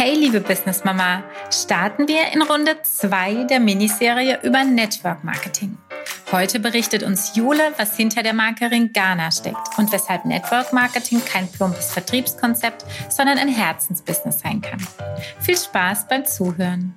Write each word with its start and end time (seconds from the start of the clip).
Hey, 0.00 0.14
liebe 0.14 0.40
Business 0.40 0.84
Mama, 0.84 1.24
starten 1.50 2.06
wir 2.06 2.32
in 2.32 2.40
Runde 2.42 2.80
2 2.80 3.46
der 3.50 3.58
Miniserie 3.58 4.38
über 4.44 4.62
Network 4.62 5.24
Marketing. 5.24 5.76
Heute 6.30 6.60
berichtet 6.60 7.02
uns 7.02 7.34
Jule, 7.34 7.72
was 7.78 7.96
hinter 7.96 8.22
der 8.22 8.32
Marke 8.32 8.70
Ringana 8.70 9.32
steckt 9.32 9.76
und 9.76 9.90
weshalb 9.90 10.24
Network 10.24 10.72
Marketing 10.72 11.20
kein 11.24 11.50
plumpes 11.50 11.90
Vertriebskonzept, 11.90 12.84
sondern 13.08 13.38
ein 13.38 13.48
Herzensbusiness 13.48 14.38
sein 14.38 14.60
kann. 14.60 14.86
Viel 15.40 15.58
Spaß 15.58 16.06
beim 16.06 16.24
Zuhören 16.24 16.94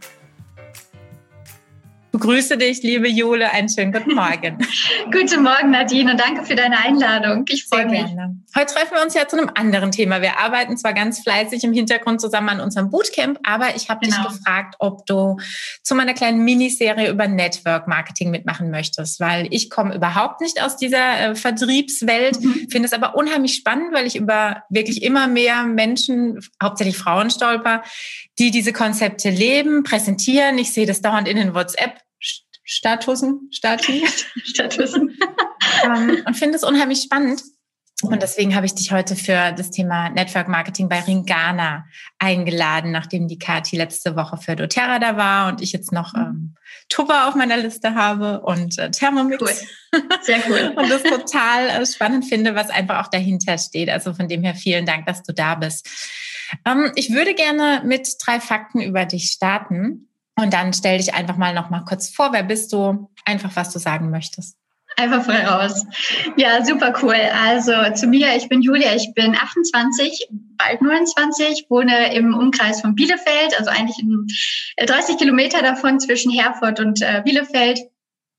begrüße 2.11 2.57
dich, 2.57 2.83
liebe 2.83 3.07
Jule. 3.07 3.51
Einen 3.51 3.69
schönen 3.69 3.91
guten 3.91 4.13
Morgen. 4.13 4.57
guten 5.11 5.43
Morgen, 5.43 5.71
Nadine, 5.71 6.11
und 6.11 6.19
danke 6.19 6.43
für 6.43 6.55
deine 6.55 6.77
Einladung. 6.77 7.45
Ich 7.47 7.65
freue 7.65 7.85
mich. 7.85 8.05
Gerne. 8.05 8.37
Heute 8.55 8.73
treffen 8.73 8.95
wir 8.95 9.01
uns 9.01 9.13
ja 9.13 9.27
zu 9.27 9.37
einem 9.37 9.49
anderen 9.55 9.91
Thema. 9.91 10.21
Wir 10.21 10.37
arbeiten 10.37 10.77
zwar 10.77 10.93
ganz 10.93 11.21
fleißig 11.21 11.63
im 11.63 11.71
Hintergrund 11.71 12.19
zusammen 12.19 12.49
an 12.49 12.59
unserem 12.59 12.89
Bootcamp, 12.89 13.39
aber 13.43 13.75
ich 13.75 13.89
habe 13.89 14.05
genau. 14.05 14.23
dich 14.23 14.37
gefragt, 14.37 14.75
ob 14.79 15.05
du 15.05 15.37
zu 15.83 15.95
meiner 15.95 16.13
kleinen 16.13 16.43
Miniserie 16.43 17.09
über 17.09 17.27
Network 17.27 17.87
Marketing 17.87 18.29
mitmachen 18.29 18.71
möchtest, 18.71 19.19
weil 19.19 19.47
ich 19.51 19.69
komme 19.69 19.95
überhaupt 19.95 20.41
nicht 20.41 20.61
aus 20.61 20.75
dieser 20.75 21.19
äh, 21.19 21.35
Vertriebswelt, 21.35 22.41
mhm. 22.41 22.67
finde 22.69 22.87
es 22.87 22.93
aber 22.93 23.15
unheimlich 23.15 23.55
spannend, 23.55 23.93
weil 23.93 24.05
ich 24.05 24.17
über 24.17 24.63
wirklich 24.69 25.01
immer 25.03 25.27
mehr 25.27 25.63
Menschen, 25.63 26.39
hauptsächlich 26.61 26.97
Frauen 26.97 27.29
stolper, 27.29 27.83
die 28.41 28.49
diese 28.49 28.73
Konzepte 28.73 29.29
leben, 29.29 29.83
präsentieren. 29.83 30.57
Ich 30.57 30.73
sehe 30.73 30.87
das 30.87 31.01
dauernd 31.01 31.27
in 31.27 31.37
den 31.37 31.53
WhatsApp 31.53 32.01
Statusen, 32.63 33.49
Stati. 33.51 34.03
Statusen. 34.43 35.15
und 36.25 36.35
finde 36.35 36.55
es 36.55 36.63
unheimlich 36.63 37.03
spannend. 37.03 37.43
Und 38.01 38.21
deswegen 38.21 38.55
habe 38.55 38.65
ich 38.65 38.73
dich 38.73 38.91
heute 38.91 39.15
für 39.15 39.51
das 39.51 39.69
Thema 39.71 40.09
Network 40.09 40.47
Marketing 40.47 40.89
bei 40.89 40.99
Ringana 41.01 41.85
eingeladen, 42.19 42.91
nachdem 42.91 43.27
die 43.27 43.37
Kati 43.37 43.77
letzte 43.77 44.15
Woche 44.15 44.37
für 44.37 44.55
doTERRA 44.55 44.99
da 44.99 45.17
war 45.17 45.49
und 45.49 45.61
ich 45.61 45.71
jetzt 45.71 45.91
noch 45.91 46.13
ähm, 46.15 46.55
Tuba 46.89 47.27
auf 47.27 47.35
meiner 47.35 47.57
Liste 47.57 47.95
habe 47.95 48.41
und 48.41 48.77
äh, 48.77 48.89
Thermomix. 48.91 49.41
Cool. 49.41 50.01
Sehr 50.21 50.39
cool. 50.49 50.73
und 50.75 50.89
das 50.89 51.03
total 51.03 51.67
äh, 51.69 51.85
spannend 51.85 52.25
finde, 52.25 52.55
was 52.55 52.69
einfach 52.69 53.05
auch 53.05 53.09
dahinter 53.09 53.57
steht. 53.57 53.89
Also 53.89 54.13
von 54.13 54.27
dem 54.27 54.43
her 54.43 54.55
vielen 54.55 54.85
Dank, 54.85 55.05
dass 55.05 55.23
du 55.23 55.33
da 55.33 55.55
bist. 55.55 55.87
Ähm, 56.65 56.91
ich 56.95 57.11
würde 57.11 57.33
gerne 57.33 57.81
mit 57.85 58.07
drei 58.25 58.39
Fakten 58.39 58.81
über 58.81 59.05
dich 59.05 59.31
starten. 59.31 60.07
Und 60.37 60.53
dann 60.53 60.73
stell 60.73 60.97
dich 60.97 61.13
einfach 61.13 61.37
mal 61.37 61.53
noch 61.53 61.69
mal 61.69 61.83
kurz 61.85 62.09
vor. 62.09 62.33
Wer 62.33 62.43
bist 62.43 62.73
du? 62.73 63.11
Einfach, 63.25 63.55
was 63.55 63.71
du 63.71 63.79
sagen 63.79 64.09
möchtest. 64.09 64.57
Einfach 64.97 65.23
frei 65.23 65.47
raus. 65.47 65.85
Ja, 66.35 66.63
super 66.63 66.93
cool. 67.01 67.15
Also 67.15 67.71
zu 67.95 68.07
mir, 68.07 68.35
ich 68.35 68.49
bin 68.49 68.61
Julia, 68.61 68.93
ich 68.95 69.13
bin 69.13 69.35
28, 69.35 70.27
bald 70.57 70.81
29, 70.81 71.65
wohne 71.69 72.13
im 72.13 72.33
Umkreis 72.33 72.81
von 72.81 72.95
Bielefeld, 72.95 73.57
also 73.57 73.69
eigentlich 73.69 73.99
in 73.99 74.27
30 74.85 75.17
Kilometer 75.17 75.61
davon 75.61 75.99
zwischen 75.99 76.31
Herford 76.31 76.79
und 76.79 77.01
äh, 77.01 77.21
Bielefeld. 77.23 77.79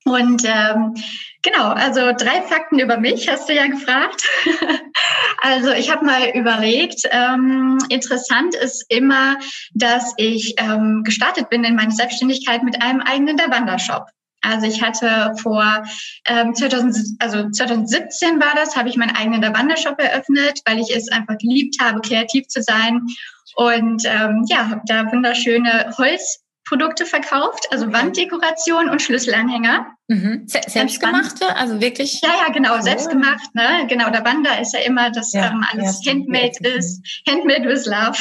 Und 0.05 0.43
ähm, 0.45 0.95
genau, 1.43 1.69
also 1.69 2.13
drei 2.13 2.43
Fakten 2.43 2.81
über 2.81 2.99
mich 2.99 3.29
hast 3.29 3.49
du 3.49 3.55
ja 3.55 3.67
gefragt. 3.67 4.23
also 5.43 5.71
ich 5.71 5.91
habe 5.91 6.05
mal 6.05 6.31
überlegt, 6.35 7.03
ähm, 7.11 7.79
interessant 7.89 8.55
ist 8.57 8.85
immer, 8.89 9.37
dass 9.75 10.13
ich 10.17 10.55
ähm, 10.59 11.03
gestartet 11.05 11.51
bin 11.51 11.65
in 11.65 11.77
meine 11.77 11.93
Selbstständigkeit 11.93 12.63
mit 12.63 12.83
einem 12.83 13.01
eigenen 13.01 13.39
Wandershop. 13.39 14.07
Also 14.43 14.67
ich 14.67 14.83
hatte 14.83 15.35
vor 15.41 15.85
ähm, 16.27 16.55
2000, 16.55 17.17
also 17.21 17.49
2017 17.51 18.41
war 18.41 18.55
das, 18.55 18.77
habe 18.77 18.89
ich 18.89 18.97
meinen 18.97 19.17
eigenen 19.17 19.43
Wandershop 19.43 19.99
eröffnet, 20.01 20.61
weil 20.67 20.79
ich 20.79 20.95
es 20.95 21.11
einfach 21.11 21.39
geliebt 21.39 21.77
habe, 21.81 22.01
kreativ 22.01 22.49
zu 22.49 22.63
sein. 22.63 23.07
Und 23.55 24.05
ähm, 24.05 24.45
ja, 24.49 24.69
habe 24.69 24.83
da 24.87 25.11
wunderschöne 25.11 25.95
Holz 25.97 26.42
Produkte 26.65 27.07
verkauft, 27.07 27.67
also 27.71 27.93
Wanddekoration 27.93 28.89
und 28.89 29.03
Schlüsselanhänger. 29.03 29.87
Mhm. 30.09 30.47
Selbstgemachte, 30.47 31.57
also 31.57 31.81
wirklich? 31.81 32.21
Ja, 32.23 32.31
ja, 32.47 32.53
genau, 32.53 32.77
oh. 32.79 32.81
selbstgemacht. 32.81 33.55
Ne? 33.55 33.87
Genau, 33.89 34.11
der 34.11 34.25
Wander 34.25 34.61
ist 34.61 34.75
ja 34.75 34.81
immer, 34.81 35.11
dass 35.11 35.33
ja, 35.33 35.51
ähm, 35.51 35.65
alles 35.73 36.05
ja, 36.05 36.13
handmade 36.13 36.69
ist. 36.77 37.03
Handmade 37.29 37.69
with 37.69 37.87
love. 37.87 38.19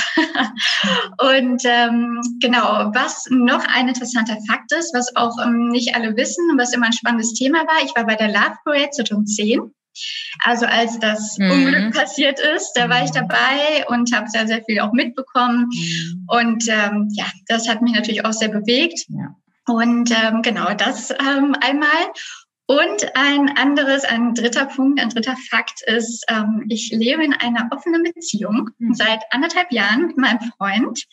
und 1.40 1.62
ähm, 1.66 2.22
genau, 2.42 2.92
was 2.94 3.28
noch 3.30 3.66
ein 3.68 3.88
interessanter 3.88 4.38
Fakt 4.48 4.72
ist, 4.72 4.94
was 4.94 5.16
auch 5.16 5.38
ähm, 5.44 5.70
nicht 5.70 5.96
alle 5.96 6.16
wissen 6.16 6.50
und 6.52 6.60
was 6.60 6.74
immer 6.74 6.88
ein 6.88 6.94
spannendes 6.94 7.34
Thema 7.34 7.60
war, 7.60 7.84
ich 7.84 7.96
war 7.96 8.06
bei 8.06 8.16
der 8.16 8.30
Love 8.30 8.58
Parade 8.64 8.90
2010 8.92 9.72
also 10.44 10.66
als 10.66 11.00
das 11.00 11.38
mhm. 11.38 11.52
Unglück 11.52 11.94
passiert 11.94 12.40
ist, 12.40 12.74
da 12.76 12.90
war 12.90 13.04
ich 13.04 13.12
mhm. 13.12 13.28
dabei 13.28 13.86
und 13.88 14.14
habe 14.14 14.30
sehr, 14.30 14.48
sehr 14.48 14.64
viel 14.64 14.80
auch 14.80 14.94
mitbekommen. 14.94 15.70
Mhm. 15.72 16.26
Und 16.28 16.68
ähm, 16.68 17.10
ja, 17.12 17.26
das 17.48 17.68
hat 17.68 17.82
mich 17.82 17.94
natürlich 17.94 18.26
auch 18.26 18.34
sehr 18.34 18.50
bewegt. 18.50 19.06
Ja. 19.10 19.36
Und 19.68 20.12
ähm, 20.12 20.42
genau 20.42 20.74
das 20.74 21.12
ähm, 21.12 21.56
einmal. 21.62 21.90
Und 22.68 23.16
ein 23.16 23.58
anderes, 23.58 24.06
ein 24.06 24.34
dritter 24.34 24.66
Punkt, 24.66 25.02
ein 25.02 25.10
dritter 25.10 25.36
Fakt 25.50 25.82
ist, 25.88 26.24
ähm, 26.30 26.66
ich 26.70 26.92
lebe 26.92 27.24
in 27.24 27.34
einer 27.34 27.70
offenen 27.72 28.04
Beziehung 28.04 28.70
mhm. 28.78 28.94
seit 28.94 29.20
anderthalb 29.32 29.72
Jahren 29.72 30.08
mit 30.08 30.18
meinem 30.18 30.40
Freund. 30.58 31.04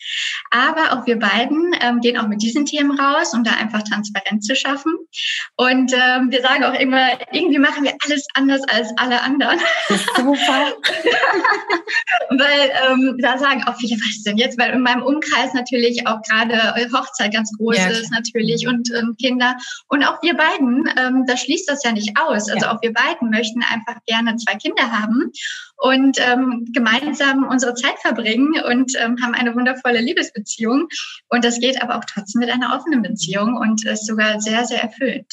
Aber 0.51 0.93
auch 0.93 1.05
wir 1.05 1.19
beiden 1.19 1.75
ähm, 1.81 1.99
gehen 1.99 2.17
auch 2.17 2.27
mit 2.27 2.41
diesen 2.41 2.65
Themen 2.65 2.97
raus, 2.97 3.33
um 3.33 3.43
da 3.43 3.51
einfach 3.51 3.83
Transparenz 3.83 4.45
zu 4.45 4.55
schaffen. 4.55 4.93
Und 5.57 5.91
ähm, 5.93 6.31
wir 6.31 6.41
sagen 6.41 6.63
auch 6.63 6.79
immer, 6.79 7.19
irgendwie 7.33 7.59
machen 7.59 7.83
wir 7.83 7.93
alles 8.05 8.25
anders 8.35 8.61
als 8.69 8.93
alle 8.97 9.21
anderen. 9.21 9.59
Super. 10.15 10.73
weil 12.29 12.71
ähm, 12.89 13.17
da 13.19 13.37
sagen 13.37 13.63
auch 13.65 13.75
viele, 13.75 13.97
was 13.97 14.23
denn 14.23 14.37
jetzt? 14.37 14.57
Weil 14.57 14.71
in 14.73 14.81
meinem 14.81 15.03
Umkreis 15.03 15.53
natürlich 15.53 16.07
auch 16.07 16.21
gerade 16.21 16.57
Hochzeit 16.93 17.33
ganz 17.33 17.51
groß 17.57 17.77
ja, 17.77 17.87
ist 17.87 18.11
natürlich 18.11 18.67
und 18.67 18.89
ähm, 18.95 19.15
Kinder. 19.19 19.57
Und 19.87 20.03
auch 20.03 20.21
wir 20.21 20.35
beiden, 20.35 20.89
ähm, 20.97 21.25
das 21.27 21.38
schließt 21.39 21.69
das 21.69 21.83
ja 21.83 21.91
nicht 21.91 22.17
aus. 22.17 22.49
Also 22.49 22.65
ja. 22.65 22.73
auch 22.73 22.81
wir 22.81 22.93
beiden 22.93 23.29
möchten 23.29 23.63
einfach 23.63 23.97
gerne 24.05 24.35
zwei 24.37 24.55
Kinder 24.55 24.91
haben 24.91 25.31
und 25.77 26.17
ähm, 26.19 26.67
gemeinsam 26.73 27.47
unsere 27.47 27.73
Zeit 27.73 27.99
verbringen 27.99 28.61
und 28.67 28.93
ähm, 28.97 29.17
haben 29.21 29.33
eine 29.33 29.55
wundervolle 29.55 30.01
Liebesbeziehung. 30.01 30.87
Und 31.29 31.43
das 31.43 31.59
geht 31.59 31.81
aber 31.81 31.97
auch 31.97 32.05
trotzdem 32.05 32.39
mit 32.39 32.49
einer 32.49 32.75
offenen 32.75 33.01
Beziehung 33.01 33.55
und 33.57 33.85
ist 33.85 34.05
sogar 34.05 34.39
sehr, 34.41 34.65
sehr 34.65 34.83
erfüllt. 34.83 35.25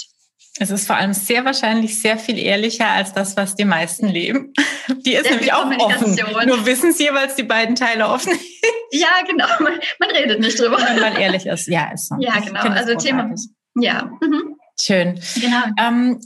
Es 0.58 0.70
ist 0.70 0.86
vor 0.86 0.96
allem 0.96 1.12
sehr 1.12 1.44
wahrscheinlich 1.44 2.00
sehr 2.00 2.16
viel 2.16 2.38
ehrlicher 2.38 2.88
als 2.88 3.12
das, 3.12 3.36
was 3.36 3.56
die 3.56 3.64
meisten 3.64 4.08
leben. 4.08 4.52
Die 5.04 5.12
ist 5.12 5.24
sehr 5.24 5.32
nämlich 5.32 5.52
auch 5.52 5.66
offen. 5.78 6.16
Nur 6.46 6.64
wissen 6.64 6.90
es 6.90 6.98
jeweils 6.98 7.34
die 7.34 7.42
beiden 7.42 7.74
Teile 7.74 8.08
offen. 8.08 8.32
ja, 8.92 9.08
genau. 9.28 9.46
Man, 9.60 9.78
man, 9.98 10.10
redet 10.10 10.40
nicht 10.40 10.58
drüber. 10.58 10.78
Wenn 10.78 11.00
man 11.00 11.16
ehrlich 11.16 11.46
ist. 11.46 11.66
Ja, 11.66 11.92
ist 11.92 12.08
so. 12.08 12.16
Ja, 12.20 12.38
genau. 12.40 12.60
Also 12.60 12.94
Thema. 12.94 13.30
Ja. 13.74 14.10
Mhm. 14.20 14.55
Schön. 14.78 15.20
Genau. 15.41 15.64
Ähm, 15.78 16.20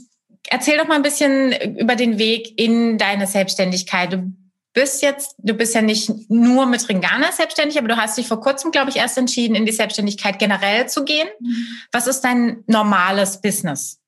erzähl 0.49 0.77
doch 0.77 0.87
mal 0.87 0.95
ein 0.95 1.01
bisschen 1.01 1.53
über 1.77 1.95
den 1.95 2.17
Weg 2.17 2.59
in 2.59 2.97
deine 2.97 3.27
Selbstständigkeit. 3.27 4.13
Du 4.13 4.33
bist 4.73 5.01
jetzt, 5.01 5.35
du 5.39 5.53
bist 5.53 5.75
ja 5.75 5.81
nicht 5.81 6.11
nur 6.29 6.65
mit 6.65 6.87
Ringana 6.87 7.31
selbstständig, 7.31 7.77
aber 7.77 7.87
du 7.87 7.97
hast 7.97 8.17
dich 8.17 8.27
vor 8.27 8.41
kurzem, 8.41 8.71
glaube 8.71 8.89
ich, 8.89 8.97
erst 8.97 9.17
entschieden, 9.17 9.55
in 9.55 9.65
die 9.65 9.71
Selbstständigkeit 9.71 10.39
generell 10.39 10.87
zu 10.87 11.03
gehen. 11.03 11.27
Mhm. 11.39 11.67
Was 11.91 12.07
ist 12.07 12.21
dein 12.21 12.63
normales 12.67 13.41
Business? 13.41 13.99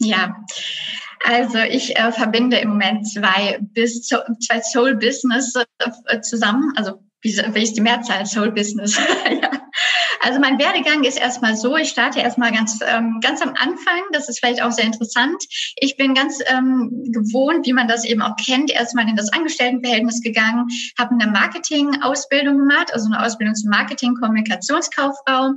Ja, 0.00 0.36
also 1.24 1.58
ich 1.58 1.96
äh, 1.96 2.10
verbinde 2.10 2.58
im 2.58 2.70
Moment 2.70 3.08
zwei, 3.08 3.58
bis 3.60 4.02
zwei 4.02 4.60
Soul 4.60 4.96
Business 4.96 5.54
äh, 6.06 6.20
zusammen, 6.20 6.72
also 6.76 7.00
wie, 7.22 7.36
wie 7.54 7.62
ist 7.62 7.74
die 7.74 7.80
Mehrzahl 7.80 8.26
Soul 8.26 8.50
Business? 8.50 8.98
ja. 9.30 9.50
Also 10.20 10.40
mein 10.40 10.58
Werdegang 10.58 11.04
ist 11.04 11.18
erstmal 11.18 11.56
so, 11.56 11.76
ich 11.76 11.88
starte 11.88 12.20
erstmal 12.20 12.52
ganz, 12.52 12.78
ähm, 12.86 13.20
ganz 13.20 13.42
am 13.42 13.50
Anfang, 13.50 14.02
das 14.12 14.28
ist 14.28 14.40
vielleicht 14.40 14.62
auch 14.62 14.72
sehr 14.72 14.84
interessant. 14.84 15.42
Ich 15.76 15.96
bin 15.96 16.14
ganz 16.14 16.38
ähm, 16.46 16.90
gewohnt, 17.06 17.66
wie 17.66 17.72
man 17.72 17.88
das 17.88 18.04
eben 18.04 18.22
auch 18.22 18.36
kennt, 18.36 18.70
erstmal 18.70 19.08
in 19.08 19.16
das 19.16 19.32
Angestelltenverhältnis 19.32 20.22
gegangen, 20.22 20.66
habe 20.98 21.14
eine 21.14 21.30
Marketing-Ausbildung 21.30 22.58
gemacht, 22.58 22.92
also 22.92 23.06
eine 23.06 23.24
Ausbildung 23.24 23.54
zum 23.54 23.70
Marketing-Kommunikationskauffrau 23.70 25.52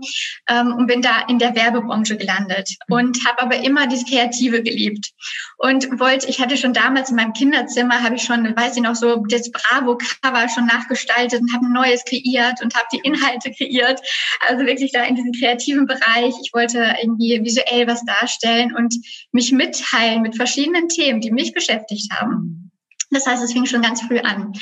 ähm, 0.50 0.74
und 0.74 0.88
bin 0.88 1.01
da 1.01 1.25
in 1.27 1.39
der 1.39 1.56
Werbebranche 1.56 2.18
gelandet 2.18 2.75
und 2.88 3.25
habe 3.25 3.42
aber 3.42 3.57
immer 3.57 3.88
diese 3.88 4.06
Kreative 4.06 4.63
geliebt 4.63 5.12
und 5.57 6.00
wollte, 6.00 6.27
ich 6.27 6.39
hatte 6.39 6.57
schon 6.57 6.74
damals 6.74 7.10
in 7.10 7.15
meinem 7.15 7.33
Kinderzimmer, 7.33 8.03
habe 8.03 8.15
ich 8.15 8.24
schon, 8.24 8.56
weiß 8.56 8.75
ich 8.75 8.83
noch, 8.83 8.95
so 8.95 9.24
das 9.30 9.51
Bravo-Cover 9.51 10.50
schon 10.50 10.65
nachgestaltet 10.65 11.42
und 11.42 11.53
habe 11.53 11.65
ein 11.65 11.74
neues 11.74 12.03
kreiert 12.06 12.62
und 12.62 12.75
habe 12.75 12.88
die 12.94 13.00
Inhalte 13.00 13.51
kreiert. 13.51 14.01
Also 14.47 14.65
wirklich 14.65 14.91
da 14.91 15.03
in 15.03 15.15
diesem 15.15 15.31
kreativen 15.33 15.85
Bereich. 15.85 16.33
Ich 16.41 16.51
wollte 16.53 16.95
irgendwie 17.01 17.44
visuell 17.44 17.88
was 17.88 18.03
darstellen 18.05 18.75
und 18.75 18.95
mich 19.31 19.51
mitteilen 19.51 20.21
mit 20.21 20.35
verschiedenen 20.35 20.88
Themen, 20.89 21.21
die 21.21 21.31
mich 21.31 21.53
beschäftigt 21.53 22.11
haben. 22.13 22.71
Das 23.09 23.25
heißt, 23.25 23.44
es 23.44 23.53
fing 23.53 23.65
schon 23.65 23.81
ganz 23.81 24.01
früh 24.01 24.19
an. 24.19 24.53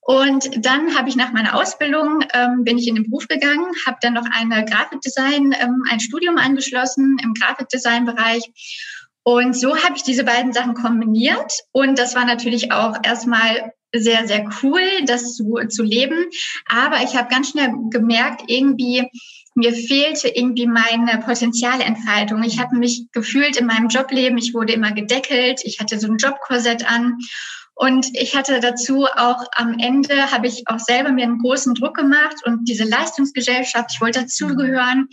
Und 0.00 0.64
dann 0.64 0.96
habe 0.96 1.08
ich 1.08 1.16
nach 1.16 1.32
meiner 1.32 1.54
Ausbildung 1.54 2.24
ähm, 2.32 2.64
bin 2.64 2.78
ich 2.78 2.88
in 2.88 2.94
den 2.94 3.04
Beruf 3.04 3.28
gegangen, 3.28 3.66
habe 3.86 3.98
dann 4.00 4.14
noch 4.14 4.26
eine 4.32 4.64
Grafikdesign, 4.64 5.54
ähm, 5.60 5.84
ein 5.90 6.00
Studium 6.00 6.38
angeschlossen 6.38 7.18
im 7.22 7.34
Grafikdesign-Bereich. 7.34 8.42
Und 9.22 9.54
so 9.54 9.76
habe 9.76 9.96
ich 9.96 10.02
diese 10.02 10.24
beiden 10.24 10.52
Sachen 10.52 10.74
kombiniert. 10.74 11.52
Und 11.72 11.98
das 11.98 12.14
war 12.14 12.24
natürlich 12.24 12.72
auch 12.72 12.96
erstmal 13.02 13.72
sehr, 13.94 14.26
sehr 14.26 14.48
cool, 14.62 14.82
das 15.06 15.34
zu, 15.34 15.58
zu 15.68 15.82
leben. 15.82 16.26
Aber 16.66 17.02
ich 17.02 17.16
habe 17.16 17.28
ganz 17.28 17.50
schnell 17.50 17.70
gemerkt, 17.90 18.42
irgendwie, 18.46 19.08
mir 19.54 19.72
fehlte 19.72 20.28
irgendwie 20.28 20.66
meine 20.66 21.18
Potenzialentfaltung. 21.24 22.42
Ich 22.44 22.60
habe 22.60 22.76
mich 22.76 23.06
gefühlt 23.12 23.56
in 23.56 23.66
meinem 23.66 23.88
Jobleben, 23.88 24.38
ich 24.38 24.54
wurde 24.54 24.72
immer 24.72 24.92
gedeckelt, 24.92 25.60
ich 25.64 25.80
hatte 25.80 25.98
so 25.98 26.06
ein 26.06 26.18
Jobkorsett 26.18 26.88
an 26.88 27.18
und 27.74 28.06
ich 28.12 28.36
hatte 28.36 28.60
dazu 28.60 29.06
auch 29.06 29.42
am 29.56 29.78
Ende, 29.78 30.30
habe 30.30 30.46
ich 30.46 30.64
auch 30.66 30.78
selber 30.78 31.12
mir 31.12 31.24
einen 31.24 31.38
großen 31.38 31.74
Druck 31.74 31.96
gemacht 31.96 32.36
und 32.44 32.68
diese 32.68 32.84
Leistungsgesellschaft, 32.84 33.92
ich 33.94 34.00
wollte 34.00 34.20
dazugehören 34.20 35.08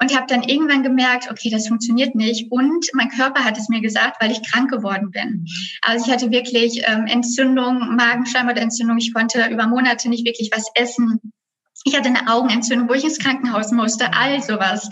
und 0.00 0.14
habe 0.14 0.26
dann 0.28 0.42
irgendwann 0.42 0.82
gemerkt, 0.82 1.30
okay, 1.30 1.50
das 1.50 1.68
funktioniert 1.68 2.14
nicht. 2.14 2.50
Und 2.50 2.86
mein 2.92 3.08
Körper 3.08 3.44
hat 3.44 3.58
es 3.58 3.68
mir 3.68 3.80
gesagt, 3.80 4.20
weil 4.20 4.30
ich 4.30 4.42
krank 4.50 4.70
geworden 4.70 5.10
bin. 5.10 5.46
Also 5.82 6.06
ich 6.06 6.12
hatte 6.12 6.30
wirklich 6.30 6.82
ähm, 6.86 7.06
Entzündung, 7.06 7.96
Magenschleimhautentzündung. 7.96 8.98
Ich 8.98 9.14
konnte 9.14 9.46
über 9.50 9.66
Monate 9.66 10.08
nicht 10.08 10.26
wirklich 10.26 10.50
was 10.54 10.66
essen. 10.74 11.20
Ich 11.84 11.96
hatte 11.96 12.08
eine 12.08 12.30
Augenentzündung, 12.30 12.88
wo 12.88 12.94
ich 12.94 13.04
ins 13.04 13.18
Krankenhaus 13.18 13.70
musste, 13.72 14.12
all 14.12 14.42
sowas. 14.42 14.88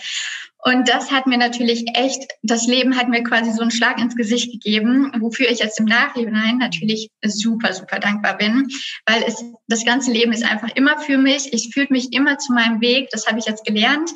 Und 0.66 0.88
das 0.88 1.10
hat 1.10 1.26
mir 1.26 1.36
natürlich 1.36 1.84
echt, 1.92 2.26
das 2.42 2.66
Leben 2.66 2.96
hat 2.96 3.10
mir 3.10 3.22
quasi 3.22 3.52
so 3.52 3.60
einen 3.60 3.70
Schlag 3.70 4.00
ins 4.00 4.16
Gesicht 4.16 4.50
gegeben, 4.50 5.12
wofür 5.20 5.50
ich 5.50 5.58
jetzt 5.58 5.78
im 5.78 5.84
Nachhinein 5.84 6.56
natürlich 6.56 7.10
super, 7.22 7.74
super 7.74 7.98
dankbar 7.98 8.38
bin, 8.38 8.68
weil 9.04 9.22
es, 9.26 9.44
das 9.66 9.84
ganze 9.84 10.10
Leben 10.10 10.32
ist 10.32 10.42
einfach 10.42 10.70
immer 10.74 10.98
für 10.98 11.18
mich. 11.18 11.52
Ich 11.52 11.74
fühlt 11.74 11.90
mich 11.90 12.14
immer 12.14 12.38
zu 12.38 12.54
meinem 12.54 12.80
Weg. 12.80 13.10
Das 13.10 13.26
habe 13.26 13.38
ich 13.38 13.44
jetzt 13.44 13.66
gelernt 13.66 14.10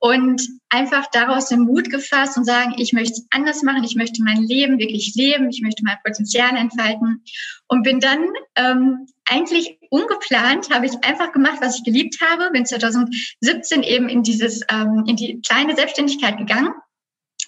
und 0.00 0.42
einfach 0.70 1.06
daraus 1.12 1.48
den 1.48 1.60
Mut 1.60 1.90
gefasst 1.90 2.36
und 2.36 2.44
sagen, 2.44 2.74
ich 2.78 2.92
möchte 2.92 3.12
es 3.12 3.26
anders 3.30 3.62
machen, 3.62 3.84
ich 3.84 3.96
möchte 3.96 4.22
mein 4.24 4.42
Leben 4.42 4.78
wirklich 4.78 5.14
leben, 5.14 5.50
ich 5.50 5.60
möchte 5.62 5.84
mein 5.84 5.98
Potenzial 6.02 6.56
entfalten 6.56 7.22
und 7.68 7.82
bin 7.82 8.00
dann 8.00 8.24
ähm, 8.56 9.06
eigentlich 9.26 9.78
ungeplant, 9.90 10.70
habe 10.70 10.86
ich 10.86 10.92
einfach 11.04 11.32
gemacht, 11.32 11.58
was 11.60 11.76
ich 11.76 11.84
geliebt 11.84 12.16
habe, 12.22 12.50
bin 12.50 12.64
2017 12.64 13.82
eben 13.82 14.08
in 14.08 14.22
dieses 14.22 14.62
ähm, 14.70 15.04
in 15.06 15.16
die 15.16 15.40
kleine 15.46 15.76
Selbstständigkeit 15.76 16.38
gegangen 16.38 16.72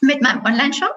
mit 0.03 0.21
meinem 0.21 0.45
Online-Shop 0.45 0.97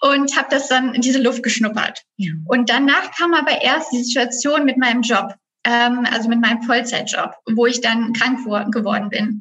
und 0.00 0.36
habe 0.36 0.48
das 0.50 0.68
dann 0.68 0.94
in 0.94 1.00
diese 1.00 1.22
Luft 1.22 1.42
geschnuppert. 1.42 2.02
Ja. 2.16 2.32
Und 2.46 2.70
danach 2.70 3.12
kam 3.16 3.34
aber 3.34 3.62
erst 3.62 3.92
die 3.92 4.02
Situation 4.02 4.64
mit 4.64 4.78
meinem 4.78 5.02
Job, 5.02 5.34
ähm, 5.64 6.06
also 6.10 6.28
mit 6.28 6.40
meinem 6.40 6.62
Vollzeitjob, 6.62 7.34
wo 7.54 7.66
ich 7.66 7.80
dann 7.82 8.12
krank 8.14 8.44
geworden 8.72 9.10
bin. 9.10 9.40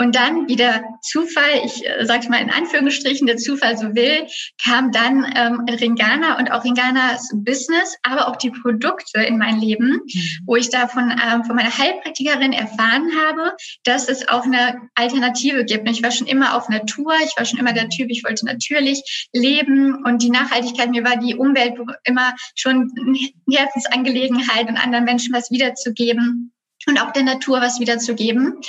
Und 0.00 0.16
dann, 0.16 0.48
wie 0.48 0.56
der 0.56 0.82
Zufall, 1.02 1.60
ich 1.62 1.86
äh, 1.86 2.06
sage 2.06 2.30
mal 2.30 2.40
in 2.40 2.48
Anführungsstrichen, 2.48 3.26
der 3.26 3.36
Zufall 3.36 3.76
so 3.76 3.94
will, 3.94 4.26
kam 4.64 4.92
dann 4.92 5.30
ähm, 5.36 5.66
Ringana 5.68 6.38
und 6.38 6.50
auch 6.50 6.64
Ringanas 6.64 7.28
Business, 7.34 7.98
aber 8.02 8.28
auch 8.28 8.36
die 8.36 8.50
Produkte 8.50 9.20
in 9.20 9.36
mein 9.36 9.60
Leben, 9.60 10.00
mhm. 10.02 10.22
wo 10.46 10.56
ich 10.56 10.70
da 10.70 10.88
von, 10.88 11.10
ähm, 11.10 11.44
von 11.44 11.54
meiner 11.54 11.76
Heilpraktikerin 11.76 12.54
erfahren 12.54 13.10
habe, 13.14 13.54
dass 13.84 14.08
es 14.08 14.26
auch 14.26 14.44
eine 14.44 14.80
Alternative 14.94 15.66
gibt. 15.66 15.86
Und 15.86 15.94
ich 15.94 16.02
war 16.02 16.12
schon 16.12 16.26
immer 16.26 16.56
auf 16.56 16.70
Natur, 16.70 17.12
ich 17.22 17.36
war 17.36 17.44
schon 17.44 17.58
immer 17.58 17.74
der 17.74 17.90
Typ, 17.90 18.08
ich 18.08 18.24
wollte 18.24 18.46
natürlich 18.46 19.28
leben 19.34 20.02
und 20.06 20.22
die 20.22 20.30
Nachhaltigkeit, 20.30 20.88
mir 20.88 21.04
war 21.04 21.18
die 21.18 21.34
Umwelt 21.34 21.74
immer 22.04 22.34
schon 22.54 22.90
eine 22.98 23.18
Herzensangelegenheit 23.54 24.66
und 24.66 24.78
anderen 24.78 25.04
Menschen 25.04 25.34
was 25.34 25.50
wiederzugeben 25.50 26.54
und 26.86 26.98
auch 27.02 27.12
der 27.12 27.24
Natur 27.24 27.60
was 27.60 27.80
wiederzugeben. 27.80 28.62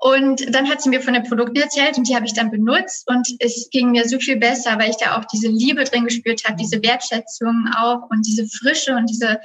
Und 0.00 0.54
dann 0.54 0.68
hat 0.68 0.80
sie 0.80 0.90
mir 0.90 1.00
von 1.00 1.14
den 1.14 1.24
Produkten 1.24 1.56
erzählt 1.56 1.98
und 1.98 2.08
die 2.08 2.14
habe 2.14 2.24
ich 2.24 2.32
dann 2.32 2.52
benutzt 2.52 3.08
und 3.08 3.26
es 3.40 3.68
ging 3.70 3.90
mir 3.90 4.08
so 4.08 4.20
viel 4.20 4.36
besser, 4.36 4.78
weil 4.78 4.90
ich 4.90 4.96
da 4.96 5.18
auch 5.18 5.24
diese 5.24 5.48
Liebe 5.48 5.82
drin 5.82 6.04
gespürt 6.04 6.44
habe, 6.44 6.56
diese 6.56 6.80
Wertschätzung 6.82 7.68
auch 7.76 8.08
und 8.08 8.24
diese 8.24 8.46
Frische 8.46 8.94
und 8.94 9.06
diese, 9.10 9.40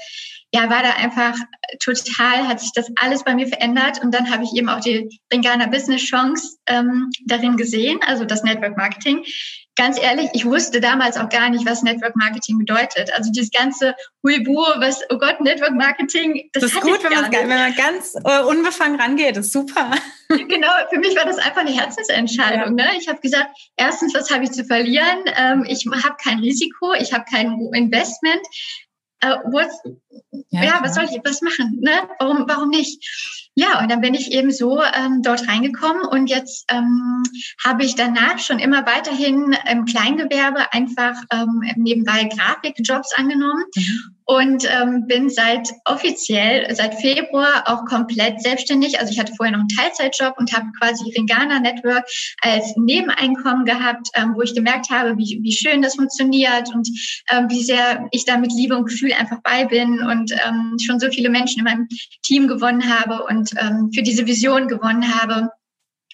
ja, 0.53 0.69
war 0.69 0.83
da 0.83 0.91
einfach 0.91 1.35
total, 1.83 2.47
hat 2.47 2.59
sich 2.59 2.71
das 2.73 2.91
alles 3.01 3.23
bei 3.23 3.33
mir 3.33 3.47
verändert 3.47 4.01
und 4.03 4.13
dann 4.13 4.31
habe 4.31 4.43
ich 4.43 4.53
eben 4.55 4.69
auch 4.69 4.79
die 4.79 5.09
Ringana 5.33 5.65
Business 5.65 6.03
Chance 6.03 6.57
ähm, 6.67 7.09
darin 7.25 7.57
gesehen, 7.57 7.99
also 8.05 8.23
das 8.23 8.43
Network 8.43 8.77
Marketing 8.77 9.23
ganz 9.75 9.99
ehrlich, 9.99 10.29
ich 10.33 10.45
wusste 10.45 10.81
damals 10.81 11.17
auch 11.17 11.29
gar 11.29 11.49
nicht, 11.49 11.65
was 11.65 11.81
Network 11.81 12.15
Marketing 12.15 12.59
bedeutet. 12.59 13.11
Also 13.15 13.31
dieses 13.31 13.51
ganze 13.51 13.95
Huibu, 14.23 14.55
was, 14.77 15.01
oh 15.09 15.17
Gott, 15.17 15.41
Network 15.41 15.73
Marketing, 15.73 16.49
das, 16.53 16.63
das 16.63 16.73
ist 16.73 16.81
gut, 16.81 17.03
wenn, 17.03 17.31
wenn, 17.31 17.49
man 17.49 17.75
ganz 17.75 18.15
uh, 18.23 18.47
unbefangen 18.47 18.99
rangeht, 18.99 19.37
das 19.37 19.47
ist 19.47 19.53
super. 19.53 19.91
Genau, 20.29 20.71
für 20.89 20.97
mich 20.97 21.15
war 21.15 21.25
das 21.25 21.37
einfach 21.37 21.61
eine 21.61 21.69
Herzensentscheidung. 21.69 22.75
Ja. 22.79 22.85
Ne? 22.85 22.97
Ich 22.97 23.07
habe 23.07 23.19
gesagt, 23.19 23.51
erstens, 23.77 24.15
was 24.15 24.31
habe 24.31 24.43
ich 24.43 24.51
zu 24.51 24.65
verlieren? 24.65 25.25
Ähm, 25.37 25.63
ich 25.67 25.85
habe 25.85 26.15
kein 26.23 26.39
Risiko, 26.39 26.93
ich 26.93 27.13
habe 27.13 27.23
kein 27.29 27.59
Investment. 27.73 28.41
Uh, 29.23 29.61
ja, 30.49 30.63
ja 30.63 30.79
was 30.81 30.95
soll 30.95 31.05
ich 31.05 31.19
was 31.23 31.41
machen? 31.41 31.79
Ne? 31.81 31.91
Warum, 32.19 32.45
warum 32.47 32.69
nicht? 32.69 33.49
Ja, 33.55 33.79
und 33.79 33.91
dann 33.91 34.01
bin 34.01 34.15
ich 34.15 34.31
eben 34.31 34.51
so 34.51 34.81
ähm, 34.81 35.21
dort 35.21 35.47
reingekommen 35.47 36.05
und 36.07 36.27
jetzt 36.27 36.65
ähm, 36.71 37.23
habe 37.63 37.83
ich 37.83 37.95
danach 37.95 38.39
schon 38.39 38.57
immer 38.59 38.85
weiterhin 38.85 39.55
im 39.69 39.85
Kleingewerbe 39.85 40.73
einfach 40.73 41.15
ähm, 41.31 41.61
nebenbei 41.75 42.23
Grafikjobs 42.25 43.13
angenommen. 43.15 43.63
Mhm 43.75 44.13
und 44.25 44.67
ähm, 44.69 45.05
bin 45.07 45.29
seit 45.29 45.69
offiziell 45.85 46.73
seit 46.75 46.95
Februar 46.95 47.63
auch 47.65 47.85
komplett 47.85 48.41
selbstständig. 48.41 48.99
Also 48.99 49.11
ich 49.11 49.19
hatte 49.19 49.33
vorher 49.35 49.51
noch 49.51 49.61
einen 49.61 49.69
Teilzeitjob 49.69 50.35
und 50.37 50.53
habe 50.53 50.67
quasi 50.79 51.11
Ringana 51.17 51.59
Network 51.59 52.03
als 52.41 52.75
Nebeneinkommen 52.77 53.65
gehabt, 53.65 54.07
ähm, 54.15 54.33
wo 54.35 54.41
ich 54.41 54.55
gemerkt 54.55 54.89
habe, 54.89 55.17
wie, 55.17 55.39
wie 55.41 55.51
schön 55.51 55.81
das 55.81 55.95
funktioniert 55.95 56.73
und 56.73 56.87
ähm, 57.31 57.47
wie 57.49 57.63
sehr 57.63 58.07
ich 58.11 58.25
da 58.25 58.37
mit 58.37 58.51
Liebe 58.53 58.75
und 58.77 58.85
Gefühl 58.85 59.13
einfach 59.13 59.41
bei 59.43 59.65
bin 59.65 60.01
und 60.01 60.31
ähm, 60.31 60.77
schon 60.81 60.99
so 60.99 61.09
viele 61.09 61.29
Menschen 61.29 61.59
in 61.59 61.65
meinem 61.65 61.87
Team 62.23 62.47
gewonnen 62.47 62.83
habe 62.89 63.23
und 63.23 63.51
ähm, 63.59 63.91
für 63.93 64.03
diese 64.03 64.25
Vision 64.25 64.67
gewonnen 64.67 65.21
habe 65.21 65.49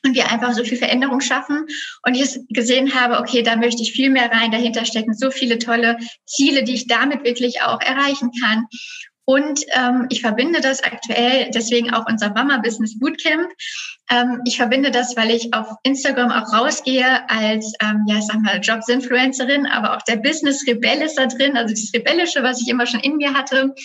und 0.04 0.16
wir 0.16 0.32
einfach 0.32 0.54
so 0.54 0.64
viel 0.64 0.78
Veränderung 0.78 1.22
schaffen. 1.22 1.66
Und 2.04 2.16
ich 2.16 2.40
gesehen 2.50 2.94
habe, 2.96 3.20
okay, 3.20 3.44
da 3.44 3.56
möchte 3.56 3.82
ich 3.82 3.92
viel 3.92 4.10
mehr 4.10 4.32
rein, 4.32 4.52
dahinter 4.52 4.86
stecken 4.86 5.14
so 5.14 5.32
viele 5.32 5.60
tolle 5.60 5.98
Ziele, 6.26 6.64
die 6.64 6.74
ich 6.74 6.88
damit 6.88 7.24
wirklich 7.24 7.62
auch 7.62 7.82
erreichen 7.82 8.32
kann. 8.42 8.66
Und 9.30 9.64
ähm, 9.74 10.08
ich 10.10 10.22
verbinde 10.22 10.60
das 10.60 10.84
aktuell, 10.84 11.52
deswegen 11.54 11.94
auch 11.94 12.08
unser 12.10 12.32
Mama 12.32 12.58
Business 12.58 12.98
Bootcamp. 12.98 13.48
Ähm, 14.10 14.42
ich 14.44 14.58
verbinde 14.58 14.90
das, 14.90 15.16
weil 15.16 15.30
ich 15.30 15.54
auf 15.54 15.68
Instagram 15.84 16.32
auch 16.32 16.52
rausgehe 16.52 17.30
als, 17.30 17.72
ähm, 17.80 18.06
ja, 18.08 18.20
sag 18.22 18.42
mal, 18.42 18.60
Jobs-Influencerin, 18.60 19.68
aber 19.68 19.96
auch 19.96 20.02
der 20.02 20.16
Business-Rebell 20.16 21.04
ist 21.04 21.20
da 21.20 21.28
drin, 21.28 21.56
also 21.58 21.76
das 21.76 21.92
Rebellische, 21.94 22.42
was 22.42 22.60
ich 22.60 22.70
immer 22.70 22.88
schon 22.88 23.02
in 23.02 23.18
mir 23.18 23.36
hatte, 23.36 23.76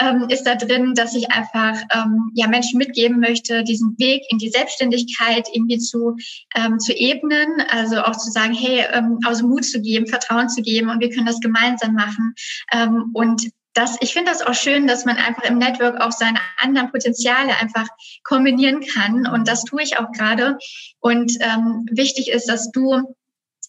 ähm, 0.00 0.26
ist 0.28 0.42
da 0.42 0.54
drin, 0.54 0.92
dass 0.94 1.14
ich 1.14 1.30
einfach 1.30 1.80
ähm, 1.94 2.30
ja 2.34 2.46
Menschen 2.46 2.76
mitgeben 2.76 3.20
möchte, 3.20 3.64
diesen 3.64 3.96
Weg 3.96 4.24
in 4.28 4.36
die 4.36 4.50
Selbstständigkeit 4.50 5.48
irgendwie 5.54 5.78
zu, 5.78 6.14
ähm, 6.56 6.78
zu 6.78 6.92
ebnen, 6.92 7.48
also 7.70 8.02
auch 8.02 8.18
zu 8.18 8.30
sagen, 8.30 8.52
hey, 8.52 8.84
ähm, 8.92 9.18
also 9.24 9.48
Mut 9.48 9.64
zu 9.64 9.80
geben, 9.80 10.06
Vertrauen 10.06 10.50
zu 10.50 10.60
geben 10.60 10.90
und 10.90 11.00
wir 11.00 11.08
können 11.08 11.24
das 11.24 11.40
gemeinsam 11.40 11.94
machen 11.94 12.34
ähm, 12.70 13.08
und 13.14 13.48
das, 13.74 13.96
ich 14.00 14.12
finde 14.12 14.30
das 14.30 14.42
auch 14.42 14.54
schön, 14.54 14.86
dass 14.86 15.04
man 15.04 15.16
einfach 15.16 15.42
im 15.42 15.58
Network 15.58 16.00
auch 16.00 16.12
seine 16.12 16.38
anderen 16.58 16.90
Potenziale 16.90 17.56
einfach 17.60 17.86
kombinieren 18.22 18.80
kann. 18.80 19.26
Und 19.26 19.48
das 19.48 19.64
tue 19.64 19.82
ich 19.82 19.98
auch 19.98 20.10
gerade. 20.12 20.56
Und 21.00 21.32
ähm, 21.40 21.84
wichtig 21.90 22.30
ist, 22.30 22.48
dass 22.48 22.70
du 22.70 23.14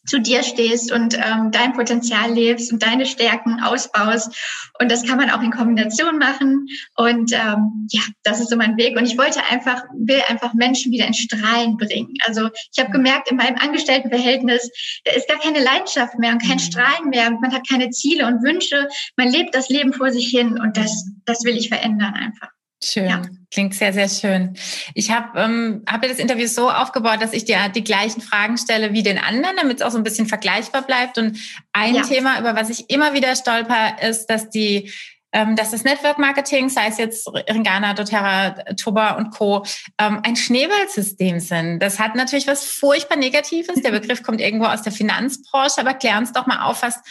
zu 0.05 0.19
dir 0.19 0.43
stehst 0.43 0.91
und 0.91 1.15
ähm, 1.15 1.51
dein 1.51 1.73
Potenzial 1.73 2.31
lebst 2.31 2.71
und 2.71 2.83
deine 2.83 3.05
Stärken 3.05 3.61
ausbaust. 3.61 4.35
Und 4.79 4.91
das 4.91 5.03
kann 5.03 5.17
man 5.17 5.29
auch 5.29 5.41
in 5.41 5.51
Kombination 5.51 6.17
machen. 6.17 6.67
Und 6.95 7.31
ähm, 7.33 7.87
ja, 7.89 8.01
das 8.23 8.39
ist 8.39 8.49
so 8.49 8.55
mein 8.55 8.77
Weg. 8.77 8.97
Und 8.97 9.05
ich 9.05 9.17
wollte 9.17 9.41
einfach, 9.49 9.83
will 9.93 10.21
einfach 10.27 10.53
Menschen 10.53 10.91
wieder 10.91 11.07
in 11.07 11.13
Strahlen 11.13 11.77
bringen. 11.77 12.13
Also 12.25 12.49
ich 12.73 12.79
habe 12.79 12.91
gemerkt, 12.91 13.31
in 13.31 13.37
meinem 13.37 13.57
Angestelltenverhältnis, 13.57 14.69
da 15.03 15.13
ist 15.13 15.27
gar 15.27 15.39
keine 15.39 15.63
Leidenschaft 15.63 16.17
mehr 16.19 16.33
und 16.33 16.41
kein 16.41 16.57
mhm. 16.57 16.59
Strahlen 16.59 17.09
mehr. 17.09 17.31
Man 17.31 17.53
hat 17.53 17.67
keine 17.67 17.89
Ziele 17.89 18.27
und 18.27 18.43
Wünsche. 18.43 18.87
Man 19.15 19.29
lebt 19.29 19.55
das 19.55 19.69
Leben 19.69 19.93
vor 19.93 20.11
sich 20.11 20.27
hin 20.27 20.59
und 20.59 20.77
das, 20.77 21.05
das 21.25 21.43
will 21.43 21.57
ich 21.57 21.69
verändern 21.69 22.13
einfach. 22.13 22.54
Schön, 22.85 23.09
ja. 23.09 23.21
klingt 23.51 23.73
sehr, 23.73 23.93
sehr 23.93 24.09
schön. 24.09 24.55
Ich 24.93 25.09
habe 25.09 25.39
ähm, 25.39 25.83
hab 25.89 26.03
das 26.03 26.19
Interview 26.19 26.47
so 26.47 26.69
aufgebaut, 26.69 27.21
dass 27.21 27.33
ich 27.33 27.45
dir 27.45 27.69
die 27.69 27.83
gleichen 27.83 28.21
Fragen 28.21 28.57
stelle 28.57 28.93
wie 28.93 29.01
den 29.01 29.17
anderen, 29.17 29.55
damit 29.57 29.77
es 29.77 29.81
auch 29.81 29.91
so 29.91 29.97
ein 29.97 30.03
bisschen 30.03 30.27
vergleichbar 30.27 30.83
bleibt. 30.83 31.17
Und 31.17 31.39
ein 31.73 31.95
ja. 31.95 32.03
Thema, 32.03 32.39
über 32.39 32.55
was 32.55 32.69
ich 32.69 32.89
immer 32.89 33.13
wieder 33.13 33.35
stolper, 33.35 34.01
ist, 34.01 34.27
dass 34.27 34.49
die 34.49 34.91
ähm, 35.35 35.57
dass 35.57 35.71
das 35.71 35.83
Network 35.83 36.17
Marketing, 36.17 36.69
sei 36.69 36.87
es 36.87 36.97
jetzt 36.97 37.27
Ringana, 37.27 37.93
doTERRA, 37.93 38.51
Toba 38.75 39.15
und 39.15 39.31
Co., 39.31 39.65
ähm, 39.97 40.21
ein 40.23 40.37
Schneeballsystem 40.37 41.41
sind. 41.41 41.79
Das 41.79 41.99
hat 41.99 42.15
natürlich 42.15 42.47
was 42.47 42.63
furchtbar 42.63 43.17
Negatives. 43.17 43.81
Der 43.81 43.91
Begriff 43.99 44.23
kommt 44.23 44.39
irgendwo 44.39 44.67
aus 44.67 44.83
der 44.83 44.93
Finanzbranche, 44.93 45.81
aber 45.81 45.93
klär 45.93 46.19
uns 46.19 46.31
doch 46.31 46.47
mal 46.47 46.63
auf, 46.63 46.83
was, 46.83 47.01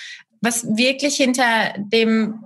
was 0.41 0.65
wirklich 0.75 1.17
hinter 1.17 1.75
dem 1.77 2.43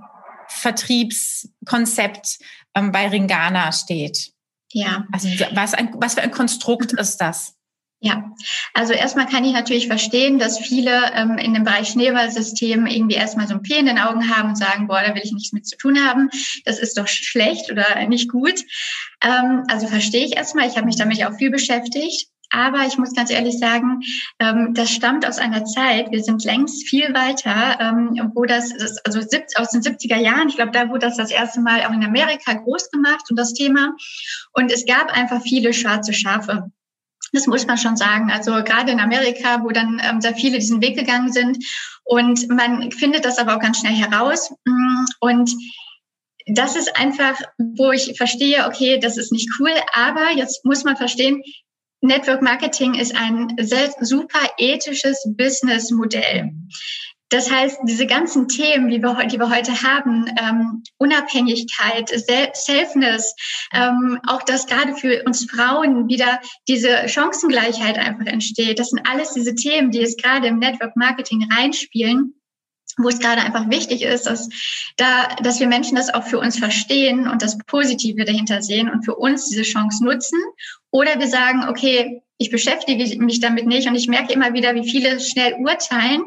Vertriebskonzept 0.49 2.39
ähm, 2.79 2.93
bei 2.93 3.09
Ringana 3.09 3.73
steht. 3.73 4.33
Ja. 4.73 5.07
Also 5.13 5.29
was, 5.53 5.75
ein, 5.75 5.91
was 5.95 6.15
für 6.15 6.23
ein 6.23 6.31
Konstrukt 6.31 6.93
ist 6.93 7.19
das? 7.19 7.55
Ja, 8.01 8.31
also 8.75 8.93
erstmal 8.93 9.27
kann 9.27 9.45
ich 9.45 9.53
natürlich 9.53 9.89
verstehen, 9.89 10.39
dass 10.39 10.59
viele 10.59 11.13
ähm, 11.15 11.37
in 11.37 11.53
dem 11.55 11.65
Bereich 11.65 11.89
Schneeballsystem 11.89 12.87
irgendwie 12.87 13.17
erstmal 13.17 13.49
so 13.49 13.55
ein 13.55 13.63
P 13.63 13.77
in 13.77 13.87
den 13.87 13.99
Augen 13.99 14.31
haben 14.31 14.51
und 14.51 14.57
sagen, 14.57 14.87
boah, 14.87 15.03
da 15.05 15.17
will 15.17 15.23
ich 15.25 15.33
nichts 15.33 15.53
mit 15.53 15.67
zu 15.67 15.77
tun 15.77 15.99
haben. 16.07 16.31
Das 16.65 16.79
ist 16.79 16.97
doch 16.97 17.09
schlecht 17.09 17.73
oder 17.73 18.07
nicht 18.07 18.31
gut. 18.31 18.63
Ähm, 19.21 19.65
also 19.69 19.89
verstehe 19.89 20.25
ich 20.25 20.37
erstmal. 20.37 20.69
Ich 20.69 20.77
habe 20.77 20.87
mich 20.87 20.95
damit 20.95 21.25
auch 21.25 21.35
viel 21.35 21.51
beschäftigt. 21.51 22.29
Aber 22.51 22.87
ich 22.87 22.97
muss 22.99 23.15
ganz 23.15 23.31
ehrlich 23.31 23.59
sagen, 23.59 24.01
ähm, 24.39 24.73
das 24.75 24.91
stammt 24.91 25.27
aus 25.27 25.39
einer 25.39 25.65
Zeit, 25.65 26.11
wir 26.11 26.23
sind 26.23 26.45
längst 26.45 26.89
viel 26.89 27.13
weiter, 27.15 27.79
ähm, 27.81 28.31
wo 28.35 28.45
das, 28.45 28.73
also 29.05 29.19
aus 29.19 29.71
den 29.71 29.83
70er 29.83 30.17
Jahren, 30.17 30.49
ich 30.49 30.57
glaube, 30.57 30.73
da 30.73 30.89
wurde 30.89 31.07
das 31.07 31.17
das 31.17 31.31
erste 31.31 31.61
Mal 31.61 31.85
auch 31.85 31.93
in 31.93 32.05
Amerika 32.05 32.55
groß 32.55 32.91
gemacht 32.91 33.25
und 33.31 33.37
das 33.37 33.53
Thema. 33.53 33.95
Und 34.53 34.73
es 34.73 34.87
gab 34.87 35.17
einfach 35.17 35.43
viele 35.43 35.73
schwarze 35.73 36.13
Schafe. 36.13 36.71
Das 37.33 37.47
muss 37.47 37.67
man 37.67 37.77
schon 37.77 37.97
sagen. 37.97 38.31
Also 38.31 38.53
gerade 38.65 38.93
in 38.93 39.01
Amerika, 39.01 39.63
wo 39.63 39.69
dann 39.69 40.01
ähm, 40.03 40.21
sehr 40.21 40.35
viele 40.35 40.59
diesen 40.59 40.81
Weg 40.81 40.97
gegangen 40.97 41.31
sind. 41.31 41.59
Und 42.05 42.49
man 42.49 42.91
findet 42.91 43.25
das 43.27 43.39
aber 43.39 43.57
auch 43.57 43.61
ganz 43.61 43.81
schnell 43.81 43.93
heraus. 43.93 44.51
Mm, 44.65 45.05
und 45.21 45.51
das 46.47 46.77
ist 46.77 46.97
einfach, 46.97 47.39
wo 47.59 47.93
ich 47.93 48.17
verstehe, 48.17 48.67
okay, 48.67 48.99
das 48.99 49.19
ist 49.19 49.33
nicht 49.33 49.51
cool, 49.59 49.73
aber 49.93 50.31
jetzt 50.35 50.65
muss 50.65 50.85
man 50.85 50.97
verstehen, 50.97 51.43
Network 52.01 52.43
Marketing 52.43 52.95
ist 52.95 53.17
ein 53.17 53.57
super 54.01 54.41
ethisches 54.59 55.25
Businessmodell. 55.37 56.53
Das 57.31 57.51
heißt, 57.51 57.81
diese 57.85 58.07
ganzen 58.07 58.49
Themen, 58.49 58.89
die 58.89 59.03
wir, 59.03 59.27
die 59.27 59.39
wir 59.39 59.51
heute 59.51 59.83
haben, 59.83 60.27
ähm, 60.41 60.83
Unabhängigkeit, 60.97 62.09
Selfness, 62.09 63.35
ähm, 63.75 64.19
auch 64.27 64.43
dass 64.43 64.67
gerade 64.67 64.95
für 64.95 65.23
uns 65.25 65.45
Frauen 65.45 66.09
wieder 66.09 66.41
diese 66.69 67.07
Chancengleichheit 67.07 67.99
einfach 67.99 68.25
entsteht, 68.27 68.79
das 68.79 68.91
sind 68.91 69.07
alles 69.07 69.35
diese 69.35 69.55
Themen, 69.55 69.91
die 69.91 70.03
es 70.03 70.17
gerade 70.17 70.47
im 70.47 70.59
Network 70.59 70.97
Marketing 70.97 71.47
reinspielen 71.53 72.35
wo 72.97 73.09
es 73.09 73.21
gerade 73.21 73.43
einfach 73.43 73.71
wichtig 73.71 74.03
ist, 74.03 74.27
dass 74.27 74.49
da, 74.97 75.29
dass 75.43 75.61
wir 75.61 75.69
Menschen 75.69 75.97
das 75.97 76.13
auch 76.13 76.25
für 76.25 76.39
uns 76.39 76.59
verstehen 76.59 77.29
und 77.29 77.43
das 77.43 77.59
Positive 77.59 78.25
dahinter 78.25 78.63
sehen 78.63 78.91
und 78.91 79.05
für 79.05 79.15
uns 79.15 79.49
diese 79.49 79.63
Chance 79.63 80.05
nutzen. 80.05 80.41
Oder 80.91 81.19
wir 81.21 81.29
sagen, 81.29 81.69
okay, 81.69 82.23
ich 82.39 82.51
beschäftige 82.51 83.19
mich 83.19 83.41
damit 83.41 83.67
nicht 83.67 83.89
und 83.89 83.97
ich 83.97 84.07
merke 84.07 84.33
immer 84.33 84.53
wieder, 84.53 84.75
wie 84.75 84.89
viele 84.89 85.21
schnell 85.21 85.55
urteilen. 85.55 86.23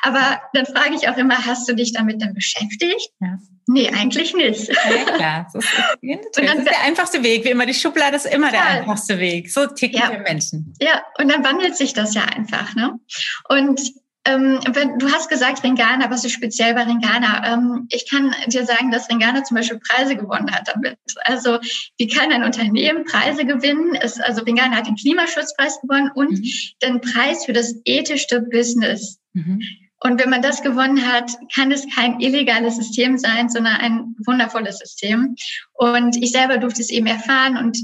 Aber 0.00 0.40
dann 0.52 0.64
frage 0.64 0.94
ich 0.94 1.08
auch 1.08 1.16
immer, 1.16 1.44
hast 1.44 1.68
du 1.68 1.74
dich 1.74 1.92
damit 1.92 2.22
denn 2.22 2.34
beschäftigt? 2.34 3.10
Ja. 3.20 3.38
Nee, 3.68 3.88
eigentlich 3.88 4.32
nicht. 4.32 4.68
Ja, 4.68 5.04
klar. 5.16 5.46
Das 5.52 5.64
ist, 5.64 5.72
das 6.36 6.54
ist 6.54 6.68
der 6.68 6.82
einfachste 6.84 7.24
Weg. 7.24 7.44
Wie 7.44 7.50
immer, 7.50 7.66
die 7.66 7.74
Schublade 7.74 8.14
ist 8.14 8.26
immer 8.26 8.50
total. 8.50 8.64
der 8.64 8.80
einfachste 8.80 9.18
Weg. 9.18 9.50
So 9.50 9.66
ticken 9.66 9.98
ja. 9.98 10.10
wir 10.12 10.20
Menschen. 10.20 10.72
Ja, 10.80 11.02
und 11.18 11.28
dann 11.28 11.44
wandelt 11.44 11.76
sich 11.76 11.92
das 11.92 12.14
ja 12.14 12.22
einfach. 12.22 12.76
Ne? 12.76 13.00
Und 13.48 13.80
ähm, 14.26 14.58
wenn, 14.72 14.98
du 14.98 15.10
hast 15.10 15.28
gesagt 15.28 15.62
Ringana, 15.62 16.10
was 16.10 16.24
ist 16.24 16.32
speziell 16.32 16.74
bei 16.74 16.82
Ringana? 16.82 17.54
Ähm, 17.54 17.86
ich 17.90 18.10
kann 18.10 18.34
dir 18.48 18.66
sagen, 18.66 18.90
dass 18.90 19.08
Ringana 19.08 19.44
zum 19.44 19.56
Beispiel 19.56 19.78
Preise 19.78 20.16
gewonnen 20.16 20.50
hat 20.50 20.68
damit. 20.68 20.98
Also 21.24 21.58
wie 21.96 22.08
kann 22.08 22.32
ein 22.32 22.44
Unternehmen 22.44 23.04
Preise 23.04 23.44
gewinnen? 23.44 23.94
Es, 23.94 24.20
also 24.20 24.42
Ringana 24.42 24.76
hat 24.76 24.86
den 24.86 24.96
Klimaschutzpreis 24.96 25.80
gewonnen 25.80 26.10
und 26.14 26.32
mhm. 26.32 26.44
den 26.82 27.00
Preis 27.00 27.44
für 27.44 27.52
das 27.52 27.74
ethischste 27.84 28.42
Business. 28.42 29.18
Mhm. 29.32 29.62
Und 30.00 30.20
wenn 30.20 30.30
man 30.30 30.42
das 30.42 30.62
gewonnen 30.62 31.06
hat, 31.06 31.30
kann 31.54 31.72
es 31.72 31.86
kein 31.94 32.20
illegales 32.20 32.76
System 32.76 33.18
sein, 33.18 33.48
sondern 33.48 33.76
ein 33.76 34.16
wundervolles 34.26 34.78
System. 34.78 35.36
Und 35.72 36.16
ich 36.16 36.32
selber 36.32 36.58
durfte 36.58 36.82
es 36.82 36.90
eben 36.90 37.06
erfahren 37.06 37.56
und 37.56 37.78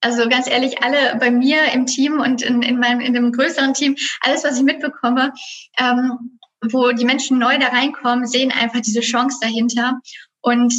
also 0.00 0.28
ganz 0.28 0.48
ehrlich, 0.48 0.82
alle 0.82 1.16
bei 1.18 1.30
mir 1.30 1.72
im 1.72 1.86
Team 1.86 2.20
und 2.20 2.42
in, 2.42 2.62
in 2.62 2.78
meinem 2.78 3.00
in 3.00 3.14
dem 3.14 3.32
größeren 3.32 3.74
Team, 3.74 3.96
alles, 4.20 4.44
was 4.44 4.58
ich 4.58 4.64
mitbekomme, 4.64 5.32
ähm, 5.78 6.38
wo 6.70 6.92
die 6.92 7.04
Menschen 7.04 7.38
neu 7.38 7.58
da 7.58 7.68
reinkommen, 7.68 8.26
sehen 8.26 8.52
einfach 8.52 8.80
diese 8.80 9.00
Chance 9.00 9.38
dahinter. 9.40 10.00
Und 10.40 10.74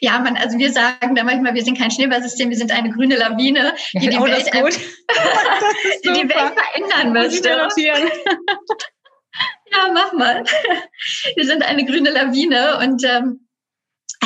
ja, 0.00 0.18
man, 0.18 0.36
also 0.36 0.58
wir 0.58 0.72
sagen 0.72 1.14
da 1.14 1.22
manchmal, 1.24 1.54
wir 1.54 1.64
sind 1.64 1.78
kein 1.78 1.90
Schneeballsystem, 1.90 2.50
wir 2.50 2.56
sind 2.56 2.72
eine 2.72 2.90
grüne 2.90 3.16
Lawine, 3.16 3.74
die, 3.94 4.08
die, 4.08 4.18
oh, 4.18 4.24
Welt, 4.24 4.46
die, 6.04 6.12
die 6.12 6.28
Welt 6.28 6.52
verändern 6.54 7.12
möchte. 7.12 7.48
ja, 9.72 9.90
mach 9.92 10.12
mal. 10.12 10.44
Wir 11.36 11.46
sind 11.46 11.62
eine 11.62 11.84
grüne 11.84 12.10
Lawine 12.10 12.78
und 12.78 13.04
ähm, 13.04 13.46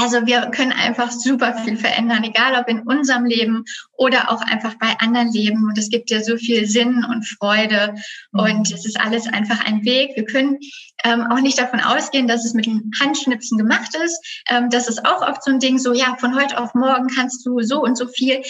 also 0.00 0.26
wir 0.26 0.50
können 0.50 0.72
einfach 0.72 1.10
super 1.10 1.54
viel 1.64 1.76
verändern, 1.76 2.22
egal 2.24 2.54
ob 2.60 2.68
in 2.68 2.80
unserem 2.80 3.24
Leben 3.24 3.64
oder 3.96 4.30
auch 4.30 4.40
einfach 4.42 4.74
bei 4.74 4.94
anderen 4.98 5.32
Leben. 5.32 5.64
Und 5.64 5.76
es 5.76 5.90
gibt 5.90 6.10
ja 6.10 6.22
so 6.22 6.36
viel 6.36 6.66
Sinn 6.66 7.04
und 7.04 7.26
Freude 7.26 7.94
und 8.32 8.70
mhm. 8.70 8.74
es 8.74 8.86
ist 8.86 9.00
alles 9.00 9.26
einfach 9.26 9.64
ein 9.64 9.84
Weg. 9.84 10.12
Wir 10.14 10.24
können 10.24 10.58
ähm, 11.04 11.26
auch 11.30 11.40
nicht 11.40 11.58
davon 11.58 11.80
ausgehen, 11.80 12.28
dass 12.28 12.44
es 12.44 12.54
mit 12.54 12.66
dem 12.66 12.90
Handschnipsen 13.00 13.58
gemacht 13.58 13.94
ist. 14.04 14.42
Ähm, 14.48 14.70
das 14.70 14.88
ist 14.88 15.04
auch 15.04 15.26
oft 15.26 15.42
so 15.42 15.50
ein 15.50 15.60
Ding, 15.60 15.78
so 15.78 15.92
ja, 15.92 16.16
von 16.18 16.34
heute 16.34 16.58
auf 16.58 16.74
morgen 16.74 17.08
kannst 17.08 17.44
du 17.44 17.60
so 17.60 17.82
und 17.82 17.96
so 17.96 18.06
viel. 18.06 18.42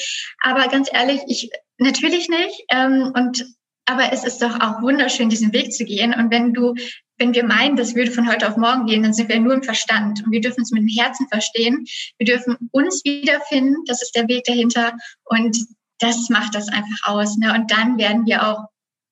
Aber 0.42 0.68
ganz 0.68 0.88
ehrlich, 0.92 1.20
ich 1.28 1.50
natürlich 1.78 2.28
nicht. 2.28 2.64
Ähm, 2.70 3.12
und 3.14 3.46
aber 3.86 4.12
es 4.12 4.22
ist 4.22 4.42
doch 4.42 4.60
auch 4.60 4.82
wunderschön, 4.82 5.30
diesen 5.30 5.54
Weg 5.54 5.72
zu 5.72 5.86
gehen. 5.86 6.12
Und 6.12 6.30
wenn 6.30 6.52
du 6.52 6.74
wenn 7.18 7.34
wir 7.34 7.44
meinen, 7.44 7.76
das 7.76 7.94
würde 7.94 8.10
von 8.10 8.28
heute 8.28 8.48
auf 8.48 8.56
morgen 8.56 8.86
gehen, 8.86 9.02
dann 9.02 9.12
sind 9.12 9.28
wir 9.28 9.40
nur 9.40 9.54
im 9.54 9.62
Verstand 9.62 10.24
und 10.24 10.32
wir 10.32 10.40
dürfen 10.40 10.62
es 10.62 10.70
mit 10.70 10.82
dem 10.82 10.88
Herzen 10.88 11.28
verstehen. 11.28 11.84
Wir 12.18 12.26
dürfen 12.26 12.56
uns 12.70 13.04
wiederfinden, 13.04 13.76
das 13.86 14.02
ist 14.02 14.14
der 14.14 14.28
Weg 14.28 14.44
dahinter 14.44 14.92
und 15.24 15.56
das 15.98 16.28
macht 16.28 16.54
das 16.54 16.68
einfach 16.68 17.08
aus. 17.08 17.36
Ne? 17.38 17.52
Und 17.52 17.70
dann 17.70 17.98
werden 17.98 18.24
wir 18.26 18.46
auch 18.46 18.64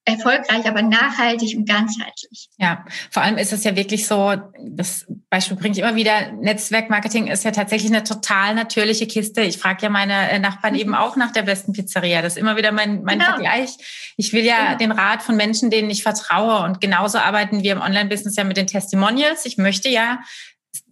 erfolgreich, 0.06 0.66
aber 0.66 0.82
nachhaltig 0.82 1.56
und 1.56 1.68
ganzheitlich. 1.68 2.48
Ja, 2.58 2.84
vor 3.10 3.24
allem 3.24 3.38
ist 3.38 3.52
es 3.52 3.64
ja 3.64 3.74
wirklich 3.74 4.06
so, 4.06 4.36
das 4.62 5.04
Beispiel 5.30 5.56
bringe 5.56 5.72
ich 5.72 5.80
immer 5.80 5.96
wieder, 5.96 6.32
Netzwerkmarketing 6.32 7.26
ist 7.26 7.44
ja 7.44 7.50
tatsächlich 7.50 7.92
eine 7.92 8.04
total 8.04 8.54
natürliche 8.54 9.08
Kiste. 9.08 9.42
Ich 9.42 9.58
frage 9.58 9.82
ja 9.82 9.88
meine 9.88 10.30
äh, 10.30 10.38
Nachbarn 10.38 10.74
mhm. 10.74 10.80
eben 10.80 10.94
auch 10.94 11.16
nach 11.16 11.32
der 11.32 11.42
besten 11.42 11.72
Pizzeria. 11.72 12.22
Das 12.22 12.34
ist 12.34 12.38
immer 12.38 12.56
wieder 12.56 12.70
mein, 12.70 13.02
mein 13.02 13.18
genau. 13.18 13.32
Vergleich. 13.32 13.70
Ich 14.16 14.32
will 14.32 14.44
ja 14.44 14.74
genau. 14.74 14.78
den 14.78 14.92
Rat 14.92 15.24
von 15.24 15.36
Menschen, 15.36 15.70
denen 15.70 15.90
ich 15.90 16.04
vertraue. 16.04 16.64
Und 16.64 16.80
genauso 16.80 17.18
arbeiten 17.18 17.64
wir 17.64 17.72
im 17.72 17.80
Online-Business 17.80 18.36
ja 18.36 18.44
mit 18.44 18.56
den 18.56 18.68
Testimonials. 18.68 19.44
Ich 19.44 19.58
möchte 19.58 19.88
ja 19.88 20.20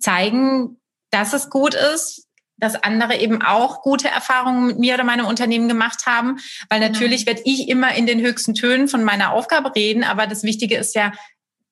zeigen, 0.00 0.80
dass 1.10 1.32
es 1.32 1.50
gut 1.50 1.74
ist, 1.74 2.26
dass 2.56 2.76
andere 2.76 3.16
eben 3.16 3.42
auch 3.42 3.82
gute 3.82 4.08
Erfahrungen 4.08 4.66
mit 4.66 4.78
mir 4.78 4.94
oder 4.94 5.04
meinem 5.04 5.26
Unternehmen 5.26 5.68
gemacht 5.68 6.06
haben. 6.06 6.38
Weil 6.68 6.80
genau. 6.80 6.92
natürlich 6.92 7.26
werde 7.26 7.42
ich 7.44 7.68
immer 7.68 7.94
in 7.94 8.06
den 8.06 8.20
höchsten 8.20 8.54
Tönen 8.54 8.88
von 8.88 9.04
meiner 9.04 9.32
Aufgabe 9.32 9.74
reden, 9.74 10.04
aber 10.04 10.26
das 10.26 10.42
Wichtige 10.42 10.76
ist 10.76 10.94
ja, 10.94 11.12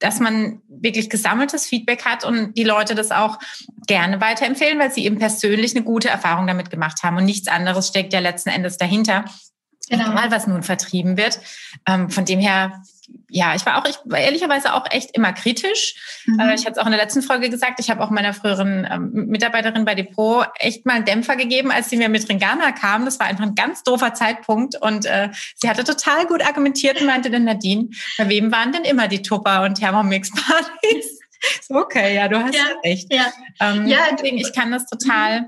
dass 0.03 0.19
man 0.19 0.61
wirklich 0.69 1.09
gesammeltes 1.09 1.67
Feedback 1.67 2.05
hat 2.05 2.25
und 2.25 2.55
die 2.55 2.65
Leute 2.65 2.95
das 2.95 3.13
auch 3.13 3.39
gerne 3.87 4.21
weiterempfehlen, 4.21 4.79
weil 4.79 4.91
sie 4.91 5.05
eben 5.05 5.19
persönlich 5.19 5.77
eine 5.77 5.85
gute 5.85 6.09
Erfahrung 6.09 6.47
damit 6.47 6.71
gemacht 6.71 7.05
haben. 7.05 7.17
Und 7.17 7.25
nichts 7.25 7.47
anderes 7.47 7.89
steckt 7.89 8.13
ja 8.13 8.19
letzten 8.19 8.51
Endes 8.51 8.79
dahinter. 8.79 9.25
Genau. 9.89 10.11
Egal, 10.13 10.31
was 10.31 10.47
nun 10.47 10.63
vertrieben 10.63 11.17
wird. 11.17 11.41
Ähm, 11.87 12.11
von 12.11 12.25
dem 12.25 12.41
her 12.41 12.83
ja, 13.35 13.55
ich 13.55 13.65
war 13.65 13.79
auch, 13.79 13.89
ich 13.89 13.97
war 14.05 14.19
ehrlicherweise 14.19 14.75
auch 14.75 14.85
echt 14.91 15.17
immer 15.17 15.33
kritisch. 15.33 16.23
Mhm. 16.27 16.39
Äh, 16.39 16.55
ich 16.55 16.67
hatte 16.67 16.73
es 16.73 16.79
auch 16.79 16.85
in 16.85 16.93
der 16.93 17.01
letzten 17.01 17.23
Folge 17.23 17.49
gesagt, 17.49 17.81
ich 17.81 17.91
habe 17.91 18.03
auch 18.03 18.11
meiner 18.11 18.35
früheren 18.35 18.87
ähm, 18.91 19.11
Mitarbeiterin 19.29 19.87
bei 19.87 19.95
Depot 19.95 20.47
echt 20.59 20.85
mal 20.85 20.95
einen 20.95 21.07
Dämpfer 21.07 21.37
gegeben, 21.37 21.71
als 21.71 21.89
sie 21.89 21.97
mir 21.97 22.11
mit 22.11 22.29
Ringana 22.29 22.73
kam. 22.73 23.07
Das 23.07 23.19
war 23.19 23.27
einfach 23.27 23.45
ein 23.45 23.55
ganz 23.55 23.83
doofer 23.85 24.13
Zeitpunkt 24.13 24.77
und 24.81 25.07
äh, 25.07 25.31
sie 25.57 25.71
hatte 25.71 25.83
total 25.83 26.27
gut 26.27 26.47
argumentiert 26.47 27.01
und 27.01 27.07
meinte 27.07 27.31
dann, 27.31 27.45
Nadine, 27.45 27.89
bei 28.19 28.29
wem 28.29 28.53
waren 28.53 28.71
denn 28.71 28.85
immer 28.85 29.09
die 29.09 29.23
Tupper 29.23 29.63
und 29.63 29.79
Thermomix-Partys? 29.79 31.21
okay, 31.71 32.15
ja, 32.15 32.29
du 32.29 32.39
hast 32.39 32.55
ja, 32.55 32.65
recht. 32.85 33.13
Ja. 33.13 33.33
Ähm, 33.61 33.87
ja, 33.87 33.99
deswegen, 34.13 34.37
ich 34.37 34.53
kann 34.53 34.71
das 34.71 34.85
total 34.87 35.41
mhm. 35.41 35.47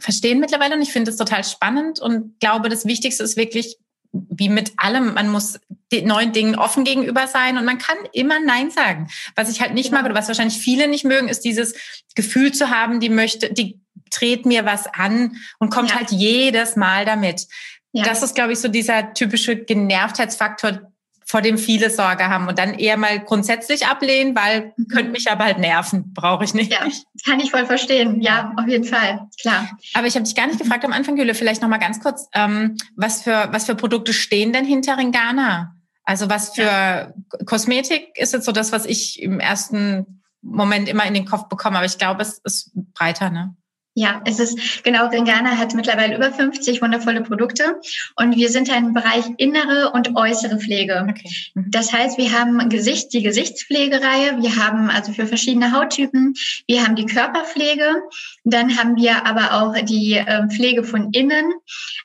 verstehen 0.00 0.40
mittlerweile 0.40 0.74
und 0.74 0.82
ich 0.82 0.92
finde 0.92 1.12
es 1.12 1.16
total 1.16 1.44
spannend 1.44 2.00
und 2.00 2.40
glaube, 2.40 2.68
das 2.68 2.86
Wichtigste 2.86 3.22
ist 3.22 3.36
wirklich, 3.36 3.76
wie 4.14 4.48
mit 4.48 4.72
allem, 4.76 5.14
man 5.14 5.28
muss 5.28 5.58
den 5.92 6.06
neuen 6.06 6.32
Dingen 6.32 6.56
offen 6.56 6.84
gegenüber 6.84 7.26
sein 7.26 7.58
und 7.58 7.64
man 7.64 7.78
kann 7.78 7.96
immer 8.12 8.40
Nein 8.40 8.70
sagen. 8.70 9.08
Was 9.36 9.50
ich 9.50 9.60
halt 9.60 9.74
nicht 9.74 9.92
mag 9.92 10.04
oder 10.04 10.14
was 10.14 10.28
wahrscheinlich 10.28 10.58
viele 10.58 10.88
nicht 10.88 11.04
mögen, 11.04 11.28
ist 11.28 11.44
dieses 11.44 11.74
Gefühl 12.14 12.52
zu 12.52 12.70
haben, 12.70 13.00
die 13.00 13.08
möchte, 13.08 13.52
die 13.52 13.80
dreht 14.10 14.46
mir 14.46 14.64
was 14.64 14.86
an 14.86 15.36
und 15.58 15.70
kommt 15.70 15.90
ja. 15.90 15.96
halt 15.96 16.10
jedes 16.10 16.76
Mal 16.76 17.04
damit. 17.04 17.46
Ja. 17.92 18.04
Das 18.04 18.22
ist, 18.22 18.34
glaube 18.34 18.52
ich, 18.52 18.58
so 18.58 18.68
dieser 18.68 19.14
typische 19.14 19.56
Genervtheitsfaktor, 19.56 20.92
vor 21.26 21.42
dem 21.42 21.58
viele 21.58 21.90
Sorge 21.90 22.28
haben 22.28 22.48
und 22.48 22.58
dann 22.58 22.74
eher 22.74 22.96
mal 22.96 23.20
grundsätzlich 23.20 23.86
ablehnen, 23.86 24.36
weil 24.36 24.72
mhm. 24.76 24.88
könnte 24.88 25.10
mich 25.10 25.30
aber 25.30 25.44
halt 25.44 25.58
nerven, 25.58 26.12
brauche 26.12 26.44
ich 26.44 26.54
nicht. 26.54 26.72
Ja, 26.72 26.80
kann 27.24 27.40
ich 27.40 27.50
voll 27.50 27.66
verstehen. 27.66 28.20
Ja, 28.20 28.52
auf 28.56 28.68
jeden 28.68 28.84
Fall, 28.84 29.28
klar. 29.40 29.68
Aber 29.94 30.06
ich 30.06 30.14
habe 30.14 30.24
dich 30.24 30.34
gar 30.34 30.46
nicht 30.46 30.58
gefragt 30.58 30.84
am 30.84 30.92
Anfang, 30.92 31.16
Jule, 31.16 31.34
vielleicht 31.34 31.62
noch 31.62 31.68
mal 31.68 31.78
ganz 31.78 32.00
kurz, 32.00 32.28
ähm, 32.34 32.76
was 32.96 33.22
für 33.22 33.48
was 33.50 33.66
für 33.66 33.74
Produkte 33.74 34.12
stehen 34.12 34.52
denn 34.52 34.64
hinter 34.64 34.98
Ringana? 34.98 35.74
Also 36.04 36.28
was 36.28 36.54
für 36.54 36.62
ja. 36.62 37.12
Kosmetik 37.46 38.10
ist 38.16 38.34
jetzt 38.34 38.44
so 38.44 38.52
das, 38.52 38.72
was 38.72 38.84
ich 38.84 39.22
im 39.22 39.40
ersten 39.40 40.22
Moment 40.42 40.88
immer 40.88 41.06
in 41.06 41.14
den 41.14 41.24
Kopf 41.24 41.48
bekomme, 41.48 41.78
aber 41.78 41.86
ich 41.86 41.98
glaube, 41.98 42.20
es 42.22 42.38
ist 42.44 42.72
breiter, 42.92 43.30
ne? 43.30 43.56
Ja, 43.96 44.20
es 44.24 44.40
ist 44.40 44.82
genau, 44.82 45.06
Ringana 45.06 45.56
hat 45.56 45.72
mittlerweile 45.74 46.16
über 46.16 46.32
50 46.32 46.82
wundervolle 46.82 47.20
Produkte 47.20 47.80
und 48.16 48.34
wir 48.34 48.48
sind 48.48 48.68
ein 48.68 48.92
Bereich 48.92 49.24
innere 49.36 49.92
und 49.92 50.16
äußere 50.16 50.58
Pflege. 50.58 51.06
Okay. 51.08 51.30
Mhm. 51.54 51.70
Das 51.70 51.92
heißt, 51.92 52.18
wir 52.18 52.32
haben 52.32 52.68
Gesicht, 52.68 53.12
die 53.12 53.22
Gesichtspflegereihe, 53.22 54.42
wir 54.42 54.56
haben 54.56 54.90
also 54.90 55.12
für 55.12 55.28
verschiedene 55.28 55.70
Hauttypen, 55.70 56.34
wir 56.66 56.82
haben 56.82 56.96
die 56.96 57.06
Körperpflege, 57.06 58.02
dann 58.42 58.76
haben 58.76 58.96
wir 58.96 59.26
aber 59.26 59.62
auch 59.62 59.80
die 59.84 60.14
äh, 60.14 60.48
Pflege 60.48 60.82
von 60.82 61.12
innen. 61.12 61.52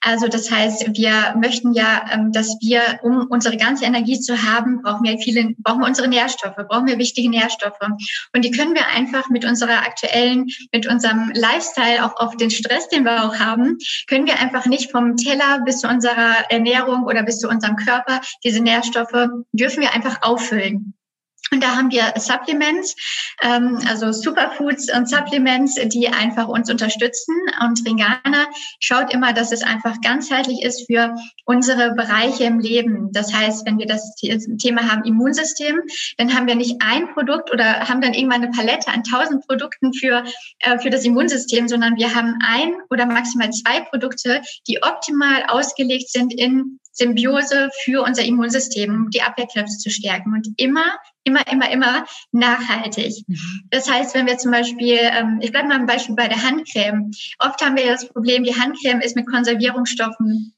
Also 0.02 0.28
das 0.28 0.52
heißt, 0.52 0.96
wir 0.96 1.36
möchten 1.40 1.74
ja, 1.74 2.06
ähm, 2.14 2.32
dass 2.32 2.56
wir, 2.62 3.00
um 3.02 3.26
unsere 3.32 3.58
ganze 3.58 3.86
Energie 3.86 4.20
zu 4.20 4.44
haben, 4.44 4.84
brauchen 4.84 5.06
wir 5.06 5.18
viele, 5.18 5.56
brauchen 5.58 5.80
wir 5.80 5.88
unsere 5.88 6.08
Nährstoffe, 6.08 6.56
brauchen 6.68 6.86
wir 6.86 7.00
wichtige 7.00 7.32
Nährstoffe 7.32 7.80
und 8.34 8.46
die 8.46 8.52
können 8.52 8.76
wir 8.76 8.86
einfach 8.96 9.30
mit 9.30 9.44
unserer 9.44 9.80
aktuellen, 9.80 10.46
mit 10.72 10.86
unserem 10.86 11.32
Lifestyle 11.34 11.79
Lifestyle, 11.80 12.06
auch 12.06 12.16
auf 12.18 12.38
den 12.38 12.50
Stress, 12.50 12.88
den 12.90 13.04
wir 13.04 13.24
auch 13.24 13.40
haben, 13.40 13.78
können 14.08 14.28
wir 14.28 14.40
einfach 14.40 14.66
nicht 14.66 14.92
vom 14.92 15.16
Teller 15.16 15.62
bis 15.66 15.80
zu 15.80 15.88
unserer 15.88 16.50
Ernährung 16.50 17.04
oder 17.04 17.24
bis 17.24 17.40
zu 17.40 17.48
unserem 17.48 17.76
Körper 17.76 18.22
diese 18.44 18.62
Nährstoffe 18.62 19.30
dürfen 19.52 19.82
wir 19.82 19.94
einfach 19.94 20.22
auffüllen. 20.22 20.94
Und 21.52 21.64
da 21.64 21.76
haben 21.76 21.92
wir 21.92 22.14
Supplements, 22.18 22.96
ähm, 23.42 23.80
also 23.90 24.12
Superfoods 24.12 24.94
und 24.96 25.10
Supplements, 25.10 25.76
die 25.76 26.08
einfach 26.08 26.48
uns 26.48 26.70
unterstützen. 26.70 27.36
Und 27.62 27.86
Ringana 27.86 28.48
schaut 28.80 29.14
immer, 29.14 29.34
dass 29.34 29.52
es 29.52 29.64
einfach 29.64 30.00
ganzheitlich 30.02 30.62
ist 30.62 30.86
für 30.86 31.16
unsere 31.46 31.94
Bereiche 31.96 32.44
im 32.44 32.60
Leben. 32.60 33.12
Das 33.12 33.34
heißt, 33.34 33.66
wenn 33.66 33.80
wir 33.80 33.88
das 33.88 34.16
Thema 34.16 34.92
haben 34.92 35.04
Immunsystem, 35.04 35.82
dann 36.18 36.36
haben 36.36 36.48
wir 36.48 36.56
nicht 36.56 36.82
ein 36.82 37.14
Produkt 37.14 37.52
oder 37.52 37.88
haben 37.88 38.02
dann 38.02 38.14
irgendwann 38.14 38.44
eine 38.44 38.52
Palette 38.52 38.88
an 38.88 39.04
tausend 39.04 39.46
Produkten 39.48 39.94
für, 39.94 40.24
äh, 40.60 40.78
für 40.80 40.90
das 40.90 41.06
Immunsystem, 41.06 41.68
sondern 41.68 41.96
wir 41.96 42.14
haben 42.14 42.38
ein 42.46 42.74
oder 42.90 43.06
maximal 43.06 43.50
zwei 43.52 43.82
Produkte, 43.82 44.42
die 44.68 44.82
optimal 44.84 45.46
ausgelegt 45.48 46.12
sind 46.12 46.34
in 46.34 46.80
Symbiose 46.92 47.70
für 47.84 48.04
unser 48.04 48.24
Immunsystem, 48.24 48.94
um 48.94 49.10
die 49.10 49.22
Abwehrkräfte 49.22 49.78
zu 49.78 49.90
stärken. 49.90 50.34
Und 50.34 50.48
immer, 50.58 50.98
immer, 51.24 51.48
immer, 51.48 51.72
immer 51.72 52.06
nachhaltig. 52.32 53.24
Mhm. 53.28 53.38
Das 53.70 53.90
heißt, 53.90 54.16
wenn 54.16 54.28
wir 54.28 54.38
zum 54.38 54.52
Beispiel, 54.52 54.98
ähm, 55.02 55.40
ich 55.42 55.52
bleibe 55.52 55.68
mal 55.68 55.80
ein 55.80 55.86
Beispiel 55.86 56.16
bei 56.16 56.28
der 56.28 56.44
Handcreme. 56.44 57.12
Oft 57.40 57.62
haben 57.64 57.78
wir 57.78 57.88
das 57.88 58.08
Problem, 58.08 58.44
die 58.44 58.56
Handcreme 58.56 59.02
ist 59.02 59.16
mit 59.16 59.28
Konservierungsstoffen 59.28 60.54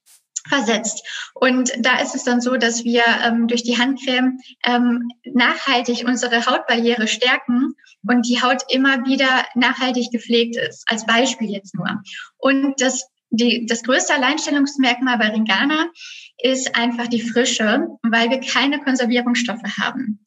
versetzt. 0.47 1.05
Und 1.33 1.71
da 1.79 2.00
ist 2.00 2.15
es 2.15 2.23
dann 2.23 2.41
so, 2.41 2.57
dass 2.57 2.83
wir 2.83 3.03
ähm, 3.23 3.47
durch 3.47 3.63
die 3.63 3.77
Handcreme 3.77 4.39
ähm, 4.65 5.09
nachhaltig 5.23 6.03
unsere 6.07 6.45
Hautbarriere 6.45 7.07
stärken 7.07 7.73
und 8.07 8.27
die 8.27 8.41
Haut 8.41 8.63
immer 8.69 9.05
wieder 9.05 9.45
nachhaltig 9.55 10.11
gepflegt 10.11 10.57
ist, 10.57 10.83
als 10.88 11.05
Beispiel 11.05 11.50
jetzt 11.50 11.75
nur. 11.75 12.01
Und 12.38 12.81
das, 12.81 13.07
die, 13.31 13.65
das 13.65 13.83
größte 13.83 14.13
Alleinstellungsmerkmal 14.13 15.17
bei 15.17 15.29
Ringana 15.29 15.89
ist 16.38 16.75
einfach 16.75 17.07
die 17.07 17.21
Frische, 17.21 17.88
weil 18.03 18.29
wir 18.29 18.39
keine 18.39 18.79
Konservierungsstoffe 18.79 19.77
haben. 19.79 20.19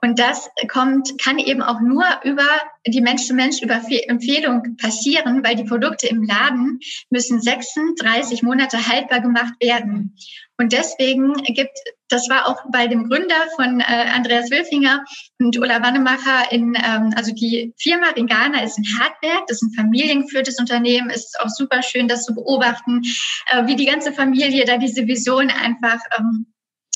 Und 0.00 0.18
das 0.18 0.48
kommt, 0.68 1.18
kann 1.22 1.38
eben 1.38 1.62
auch 1.62 1.80
nur 1.80 2.04
über 2.22 2.46
die 2.86 3.00
Mensch-zu-Mensch-Empfehlung 3.00 4.76
passieren, 4.76 5.42
weil 5.44 5.56
die 5.56 5.64
Produkte 5.64 6.06
im 6.06 6.22
Laden 6.22 6.78
müssen 7.10 7.40
36 7.40 8.42
Monate 8.42 8.86
haltbar 8.86 9.20
gemacht 9.20 9.54
werden. 9.60 10.16
Und 10.56 10.72
deswegen 10.72 11.34
gibt, 11.42 11.76
das 12.08 12.28
war 12.28 12.46
auch 12.46 12.58
bei 12.70 12.86
dem 12.86 13.08
Gründer 13.08 13.46
von 13.56 13.80
äh, 13.80 13.84
Andreas 14.14 14.50
Wilfinger 14.50 15.04
und 15.40 15.58
Ulla 15.58 15.82
Wannemacher 15.82 16.52
in, 16.52 16.74
ähm, 16.74 17.12
also 17.16 17.32
die 17.32 17.72
Firma 17.78 18.08
Ringana 18.08 18.62
ist 18.62 18.78
ein 18.78 18.84
Hardwerk, 18.98 19.46
das 19.46 19.62
ist 19.62 19.62
ein 19.62 19.74
familiengeführtes 19.74 20.58
Unternehmen. 20.58 21.10
Ist 21.10 21.40
auch 21.40 21.48
super 21.48 21.82
schön, 21.82 22.08
das 22.08 22.24
zu 22.24 22.34
beobachten, 22.34 23.02
äh, 23.50 23.66
wie 23.66 23.76
die 23.76 23.86
ganze 23.86 24.12
Familie 24.12 24.64
da 24.64 24.76
diese 24.76 25.06
Vision 25.06 25.50
einfach 25.50 26.00
ähm, 26.18 26.46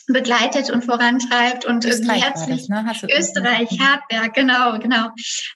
begleitet 0.09 0.71
und 0.71 0.85
vorantreibt 0.85 1.67
und 1.67 1.85
Österreich 1.85 2.25
herzlich 2.25 2.67
das, 2.69 3.03
ne? 3.03 3.17
Österreich, 3.17 3.79
Hartberg, 3.79 4.35
genau, 4.35 4.79
genau. 4.79 5.09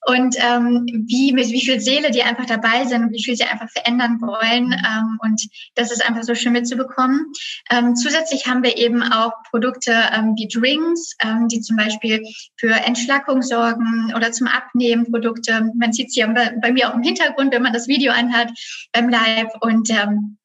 Und 0.07 0.37
ähm, 0.39 0.87
wie 1.09 1.33
mit 1.33 1.49
wie 1.49 1.65
viel 1.65 1.81
Seele 1.81 2.11
die 2.11 2.23
einfach 2.23 2.47
dabei 2.47 2.85
sind 2.85 3.05
und 3.05 3.13
wie 3.13 3.23
viel 3.23 3.35
sie 3.35 3.45
einfach 3.45 3.71
verändern 3.71 4.21
wollen. 4.21 4.73
Ähm, 4.73 5.19
und 5.23 5.43
das 5.75 5.91
ist 5.91 6.07
einfach 6.07 6.23
so 6.23 6.35
schön 6.35 6.53
mitzubekommen. 6.53 7.33
Ähm, 7.71 7.97
zusätzlich 7.97 8.47
haben 8.47 8.63
wir 8.63 8.77
eben 8.77 9.03
auch 9.03 9.33
Produkte 9.51 9.93
ähm, 9.93 10.35
wie 10.37 10.49
Drinks, 10.49 11.17
ähm, 11.25 11.49
die 11.49 11.61
zum 11.61 11.77
Beispiel 11.77 12.23
für 12.57 12.73
Entschlackung 12.73 13.43
sorgen 13.43 14.13
oder 14.15 14.33
zum 14.33 14.49
Abnehmen 14.49 15.11
Produkte. 15.11 15.71
Man 15.75 15.93
sieht 15.93 16.13
sie 16.13 16.23
bei, 16.23 16.55
bei 16.61 16.73
mir 16.73 16.91
auch 16.91 16.95
im 16.95 17.03
Hintergrund, 17.03 17.53
wenn 17.53 17.63
man 17.63 17.73
das 17.73 17.89
Video 17.89 18.13
anhat 18.13 18.51
beim 18.93 19.09
Live 19.09 19.53
und 19.61 19.89
ähm, 19.91 20.37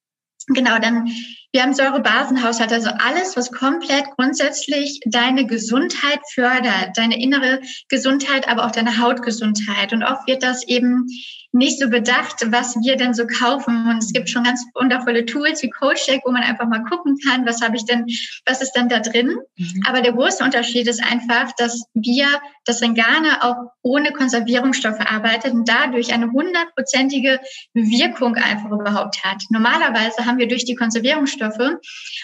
Genau, 0.50 0.80
dann 0.80 1.10
wir 1.54 1.64
haben 1.64 1.74
Säurebasenhaushalt, 1.74 2.72
also 2.72 2.90
alles, 2.90 3.38
was 3.38 3.52
komplett 3.52 4.06
grundsätzlich 4.16 5.00
deine 5.06 5.46
Gesundheit 5.46 6.20
fördert, 6.34 6.98
deine 6.98 7.22
innere 7.22 7.62
Gesundheit, 7.90 8.48
aber 8.48 8.66
auch 8.66 8.72
deine 8.72 8.98
Hautgesundheit. 9.00 9.94
Und 9.94 10.04
oft 10.04 10.28
wird 10.28 10.44
das 10.44 10.68
eben 10.68 11.08
nicht 11.54 11.80
so 11.80 11.90
bedacht, 11.90 12.46
was 12.52 12.76
wir 12.76 12.98
denn 12.98 13.14
so 13.14 13.26
kaufen. 13.26 13.88
Und 13.90 13.98
es 14.00 14.12
gibt 14.14 14.30
schon 14.30 14.44
ganz 14.44 14.66
wundervolle 14.76 15.26
Tools 15.26 15.64
wie 15.64 15.70
CoachCheck, 15.70 16.22
wo 16.26 16.32
man 16.32 16.44
einfach 16.44 16.68
mal 16.68 16.84
gucken 16.84 17.18
kann, 17.26 17.46
was 17.46 17.62
habe 17.62 17.78
ich 17.78 17.86
denn, 17.86 18.06
was 18.46 18.62
ist 18.62 18.74
denn 18.74 18.90
da 18.90 19.00
drin. 19.00 19.38
Mhm. 19.58 19.84
Aber 19.88 20.02
der 20.02 20.14
große 20.14 20.44
Unterschied 20.44 20.88
ist 20.88 21.04
einfach, 21.04 21.52
dass 21.58 21.86
wir, 21.94 22.28
das 22.66 22.82
Ringane 22.82 23.44
auch 23.44 23.72
ohne 23.82 24.12
Konservierungsstoffe 24.12 25.00
arbeitet 25.00 25.54
und 25.54 25.70
dadurch 25.70 26.14
eine 26.14 26.32
hundertprozentige 26.32 27.40
Wirkung 27.74 28.36
einfach 28.36 28.70
überhaupt 28.70 29.24
hat. 29.24 29.42
Normalerweise 29.50 30.26
haben 30.26 30.38
wir 30.38 30.50
durch 30.50 30.66
die 30.66 30.76
Konservierungsstoffe 30.76 31.37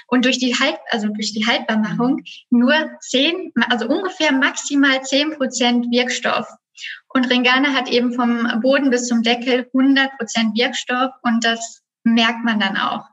und 0.08 0.26
durch 0.26 0.40
die 0.40 0.56
Halt, 0.56 0.78
also 0.90 1.08
durch 1.08 1.34
die 1.34 1.46
Haltbarmachung 1.46 2.22
nur 2.50 2.74
zehn, 3.02 3.52
also 3.70 3.88
ungefähr 3.88 4.32
maximal 4.32 5.02
zehn 5.04 5.32
Prozent 5.32 5.88
Wirkstoff. 5.92 6.48
Und 7.10 7.30
Ringana 7.30 7.74
hat 7.74 7.90
eben 7.90 8.14
vom 8.14 8.48
Boden 8.62 8.90
bis 8.90 9.08
zum 9.08 9.22
Deckel 9.22 9.70
100 9.74 10.18
Prozent 10.18 10.58
Wirkstoff 10.58 11.12
und 11.22 11.44
das 11.44 11.82
merkt 12.04 12.44
man 12.44 12.60
dann 12.60 12.78
auch. 12.78 13.06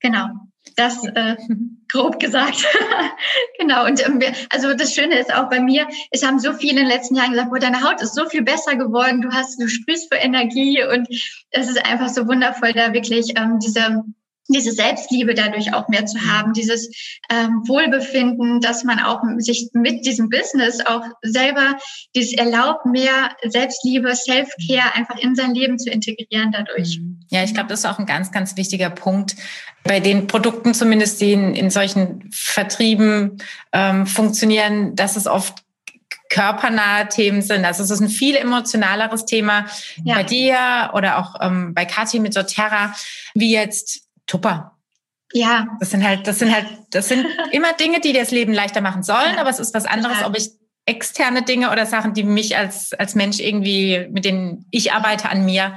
Genau. 0.00 0.28
Das 0.76 1.04
äh, 1.04 1.36
grob 1.90 2.20
gesagt. 2.20 2.64
genau. 3.58 3.86
Und 3.86 4.04
ähm, 4.06 4.20
also 4.50 4.74
das 4.74 4.94
Schöne 4.94 5.18
ist 5.18 5.34
auch 5.34 5.48
bei 5.48 5.60
mir, 5.60 5.88
es 6.10 6.24
haben 6.24 6.38
so 6.38 6.52
viele 6.52 6.72
in 6.72 6.86
den 6.86 6.86
letzten 6.86 7.16
Jahren 7.16 7.32
gesagt, 7.32 7.50
boah, 7.50 7.58
deine 7.58 7.82
Haut 7.82 8.00
ist 8.00 8.14
so 8.14 8.28
viel 8.28 8.42
besser 8.42 8.76
geworden, 8.76 9.22
du 9.22 9.30
hast, 9.30 9.60
du 9.60 9.68
sprühst 9.68 10.12
für 10.12 10.20
Energie 10.20 10.84
und 10.84 11.08
es 11.50 11.68
ist 11.68 11.84
einfach 11.84 12.08
so 12.08 12.28
wundervoll, 12.28 12.72
da 12.72 12.92
wirklich 12.92 13.36
ähm, 13.36 13.58
diese 13.58 14.04
diese 14.48 14.72
Selbstliebe 14.72 15.34
dadurch 15.34 15.74
auch 15.74 15.88
mehr 15.88 16.06
zu 16.06 16.18
haben, 16.20 16.52
dieses 16.52 16.90
ähm, 17.30 17.62
Wohlbefinden, 17.66 18.60
dass 18.60 18.84
man 18.84 18.98
auch 18.98 19.20
sich 19.38 19.68
mit 19.72 20.06
diesem 20.06 20.30
Business 20.30 20.84
auch 20.84 21.04
selber 21.22 21.76
dieses 22.14 22.32
erlaubt, 22.32 22.86
mehr 22.86 23.36
Selbstliebe, 23.44 24.14
Self-Care 24.14 24.94
einfach 24.94 25.18
in 25.18 25.34
sein 25.34 25.54
Leben 25.54 25.78
zu 25.78 25.90
integrieren 25.90 26.52
dadurch. 26.52 26.98
Mhm. 26.98 27.20
Ja, 27.30 27.44
ich 27.44 27.52
glaube, 27.52 27.68
das 27.68 27.80
ist 27.80 27.86
auch 27.86 27.98
ein 27.98 28.06
ganz, 28.06 28.32
ganz 28.32 28.56
wichtiger 28.56 28.90
Punkt. 28.90 29.36
Bei 29.84 30.00
den 30.00 30.26
Produkten 30.26 30.74
zumindest, 30.74 31.20
die 31.20 31.32
in, 31.32 31.54
in 31.54 31.70
solchen 31.70 32.28
Vertrieben 32.32 33.38
ähm, 33.72 34.06
funktionieren, 34.06 34.96
dass 34.96 35.16
es 35.16 35.26
oft 35.26 35.62
körpernahe 36.30 37.08
Themen 37.08 37.42
sind. 37.42 37.64
Also 37.64 37.82
es 37.82 37.90
ist 37.90 38.00
ein 38.00 38.08
viel 38.08 38.36
emotionaleres 38.36 39.24
Thema 39.24 39.66
ja. 40.04 40.14
bei 40.14 40.22
dir 40.24 40.90
oder 40.94 41.18
auch 41.18 41.36
ähm, 41.40 41.74
bei 41.74 41.84
Kathi 41.84 42.20
mit 42.20 42.34
Soterra, 42.34 42.94
wie 43.34 43.52
jetzt 43.52 44.07
Tupper. 44.28 44.78
Ja. 45.32 45.66
Das 45.80 45.90
sind 45.90 46.06
halt, 46.06 46.26
das 46.28 46.38
sind 46.38 46.54
halt, 46.54 46.66
das 46.90 47.08
sind 47.08 47.26
immer 47.50 47.72
Dinge, 47.72 48.00
die 48.00 48.12
dir 48.12 48.20
das 48.20 48.30
Leben 48.30 48.52
leichter 48.52 48.80
machen 48.80 49.02
sollen, 49.02 49.34
ja. 49.34 49.40
aber 49.40 49.50
es 49.50 49.58
ist 49.58 49.74
was 49.74 49.86
anderes, 49.86 50.22
ob 50.24 50.36
ich 50.38 50.50
externe 50.86 51.42
Dinge 51.42 51.70
oder 51.70 51.84
Sachen, 51.84 52.14
die 52.14 52.22
mich 52.22 52.56
als, 52.56 52.94
als 52.94 53.14
Mensch 53.14 53.40
irgendwie, 53.40 54.06
mit 54.10 54.24
denen 54.24 54.64
ich 54.70 54.92
arbeite 54.92 55.28
an 55.28 55.44
mir, 55.44 55.76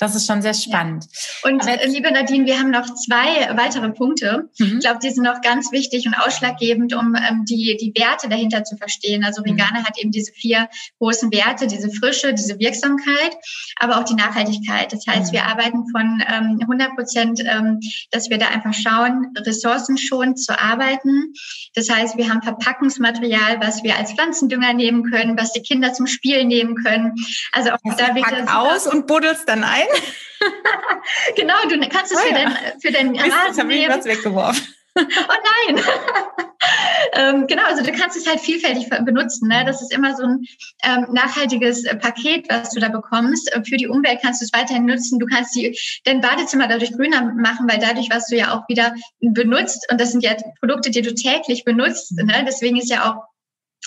das 0.00 0.14
ist 0.14 0.26
schon 0.26 0.40
sehr 0.40 0.54
spannend. 0.54 1.04
Ja. 1.44 1.50
Und 1.50 1.62
Aber, 1.62 1.86
liebe 1.86 2.10
Nadine, 2.10 2.46
wir 2.46 2.58
haben 2.58 2.70
noch 2.70 2.86
zwei 2.94 3.54
weitere 3.54 3.90
Punkte. 3.90 4.48
Mhm. 4.58 4.78
Ich 4.78 4.80
glaube, 4.80 4.98
die 5.02 5.10
sind 5.10 5.24
noch 5.24 5.42
ganz 5.42 5.72
wichtig 5.72 6.06
und 6.06 6.14
ausschlaggebend, 6.14 6.94
um 6.94 7.14
ähm, 7.14 7.44
die, 7.44 7.76
die 7.78 7.92
Werte 8.00 8.30
dahinter 8.30 8.64
zu 8.64 8.78
verstehen. 8.78 9.24
Also 9.24 9.44
Vegane 9.44 9.80
mhm. 9.80 9.84
hat 9.84 9.98
eben 9.98 10.10
diese 10.10 10.32
vier 10.32 10.70
großen 10.98 11.30
Werte, 11.30 11.66
diese 11.66 11.90
Frische, 11.90 12.32
diese 12.32 12.58
Wirksamkeit, 12.58 13.36
aber 13.76 13.98
auch 13.98 14.04
die 14.04 14.14
Nachhaltigkeit. 14.14 14.90
Das 14.90 15.06
heißt, 15.06 15.32
mhm. 15.32 15.36
wir 15.36 15.44
arbeiten 15.44 15.84
von 15.92 16.22
ähm, 16.26 16.58
100 16.62 16.96
Prozent, 16.96 17.40
ähm, 17.44 17.80
dass 18.10 18.30
wir 18.30 18.38
da 18.38 18.48
einfach 18.48 18.72
schauen, 18.72 19.34
ressourcenschonend 19.36 20.42
zu 20.42 20.58
arbeiten. 20.58 21.34
Das 21.74 21.90
heißt, 21.90 22.16
wir 22.16 22.30
haben 22.30 22.40
Verpackungsmaterial, 22.40 23.60
was 23.60 23.82
wir 23.82 23.98
als 23.98 24.12
Pflanzendünger 24.12 24.72
nehmen 24.72 25.10
können, 25.10 25.38
was 25.38 25.52
die 25.52 25.60
Kinder 25.60 25.92
zum 25.92 26.06
Spiel 26.06 26.46
nehmen 26.46 26.74
können. 26.76 27.14
Also 27.52 27.72
auch 27.72 27.78
das 27.84 27.96
da 27.96 28.14
wird 28.14 28.48
aus 28.48 28.86
und 28.86 29.06
buddelst 29.06 29.46
dann 29.46 29.62
ein. 29.62 29.89
genau, 31.36 31.54
du 31.68 31.78
kannst 31.88 32.12
es 32.12 32.18
oh, 32.18 32.20
für, 32.20 32.34
ja. 32.34 32.44
dein, 32.44 32.80
für 32.80 32.92
deinen 32.92 33.16
Rasen 33.16 33.32
Jetzt 33.46 33.60
habe 33.60 33.74
ich 33.74 33.88
was 33.88 34.04
weggeworfen. 34.04 34.74
oh 34.96 35.02
nein! 35.02 35.84
ähm, 37.12 37.46
genau, 37.46 37.62
also 37.64 37.84
du 37.84 37.92
kannst 37.92 38.16
es 38.16 38.26
halt 38.26 38.40
vielfältig 38.40 38.88
benutzen. 39.04 39.48
Ne? 39.48 39.64
Das 39.64 39.80
ist 39.80 39.92
immer 39.92 40.16
so 40.16 40.24
ein 40.24 40.44
ähm, 40.82 41.06
nachhaltiges 41.12 41.84
äh, 41.84 41.96
Paket, 41.96 42.46
was 42.48 42.70
du 42.70 42.80
da 42.80 42.88
bekommst. 42.88 43.50
Für 43.68 43.76
die 43.76 43.88
Umwelt 43.88 44.20
kannst 44.22 44.40
du 44.40 44.44
es 44.46 44.52
weiterhin 44.52 44.86
nutzen. 44.86 45.18
Du 45.18 45.26
kannst 45.26 45.54
die, 45.54 45.78
dein 46.04 46.20
Badezimmer 46.20 46.66
dadurch 46.66 46.92
grüner 46.92 47.32
machen, 47.34 47.68
weil 47.68 47.78
dadurch, 47.78 48.08
was 48.10 48.26
du 48.26 48.36
ja 48.36 48.52
auch 48.52 48.68
wieder 48.68 48.94
benutzt, 49.20 49.86
und 49.90 50.00
das 50.00 50.12
sind 50.12 50.24
ja 50.24 50.34
Produkte, 50.58 50.90
die 50.90 51.02
du 51.02 51.14
täglich 51.14 51.64
benutzt. 51.64 52.12
Ne? 52.16 52.44
Deswegen 52.46 52.76
ist 52.76 52.90
ja 52.90 53.10
auch 53.10 53.29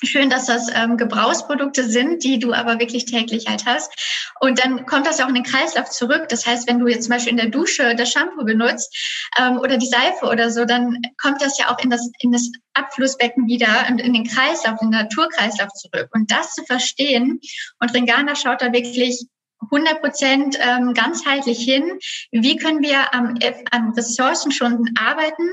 schön, 0.05 0.29
dass 0.29 0.45
das 0.45 0.67
ähm, 0.73 0.97
Gebrauchsprodukte 0.97 1.83
sind, 1.83 2.23
die 2.23 2.39
du 2.39 2.53
aber 2.53 2.79
wirklich 2.79 3.05
täglich 3.05 3.47
halt 3.47 3.65
hast. 3.65 3.93
Und 4.39 4.63
dann 4.63 4.85
kommt 4.85 5.07
das 5.07 5.19
ja 5.19 5.25
auch 5.25 5.29
in 5.29 5.35
den 5.35 5.43
Kreislauf 5.43 5.89
zurück. 5.89 6.27
Das 6.29 6.45
heißt, 6.45 6.67
wenn 6.67 6.79
du 6.79 6.87
jetzt 6.87 7.03
zum 7.03 7.11
Beispiel 7.11 7.31
in 7.31 7.37
der 7.37 7.49
Dusche 7.49 7.95
das 7.95 8.11
Shampoo 8.11 8.43
benutzt 8.43 8.95
ähm, 9.39 9.57
oder 9.59 9.77
die 9.77 9.87
Seife 9.87 10.25
oder 10.25 10.49
so, 10.51 10.65
dann 10.65 11.01
kommt 11.21 11.41
das 11.41 11.57
ja 11.57 11.73
auch 11.73 11.79
in 11.83 11.89
das, 11.89 12.09
in 12.19 12.31
das 12.31 12.49
Abflussbecken 12.73 13.47
wieder 13.47 13.85
und 13.89 13.99
in 13.99 14.13
den 14.13 14.25
Kreislauf, 14.25 14.81
in 14.81 14.91
den 14.91 15.01
Naturkreislauf 15.01 15.69
zurück. 15.73 16.09
Und 16.13 16.31
das 16.31 16.53
zu 16.53 16.63
verstehen, 16.65 17.39
und 17.79 17.93
Ringana 17.93 18.35
schaut 18.35 18.61
da 18.61 18.71
wirklich 18.73 19.25
100 19.71 20.01
Prozent 20.01 20.57
ähm, 20.59 20.93
ganzheitlich 20.93 21.59
hin. 21.59 21.99
Wie 22.31 22.57
können 22.57 22.81
wir 22.81 23.13
am, 23.13 23.37
am 23.71 23.93
Ressourcenschonend 23.93 24.89
arbeiten? 24.99 25.49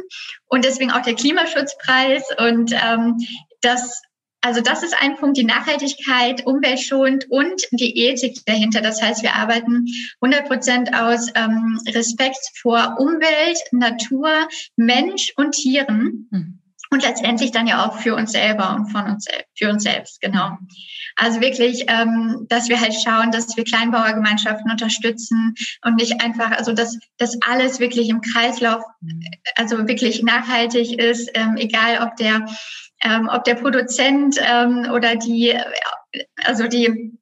Und 0.46 0.64
deswegen 0.64 0.90
auch 0.90 1.02
der 1.02 1.14
Klimaschutzpreis 1.14 2.24
und 2.38 2.72
ähm, 2.72 3.18
das 3.60 4.02
also 4.42 4.60
das 4.60 4.82
ist 4.82 4.94
ein 5.00 5.16
Punkt, 5.16 5.36
die 5.36 5.44
Nachhaltigkeit, 5.44 6.46
umweltschonend 6.46 7.26
und 7.30 7.62
die 7.72 7.96
Ethik 7.98 8.44
dahinter. 8.46 8.80
Das 8.80 9.02
heißt, 9.02 9.22
wir 9.22 9.34
arbeiten 9.34 9.86
100 10.20 10.48
Prozent 10.48 10.94
aus 10.94 11.28
ähm, 11.34 11.78
Respekt 11.88 12.40
vor 12.60 12.96
Umwelt, 12.98 13.58
Natur, 13.72 14.48
Mensch 14.76 15.32
und 15.36 15.52
Tieren. 15.52 16.28
Mhm. 16.30 16.60
Und 16.92 17.04
letztendlich 17.04 17.52
dann 17.52 17.68
ja 17.68 17.86
auch 17.86 18.00
für 18.00 18.16
uns 18.16 18.32
selber 18.32 18.74
und 18.74 18.90
von 18.90 19.04
uns 19.04 19.26
für 19.56 19.70
uns 19.70 19.84
selbst, 19.84 20.20
genau. 20.20 20.58
Also 21.14 21.40
wirklich, 21.40 21.84
ähm, 21.86 22.46
dass 22.48 22.68
wir 22.68 22.80
halt 22.80 22.94
schauen, 22.94 23.30
dass 23.30 23.56
wir 23.56 23.62
Kleinbauergemeinschaften 23.62 24.68
unterstützen 24.68 25.54
und 25.84 25.96
nicht 25.96 26.20
einfach, 26.20 26.50
also 26.50 26.72
dass 26.72 26.98
das 27.16 27.38
alles 27.46 27.78
wirklich 27.78 28.08
im 28.08 28.22
Kreislauf, 28.22 28.82
mhm. 29.02 29.22
also 29.54 29.86
wirklich 29.86 30.24
nachhaltig 30.24 30.98
ist, 30.98 31.30
ähm, 31.34 31.56
egal 31.58 32.04
ob 32.04 32.16
der 32.16 32.46
ähm, 33.02 33.28
ob 33.32 33.44
der 33.44 33.54
Produzent 33.54 34.36
ähm, 34.40 34.88
oder 34.92 35.16
die, 35.16 35.56
also 36.44 36.66
die, 36.66 37.18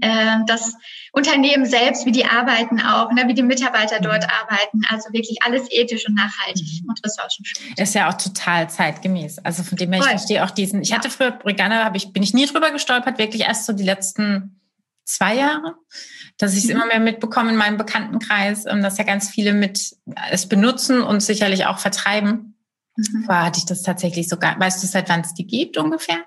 äh, 0.00 0.36
das 0.46 0.74
Unternehmen 1.12 1.64
selbst, 1.64 2.06
wie 2.06 2.12
die 2.12 2.26
arbeiten 2.26 2.80
auch, 2.80 3.10
ne, 3.12 3.24
wie 3.26 3.34
die 3.34 3.42
Mitarbeiter 3.42 4.00
dort 4.00 4.24
mhm. 4.24 4.30
arbeiten. 4.42 4.82
Also 4.90 5.12
wirklich 5.12 5.38
alles 5.44 5.70
ethisch 5.70 6.06
und 6.06 6.14
nachhaltig 6.14 6.82
mhm. 6.82 6.90
und 6.90 7.04
ressourcenschonend. 7.04 7.78
Ist 7.78 7.94
ja 7.94 8.08
auch 8.08 8.14
total 8.14 8.68
zeitgemäß. 8.68 9.38
Also 9.38 9.62
von 9.62 9.78
dem 9.78 9.92
her, 9.92 10.02
ich 10.02 10.08
verstehe 10.08 10.44
auch 10.44 10.50
diesen, 10.50 10.82
ich 10.82 10.90
ja. 10.90 10.96
hatte 10.96 11.10
früher 11.10 11.30
Brigana, 11.30 11.84
habe 11.84 11.96
ich, 11.96 12.12
bin 12.12 12.22
ich 12.22 12.34
nie 12.34 12.46
drüber 12.46 12.70
gestolpert, 12.70 13.18
wirklich 13.18 13.42
erst 13.42 13.66
so 13.66 13.72
die 13.72 13.84
letzten 13.84 14.60
zwei 15.04 15.36
Jahre, 15.36 15.76
dass 16.38 16.52
ich 16.54 16.64
es 16.64 16.64
mhm. 16.64 16.76
immer 16.76 16.86
mehr 16.86 17.00
mitbekomme 17.00 17.50
in 17.50 17.56
meinem 17.56 17.76
Bekanntenkreis, 17.76 18.66
ähm, 18.66 18.82
dass 18.82 18.98
ja 18.98 19.04
ganz 19.04 19.30
viele 19.30 19.52
mit 19.52 19.96
es 20.30 20.48
benutzen 20.48 21.00
und 21.00 21.22
sicherlich 21.22 21.66
auch 21.66 21.78
vertreiben. 21.78 22.53
Mhm. 22.96 23.24
Vorher 23.24 23.44
hatte 23.44 23.58
ich 23.58 23.66
das 23.66 23.82
tatsächlich 23.82 24.28
sogar. 24.28 24.58
Weißt 24.58 24.82
du, 24.82 24.86
seit 24.86 25.08
wann 25.08 25.20
es 25.20 25.34
die 25.34 25.46
gibt 25.46 25.76
ungefähr? 25.76 26.24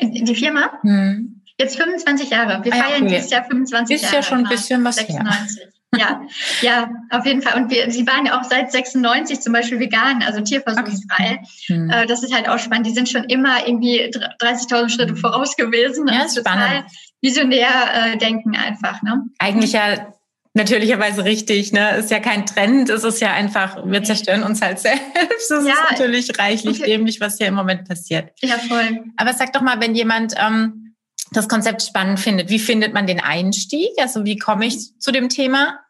Die 0.00 0.34
Firma? 0.34 0.72
Hm. 0.82 1.42
Jetzt 1.58 1.76
25 1.76 2.30
Jahre. 2.30 2.64
Wir 2.64 2.72
ah, 2.72 2.76
feiern 2.76 3.02
okay. 3.04 3.14
dieses 3.14 3.30
Jahr 3.30 3.44
25 3.44 3.94
ist 3.94 4.02
Jahre. 4.02 4.18
Ist 4.18 4.24
ja 4.24 4.28
schon 4.28 4.44
ein 4.44 4.50
bisschen 4.50 4.84
was 4.84 4.96
96. 4.96 5.62
her. 5.62 5.68
Ja, 5.96 6.22
ja, 6.60 6.90
auf 7.10 7.24
jeden 7.24 7.40
Fall. 7.40 7.62
Und 7.62 7.70
wir, 7.70 7.88
sie 7.90 8.04
waren 8.04 8.26
ja 8.26 8.40
auch 8.40 8.42
seit 8.42 8.72
96 8.72 9.40
zum 9.40 9.52
Beispiel 9.52 9.78
vegan, 9.78 10.24
also 10.24 10.40
tierversuchsfrei. 10.40 11.40
Okay. 11.40 11.40
Hm. 11.66 11.90
Äh, 11.90 12.06
das 12.06 12.24
ist 12.24 12.34
halt 12.34 12.48
auch 12.48 12.58
spannend. 12.58 12.86
Die 12.86 12.92
sind 12.92 13.08
schon 13.08 13.24
immer 13.24 13.66
irgendwie 13.66 14.00
30.000 14.02 14.88
Schritte 14.88 15.12
hm. 15.12 15.16
voraus 15.18 15.54
gewesen. 15.54 16.08
Ja, 16.08 16.24
ist 16.24 16.36
spannend. 16.36 16.86
visionär 17.20 17.68
äh, 17.92 18.16
denken 18.18 18.56
einfach. 18.56 19.02
Ne? 19.02 19.22
Eigentlich 19.38 19.72
ja 19.72 20.12
natürlicherweise 20.54 21.24
richtig. 21.24 21.72
Ne? 21.72 21.96
Ist 21.96 22.10
ja 22.10 22.20
kein 22.20 22.46
Trend, 22.46 22.88
es 22.88 23.04
ist 23.04 23.20
ja 23.20 23.32
einfach, 23.32 23.84
wir 23.84 24.02
zerstören 24.02 24.42
uns 24.42 24.62
halt 24.62 24.78
selbst. 24.78 25.50
Das 25.50 25.66
ja, 25.66 25.72
ist 25.72 25.90
natürlich 25.90 26.38
reichlich 26.38 26.80
okay. 26.80 26.90
dämlich, 26.90 27.20
was 27.20 27.36
hier 27.38 27.48
im 27.48 27.54
Moment 27.54 27.86
passiert. 27.86 28.30
Ja, 28.40 28.56
voll. 28.58 29.04
Aber 29.16 29.34
sag 29.34 29.52
doch 29.52 29.60
mal, 29.60 29.80
wenn 29.80 29.94
jemand 29.94 30.34
ähm, 30.38 30.94
das 31.32 31.48
Konzept 31.48 31.82
spannend 31.82 32.20
findet, 32.20 32.48
wie 32.48 32.58
findet 32.58 32.94
man 32.94 33.06
den 33.06 33.20
Einstieg? 33.20 33.90
Also 33.98 34.24
wie 34.24 34.38
komme 34.38 34.66
ich 34.66 34.98
zu 34.98 35.12
dem 35.12 35.28
Thema? 35.28 35.80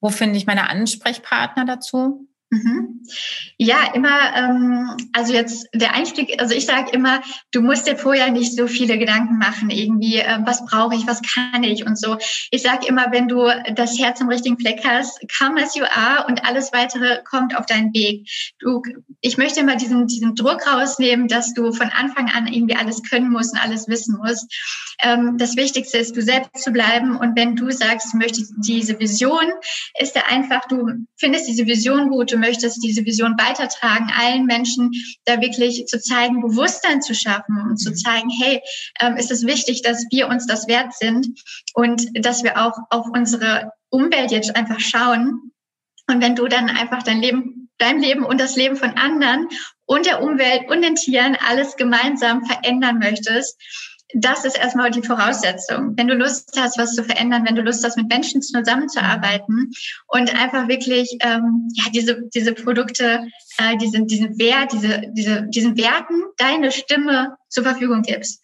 Wo 0.00 0.10
finde 0.10 0.36
ich 0.36 0.46
meine 0.46 0.68
Ansprechpartner 0.68 1.64
dazu? 1.64 2.28
Mhm. 2.50 3.00
Ja, 3.56 3.92
immer, 3.94 4.34
ähm, 4.36 4.96
also 5.12 5.32
jetzt 5.32 5.68
der 5.74 5.94
Einstieg, 5.94 6.40
also 6.40 6.54
ich 6.54 6.66
sage 6.66 6.90
immer, 6.92 7.22
du 7.52 7.60
musst 7.60 7.86
dir 7.86 7.96
vorher 7.96 8.30
nicht 8.30 8.56
so 8.56 8.66
viele 8.66 8.98
Gedanken 8.98 9.38
machen, 9.38 9.70
irgendwie, 9.70 10.18
äh, 10.18 10.38
was 10.44 10.64
brauche 10.64 10.94
ich, 10.94 11.06
was 11.06 11.20
kann 11.22 11.62
ich 11.62 11.86
und 11.86 11.98
so. 11.98 12.16
Ich 12.50 12.62
sage 12.62 12.86
immer, 12.86 13.06
wenn 13.10 13.28
du 13.28 13.46
das 13.74 13.98
Herz 13.98 14.20
im 14.20 14.28
richtigen 14.28 14.58
Fleck 14.58 14.84
hast, 14.84 15.20
come 15.38 15.62
as 15.62 15.74
you 15.74 15.84
are 15.84 16.26
und 16.26 16.44
alles 16.44 16.72
weitere 16.72 17.22
kommt 17.24 17.56
auf 17.56 17.66
deinen 17.66 17.92
Weg. 17.92 18.28
Du, 18.58 18.82
ich 19.20 19.36
möchte 19.36 19.60
immer 19.60 19.76
diesen, 19.76 20.06
diesen 20.06 20.34
Druck 20.34 20.66
rausnehmen, 20.66 21.28
dass 21.28 21.54
du 21.54 21.72
von 21.72 21.88
Anfang 21.88 22.30
an 22.30 22.46
irgendwie 22.46 22.76
alles 22.76 23.02
können 23.02 23.30
musst 23.30 23.52
und 23.54 23.62
alles 23.62 23.88
wissen 23.88 24.16
musst. 24.16 24.52
Ähm, 25.02 25.38
das 25.38 25.56
Wichtigste 25.56 25.98
ist, 25.98 26.16
du 26.16 26.22
selbst 26.22 26.62
zu 26.62 26.72
bleiben 26.72 27.16
und 27.16 27.36
wenn 27.36 27.56
du 27.56 27.70
sagst, 27.70 28.12
du 28.12 28.18
möchtest 28.18 28.54
diese 28.58 28.98
Vision, 28.98 29.52
ist 29.98 30.16
er 30.16 30.28
einfach, 30.30 30.66
du 30.66 30.88
findest 31.16 31.48
diese 31.48 31.66
Vision 31.66 32.08
gut, 32.08 32.33
du 32.34 32.40
möchtest 32.40 32.82
diese 32.82 33.04
Vision 33.04 33.36
weitertragen, 33.38 34.10
allen 34.18 34.46
Menschen 34.46 34.92
da 35.24 35.40
wirklich 35.40 35.86
zu 35.86 36.00
zeigen, 36.00 36.42
Bewusstsein 36.42 37.00
zu 37.00 37.14
schaffen 37.14 37.60
und 37.68 37.76
zu 37.78 37.90
mhm. 37.90 37.96
zeigen, 37.96 38.30
hey, 38.30 38.60
ähm, 39.00 39.16
ist 39.16 39.30
es 39.30 39.46
wichtig, 39.46 39.82
dass 39.82 40.04
wir 40.10 40.28
uns 40.28 40.46
das 40.46 40.66
wert 40.66 40.94
sind 40.94 41.28
und 41.74 42.08
dass 42.24 42.42
wir 42.42 42.58
auch 42.58 42.76
auf 42.90 43.06
unsere 43.12 43.72
Umwelt 43.90 44.32
jetzt 44.32 44.56
einfach 44.56 44.80
schauen. 44.80 45.52
Und 46.08 46.22
wenn 46.22 46.34
du 46.34 46.48
dann 46.48 46.68
einfach 46.68 47.02
dein 47.02 47.20
Leben, 47.20 47.70
dein 47.78 48.00
Leben 48.00 48.24
und 48.24 48.40
das 48.40 48.56
Leben 48.56 48.76
von 48.76 48.90
anderen 48.90 49.48
und 49.86 50.06
der 50.06 50.22
Umwelt 50.22 50.68
und 50.68 50.82
den 50.82 50.96
Tieren 50.96 51.36
alles 51.48 51.76
gemeinsam 51.76 52.44
verändern 52.44 52.98
möchtest, 52.98 53.56
das 54.14 54.44
ist 54.44 54.58
erstmal 54.58 54.90
die 54.90 55.02
Voraussetzung. 55.02 55.94
Wenn 55.96 56.08
du 56.08 56.14
Lust 56.14 56.58
hast, 56.58 56.78
was 56.78 56.94
zu 56.94 57.04
verändern, 57.04 57.44
wenn 57.46 57.56
du 57.56 57.62
Lust 57.62 57.84
hast, 57.84 57.96
mit 57.96 58.08
Menschen 58.08 58.42
zusammenzuarbeiten 58.42 59.72
und 60.06 60.34
einfach 60.40 60.68
wirklich 60.68 61.16
ähm, 61.20 61.68
ja 61.74 61.84
diese 61.92 62.22
diese 62.32 62.52
Produkte, 62.52 63.26
äh, 63.58 63.76
diesen 63.76 64.06
diesen 64.06 64.38
Wert, 64.38 64.72
diese 64.72 65.02
diese 65.12 65.42
diesen 65.48 65.76
Werten 65.76 66.22
deine 66.36 66.70
Stimme 66.70 67.36
zur 67.48 67.64
Verfügung 67.64 68.02
gibst. 68.02 68.40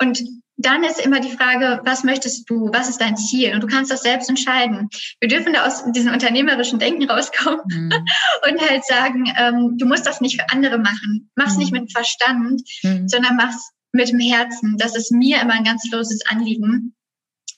Und 0.00 0.22
dann 0.56 0.84
ist 0.84 1.00
immer 1.00 1.20
die 1.20 1.30
Frage, 1.30 1.80
was 1.84 2.04
möchtest 2.04 2.48
du? 2.50 2.70
Was 2.72 2.88
ist 2.88 3.00
dein 3.00 3.16
Ziel? 3.16 3.54
Und 3.54 3.62
du 3.62 3.66
kannst 3.66 3.90
das 3.90 4.02
selbst 4.02 4.28
entscheiden. 4.28 4.90
Wir 5.18 5.28
dürfen 5.28 5.54
da 5.54 5.66
aus 5.66 5.84
diesem 5.92 6.12
unternehmerischen 6.12 6.78
Denken 6.78 7.08
rauskommen 7.08 7.62
mhm. 7.66 7.92
und 8.48 8.60
halt 8.60 8.84
sagen, 8.84 9.32
ähm, 9.38 9.78
du 9.78 9.86
musst 9.86 10.06
das 10.06 10.20
nicht 10.20 10.40
für 10.40 10.50
andere 10.50 10.78
machen. 10.78 11.30
Mach's 11.34 11.54
mhm. 11.54 11.60
nicht 11.60 11.72
mit 11.72 11.92
Verstand, 11.92 12.60
mhm. 12.82 13.08
sondern 13.08 13.36
mach's 13.36 13.70
mit 13.92 14.10
dem 14.10 14.20
Herzen. 14.20 14.76
Das 14.78 14.96
ist 14.96 15.12
mir 15.12 15.40
immer 15.40 15.54
ein 15.54 15.64
ganz 15.64 15.88
großes 15.90 16.26
Anliegen. 16.26 16.94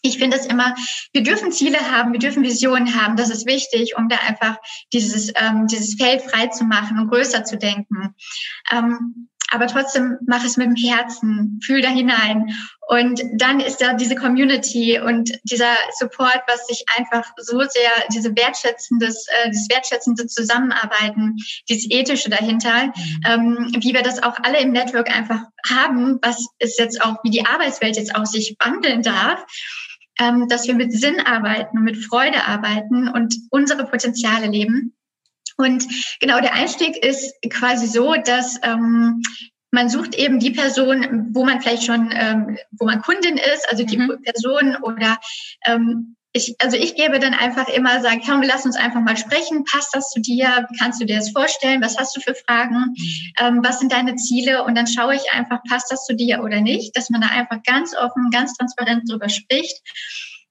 Ich 0.04 0.18
finde 0.18 0.36
es 0.36 0.46
immer, 0.46 0.74
wir 1.12 1.22
dürfen 1.22 1.52
Ziele 1.52 1.78
haben, 1.92 2.12
wir 2.12 2.18
dürfen 2.18 2.42
Visionen 2.42 3.00
haben. 3.00 3.16
Das 3.16 3.30
ist 3.30 3.46
wichtig, 3.46 3.96
um 3.96 4.08
da 4.08 4.16
einfach 4.26 4.56
dieses, 4.92 5.32
ähm, 5.36 5.68
dieses 5.68 5.94
Feld 5.94 6.22
frei 6.22 6.48
zu 6.48 6.64
machen 6.64 6.98
und 6.98 7.08
größer 7.08 7.44
zu 7.44 7.56
denken. 7.56 8.14
Ähm, 8.72 9.28
aber 9.52 9.66
trotzdem 9.66 10.18
mach 10.26 10.44
es 10.44 10.56
mit 10.56 10.66
dem 10.66 10.76
Herzen, 10.76 11.60
fühl 11.62 11.82
da 11.82 11.88
hinein. 11.88 12.54
Und 12.88 13.22
dann 13.34 13.60
ist 13.60 13.78
da 13.78 13.94
diese 13.94 14.16
Community 14.16 14.98
und 14.98 15.30
dieser 15.44 15.74
Support, 15.98 16.40
was 16.46 16.66
sich 16.66 16.84
einfach 16.96 17.30
so 17.36 17.58
sehr, 17.60 17.90
diese 18.12 18.34
wertschätzendes, 18.34 19.26
äh, 19.28 19.50
dieses 19.50 19.68
wertschätzende 19.70 20.26
Zusammenarbeiten, 20.26 21.36
dieses 21.68 21.90
ethische 21.90 22.30
dahinter, 22.30 22.86
mhm. 22.86 22.92
ähm, 23.26 23.72
wie 23.80 23.94
wir 23.94 24.02
das 24.02 24.22
auch 24.22 24.38
alle 24.42 24.60
im 24.60 24.72
Network 24.72 25.14
einfach 25.14 25.42
haben, 25.68 26.18
was 26.22 26.46
ist 26.58 26.78
jetzt 26.78 27.02
auch, 27.02 27.16
wie 27.22 27.30
die 27.30 27.46
Arbeitswelt 27.46 27.96
jetzt 27.96 28.14
auch 28.14 28.26
sich 28.26 28.56
wandeln 28.58 29.02
darf, 29.02 29.44
ähm, 30.18 30.48
dass 30.48 30.66
wir 30.66 30.74
mit 30.74 30.92
Sinn 30.92 31.20
arbeiten 31.20 31.78
und 31.78 31.84
mit 31.84 31.96
Freude 31.96 32.44
arbeiten 32.46 33.08
und 33.08 33.34
unsere 33.50 33.84
Potenziale 33.84 34.46
leben. 34.46 34.94
Und 35.56 35.86
genau 36.20 36.40
der 36.40 36.54
Einstieg 36.54 36.96
ist 37.04 37.34
quasi 37.50 37.86
so, 37.86 38.14
dass 38.14 38.58
ähm, 38.62 39.22
man 39.70 39.88
sucht 39.88 40.14
eben 40.14 40.38
die 40.38 40.50
Person, 40.50 41.30
wo 41.32 41.44
man 41.44 41.60
vielleicht 41.60 41.84
schon, 41.84 42.10
ähm, 42.12 42.58
wo 42.72 42.84
man 42.84 43.02
Kundin 43.02 43.38
ist, 43.38 43.68
also 43.70 43.84
die 43.84 43.96
mhm. 43.96 44.22
Person 44.22 44.76
oder 44.82 45.18
ähm, 45.64 46.16
ich, 46.34 46.56
also 46.60 46.76
ich 46.78 46.94
gebe 46.94 47.18
dann 47.18 47.34
einfach 47.34 47.68
immer, 47.68 48.00
sage, 48.00 48.22
komm, 48.24 48.42
lass 48.42 48.64
uns 48.64 48.76
einfach 48.76 49.00
mal 49.00 49.18
sprechen. 49.18 49.64
Passt 49.64 49.94
das 49.94 50.08
zu 50.08 50.20
dir? 50.20 50.66
Kannst 50.78 51.00
du 51.00 51.04
dir 51.04 51.16
das 51.16 51.30
vorstellen? 51.30 51.82
Was 51.82 51.98
hast 51.98 52.16
du 52.16 52.20
für 52.20 52.34
Fragen? 52.34 52.94
Mhm. 52.96 53.32
Ähm, 53.38 53.60
was 53.62 53.80
sind 53.80 53.92
deine 53.92 54.16
Ziele? 54.16 54.64
Und 54.64 54.74
dann 54.74 54.86
schaue 54.86 55.14
ich 55.14 55.30
einfach, 55.32 55.62
passt 55.68 55.92
das 55.92 56.06
zu 56.06 56.14
dir 56.14 56.42
oder 56.42 56.62
nicht? 56.62 56.96
Dass 56.96 57.10
man 57.10 57.20
da 57.20 57.28
einfach 57.28 57.62
ganz 57.64 57.94
offen, 57.94 58.30
ganz 58.30 58.54
transparent 58.54 59.10
drüber 59.10 59.28
spricht. 59.28 59.82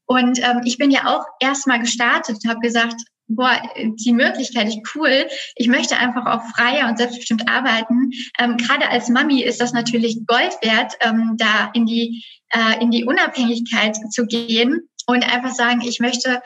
Und 0.05 0.39
ähm, 0.39 0.61
ich 0.65 0.77
bin 0.77 0.91
ja 0.91 1.07
auch 1.07 1.25
erstmal 1.39 1.79
gestartet 1.79 2.37
und 2.43 2.49
habe 2.49 2.59
gesagt, 2.59 3.01
boah, 3.35 3.61
die 3.77 4.13
Möglichkeit, 4.13 4.67
ich 4.67 4.81
cool, 4.95 5.27
ich 5.55 5.67
möchte 5.67 5.97
einfach 5.97 6.25
auch 6.25 6.43
freier 6.55 6.87
und 6.89 6.97
selbstbestimmt 6.97 7.49
arbeiten. 7.49 8.11
Ähm, 8.39 8.57
Gerade 8.57 8.89
als 8.89 9.09
Mami 9.09 9.41
ist 9.41 9.61
das 9.61 9.73
natürlich 9.73 10.19
Gold 10.25 10.57
wert, 10.61 10.93
ähm, 11.01 11.35
da 11.37 11.71
in 11.73 11.85
die, 11.85 12.23
äh, 12.49 12.81
in 12.81 12.91
die 12.91 13.05
Unabhängigkeit 13.05 13.97
zu 14.11 14.25
gehen 14.25 14.89
und 15.07 15.23
einfach 15.23 15.53
sagen, 15.53 15.81
ich 15.81 15.99
möchte 15.99 16.41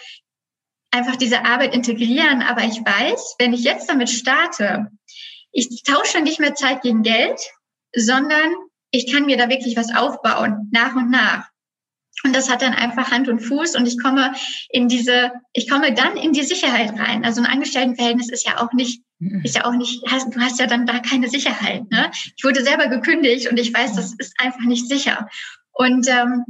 einfach 0.92 1.16
diese 1.16 1.44
Arbeit 1.44 1.76
integrieren, 1.76 2.42
aber 2.42 2.64
ich 2.64 2.80
weiß, 2.80 3.36
wenn 3.40 3.54
ich 3.54 3.64
jetzt 3.64 3.90
damit 3.90 4.10
starte, 4.10 4.88
ich 5.52 5.84
tausche 5.84 6.22
nicht 6.22 6.40
mehr 6.40 6.56
Zeit 6.56 6.82
gegen 6.82 7.04
Geld, 7.04 7.40
sondern 7.96 8.54
ich 8.92 9.12
kann 9.12 9.26
mir 9.26 9.38
da 9.38 9.50
wirklich 9.50 9.76
was 9.76 9.94
aufbauen, 9.96 10.70
nach 10.72 10.96
und 10.96 11.10
nach. 11.10 11.50
Und 12.24 12.36
das 12.36 12.50
hat 12.50 12.62
dann 12.62 12.74
einfach 12.74 13.12
Hand 13.12 13.28
und 13.28 13.40
Fuß 13.40 13.76
und 13.76 13.86
ich 13.88 14.02
komme 14.02 14.34
in 14.70 14.88
diese, 14.88 15.32
ich 15.54 15.70
komme 15.70 15.94
dann 15.94 16.18
in 16.18 16.32
die 16.32 16.44
Sicherheit 16.44 16.98
rein. 16.98 17.26
Also 17.26 17.42
ein 17.42 17.48
Angestelltenverhältnis 17.48 18.30
ist 18.30 18.46
ja 18.46 18.62
auch 18.62 18.74
nicht, 18.74 19.04
mhm. 19.20 19.42
ist 19.44 19.56
ja 19.56 19.66
auch 19.66 19.74
nicht, 19.74 20.02
du 20.04 20.40
hast 20.40 20.60
ja 20.60 20.66
dann 20.66 20.86
da 20.86 21.00
keine 21.00 21.28
Sicherheit. 21.28 21.90
Ne? 21.92 22.10
Ich 22.36 22.44
wurde 22.44 22.64
selber 22.64 22.88
gekündigt 22.88 23.50
und 23.50 23.60
ich 23.60 23.74
weiß, 23.74 23.94
das 23.94 24.14
ist 24.18 24.34
einfach 24.40 24.62
nicht 24.62 24.88
sicher. 24.88 25.28
Und 25.74 26.08
ähm, 26.08 26.46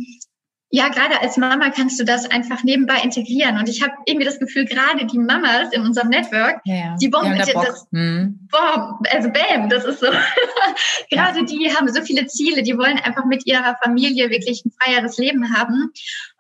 ja, 0.72 0.90
gerade 0.90 1.22
als 1.22 1.38
Mama 1.38 1.70
kannst 1.70 2.00
du 2.00 2.04
das 2.04 2.30
einfach 2.30 2.64
nebenbei 2.64 3.00
integrieren. 3.04 3.58
Und 3.58 3.70
ich 3.70 3.82
habe 3.82 3.94
irgendwie 4.06 4.26
das 4.26 4.40
Gefühl, 4.40 4.66
gerade 4.66 5.06
die 5.06 5.20
Mamas 5.20 5.72
in 5.72 5.82
unserem 5.82 6.10
Network, 6.10 6.60
ja, 6.66 6.96
die 7.00 7.08
bomben 7.08 7.36
ja, 7.38 7.46
das, 7.46 7.88
hm. 7.92 8.48
boah, 8.52 9.00
also 9.12 9.30
bam, 9.30 9.70
das 9.70 9.86
ist 9.86 10.00
so. 10.00 10.08
gerade 11.12 11.46
die 11.46 11.74
haben 11.74 11.88
so 11.94 12.02
viele 12.02 12.26
Ziele, 12.28 12.64
die 12.64 12.78
wollen 12.78 12.98
einfach 13.00 13.26
mit 13.26 13.46
ihrer 13.46 13.78
Familie 13.84 14.30
wirklich 14.30 14.64
ein 14.66 14.72
freieres 14.80 15.18
Leben 15.18 15.56
haben. 15.56 15.92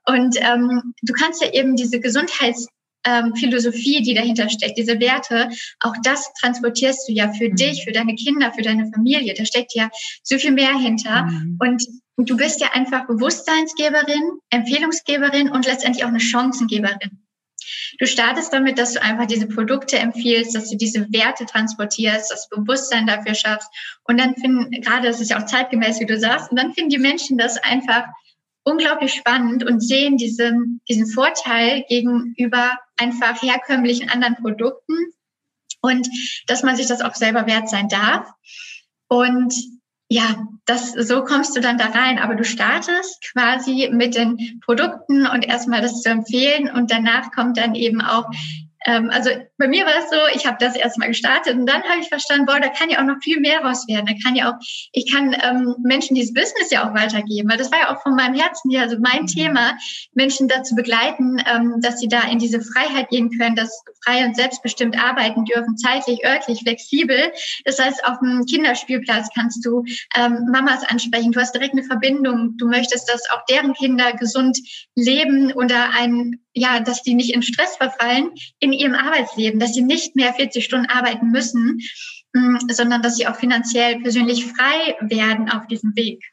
Und 0.07 0.35
ähm, 0.39 0.93
du 1.01 1.13
kannst 1.13 1.41
ja 1.41 1.51
eben 1.53 1.75
diese 1.75 1.99
Gesundheits 1.99 2.67
ähm, 3.05 3.35
Philosophie, 3.35 4.01
die 4.01 4.15
dahinter 4.15 4.49
steckt, 4.49 4.77
diese 4.77 4.99
Werte, 4.99 5.49
auch 5.79 5.93
das 6.03 6.33
transportierst 6.41 7.07
du 7.07 7.13
ja 7.13 7.31
für 7.31 7.49
mhm. 7.49 7.55
dich, 7.55 7.83
für 7.83 7.91
deine 7.91 8.15
Kinder, 8.15 8.51
für 8.51 8.63
deine 8.63 8.91
Familie. 8.91 9.33
Da 9.35 9.45
steckt 9.45 9.73
ja 9.75 9.89
so 10.23 10.37
viel 10.37 10.51
mehr 10.51 10.77
hinter. 10.77 11.23
Mhm. 11.23 11.57
Und 11.59 11.85
du 12.17 12.37
bist 12.37 12.61
ja 12.61 12.71
einfach 12.73 13.07
Bewusstseinsgeberin, 13.07 14.39
Empfehlungsgeberin 14.49 15.49
und 15.51 15.65
letztendlich 15.65 16.03
auch 16.03 16.09
eine 16.09 16.19
Chancengeberin. 16.19 17.25
Du 17.99 18.05
startest 18.05 18.53
damit, 18.53 18.77
dass 18.77 18.93
du 18.93 19.01
einfach 19.01 19.25
diese 19.25 19.47
Produkte 19.47 19.97
empfiehlst, 19.97 20.55
dass 20.55 20.69
du 20.69 20.77
diese 20.77 21.11
Werte 21.11 21.45
transportierst, 21.45 22.31
das 22.31 22.49
Bewusstsein 22.49 23.07
dafür 23.07 23.33
schaffst. 23.33 23.69
Und 24.03 24.19
dann 24.19 24.35
finden, 24.35 24.69
gerade 24.81 25.07
das 25.07 25.21
ist 25.21 25.31
ja 25.31 25.41
auch 25.41 25.45
zeitgemäß, 25.45 25.99
wie 25.99 26.05
du 26.05 26.19
sagst, 26.19 26.51
und 26.51 26.57
dann 26.57 26.73
finden 26.73 26.89
die 26.89 26.97
Menschen 26.99 27.37
das 27.37 27.57
einfach 27.57 28.05
unglaublich 28.63 29.13
spannend 29.13 29.63
und 29.63 29.79
sehen 29.81 30.17
diesen, 30.17 30.81
diesen 30.89 31.07
Vorteil 31.07 31.85
gegenüber 31.87 32.77
einfach 32.97 33.41
herkömmlichen 33.41 34.09
anderen 34.09 34.35
Produkten 34.35 34.95
und 35.81 36.07
dass 36.47 36.63
man 36.63 36.75
sich 36.75 36.87
das 36.87 37.01
auch 37.01 37.13
selber 37.13 37.45
wert 37.45 37.69
sein 37.69 37.87
darf. 37.89 38.27
Und 39.07 39.53
ja, 40.09 40.47
das, 40.65 40.93
so 40.93 41.23
kommst 41.23 41.55
du 41.55 41.61
dann 41.61 41.77
da 41.77 41.87
rein. 41.87 42.19
Aber 42.19 42.35
du 42.35 42.43
startest 42.43 43.23
quasi 43.31 43.89
mit 43.91 44.15
den 44.15 44.59
Produkten 44.63 45.27
und 45.27 45.45
erstmal 45.45 45.81
das 45.81 46.01
zu 46.01 46.09
empfehlen 46.09 46.69
und 46.69 46.91
danach 46.91 47.31
kommt 47.31 47.57
dann 47.57 47.75
eben 47.75 48.01
auch 48.01 48.25
ähm, 48.85 49.09
also 49.11 49.31
bei 49.57 49.67
mir 49.67 49.85
war 49.85 49.97
es 49.99 50.09
so, 50.09 50.17
ich 50.33 50.45
habe 50.45 50.57
das 50.59 50.75
erstmal 50.75 51.07
gestartet 51.07 51.55
und 51.55 51.65
dann 51.65 51.83
habe 51.83 51.99
ich 51.99 52.07
verstanden, 52.07 52.45
boah, 52.45 52.59
da 52.59 52.69
kann 52.69 52.89
ja 52.89 52.99
auch 52.99 53.05
noch 53.05 53.17
viel 53.23 53.39
mehr 53.39 53.61
raus 53.61 53.85
werden. 53.87 54.05
Da 54.05 54.13
kann 54.23 54.35
ja 54.35 54.51
auch, 54.51 54.55
ich 54.91 55.11
kann 55.11 55.35
ähm, 55.43 55.75
Menschen 55.83 56.15
dieses 56.15 56.33
Business 56.33 56.69
ja 56.69 56.87
auch 56.87 56.93
weitergeben, 56.93 57.49
weil 57.49 57.57
das 57.57 57.71
war 57.71 57.79
ja 57.79 57.95
auch 57.95 58.01
von 58.03 58.15
meinem 58.15 58.35
Herzen 58.35 58.69
her, 58.69 58.83
also 58.83 58.97
mein 58.99 59.23
mhm. 59.23 59.27
Thema, 59.27 59.77
Menschen 60.13 60.47
dazu 60.47 60.75
begleiten, 60.75 61.41
ähm, 61.51 61.75
dass 61.81 61.99
sie 61.99 62.07
da 62.07 62.21
in 62.29 62.39
diese 62.39 62.61
Freiheit 62.61 63.09
gehen 63.09 63.31
können, 63.37 63.55
dass 63.55 63.81
frei 64.03 64.25
und 64.25 64.35
selbstbestimmt 64.35 65.01
arbeiten 65.01 65.45
dürfen, 65.45 65.77
zeitlich, 65.77 66.23
örtlich, 66.25 66.59
flexibel. 66.59 67.31
Das 67.65 67.79
heißt, 67.79 68.05
auf 68.05 68.19
dem 68.19 68.45
Kinderspielplatz 68.45 69.29
kannst 69.33 69.65
du 69.65 69.83
ähm, 70.15 70.47
Mamas 70.51 70.83
ansprechen, 70.87 71.31
du 71.31 71.39
hast 71.39 71.53
direkt 71.53 71.73
eine 71.73 71.83
Verbindung, 71.83 72.55
du 72.57 72.67
möchtest, 72.67 73.09
dass 73.09 73.29
auch 73.31 73.43
deren 73.49 73.73
Kinder 73.73 74.13
gesund 74.13 74.57
leben 74.95 75.51
oder 75.53 75.89
ein 75.97 76.39
ja, 76.55 76.79
dass 76.79 77.03
die 77.03 77.13
nicht 77.13 77.33
in 77.33 77.43
Stress 77.43 77.75
verfallen 77.75 78.31
in 78.59 78.73
ihrem 78.73 78.95
Arbeitsleben, 78.95 79.59
dass 79.59 79.73
sie 79.73 79.83
nicht 79.83 80.15
mehr 80.15 80.33
40 80.33 80.63
Stunden 80.63 80.87
arbeiten 80.87 81.29
müssen, 81.29 81.81
mm, 82.33 82.57
sondern 82.69 83.01
dass 83.01 83.17
sie 83.17 83.27
auch 83.27 83.35
finanziell 83.35 83.99
persönlich 83.99 84.45
frei 84.45 84.95
werden 85.01 85.49
auf 85.49 85.67
diesem 85.67 85.95
Weg. 85.95 86.23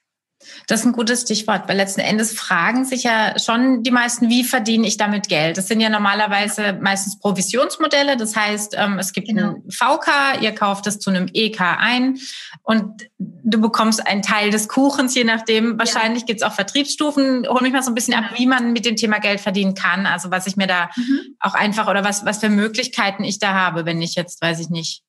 Das 0.67 0.81
ist 0.81 0.87
ein 0.87 0.93
gutes 0.93 1.23
Stichwort, 1.23 1.69
weil 1.69 1.77
letzten 1.77 2.01
Endes 2.01 2.33
fragen 2.33 2.85
sich 2.85 3.05
ja 3.05 3.39
schon 3.39 3.83
die 3.83 3.91
meisten, 3.91 4.29
wie 4.29 4.45
verdiene 4.45 4.87
ich 4.87 4.97
damit 4.97 5.29
Geld? 5.29 5.57
Das 5.57 5.69
sind 5.69 5.81
ja 5.81 5.89
normalerweise 5.89 6.73
meistens 6.81 7.19
Provisionsmodelle. 7.19 8.17
Das 8.17 8.37
heißt, 8.37 8.75
ähm, 8.79 8.99
es 8.99 9.13
gibt 9.13 9.29
genau. 9.29 9.55
ein 9.55 9.63
VK, 9.71 10.41
ihr 10.41 10.53
kauft 10.53 10.87
es 10.87 10.99
zu 10.99 11.11
einem 11.11 11.29
EK 11.33 11.61
ein 11.61 12.19
und 12.63 13.09
du 13.19 13.61
bekommst 13.61 14.07
einen 14.07 14.23
Teil 14.23 14.51
des 14.51 14.69
Kuchens, 14.69 15.15
je 15.15 15.25
nachdem. 15.25 15.79
Wahrscheinlich 15.79 16.23
ja. 16.23 16.27
gibt 16.27 16.43
es 16.43 16.47
auch 16.47 16.55
Vertriebsstufen. 16.55 17.47
Hol 17.49 17.63
mich 17.63 17.73
mal 17.73 17.83
so 17.83 17.91
ein 17.91 17.95
bisschen 17.95 18.15
genau. 18.15 18.29
ab, 18.29 18.39
wie 18.39 18.47
man 18.47 18.73
mit 18.73 18.85
dem 18.85 18.97
Thema 18.97 19.19
Geld 19.19 19.41
verdienen 19.41 19.75
kann. 19.75 20.07
Also 20.07 20.31
was 20.31 20.47
ich 20.47 20.57
mir 20.57 20.67
da 20.67 20.91
mhm. 20.97 21.37
auch 21.41 21.55
einfach 21.55 21.89
oder 21.89 22.05
was, 22.05 22.25
was 22.25 22.39
für 22.39 22.49
Möglichkeiten 22.49 23.25
ich 23.25 23.39
da 23.39 23.55
habe, 23.55 23.85
wenn 23.85 24.01
ich 24.01 24.15
jetzt, 24.15 24.41
weiß 24.41 24.61
ich 24.61 24.71
nicht, 24.71 25.03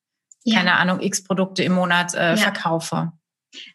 ja. 0.44 0.58
keine 0.58 0.74
Ahnung, 0.74 1.00
x 1.00 1.24
Produkte 1.24 1.64
im 1.64 1.74
Monat 1.74 2.14
äh, 2.14 2.32
ja. 2.32 2.38
verkaufe. 2.38 3.12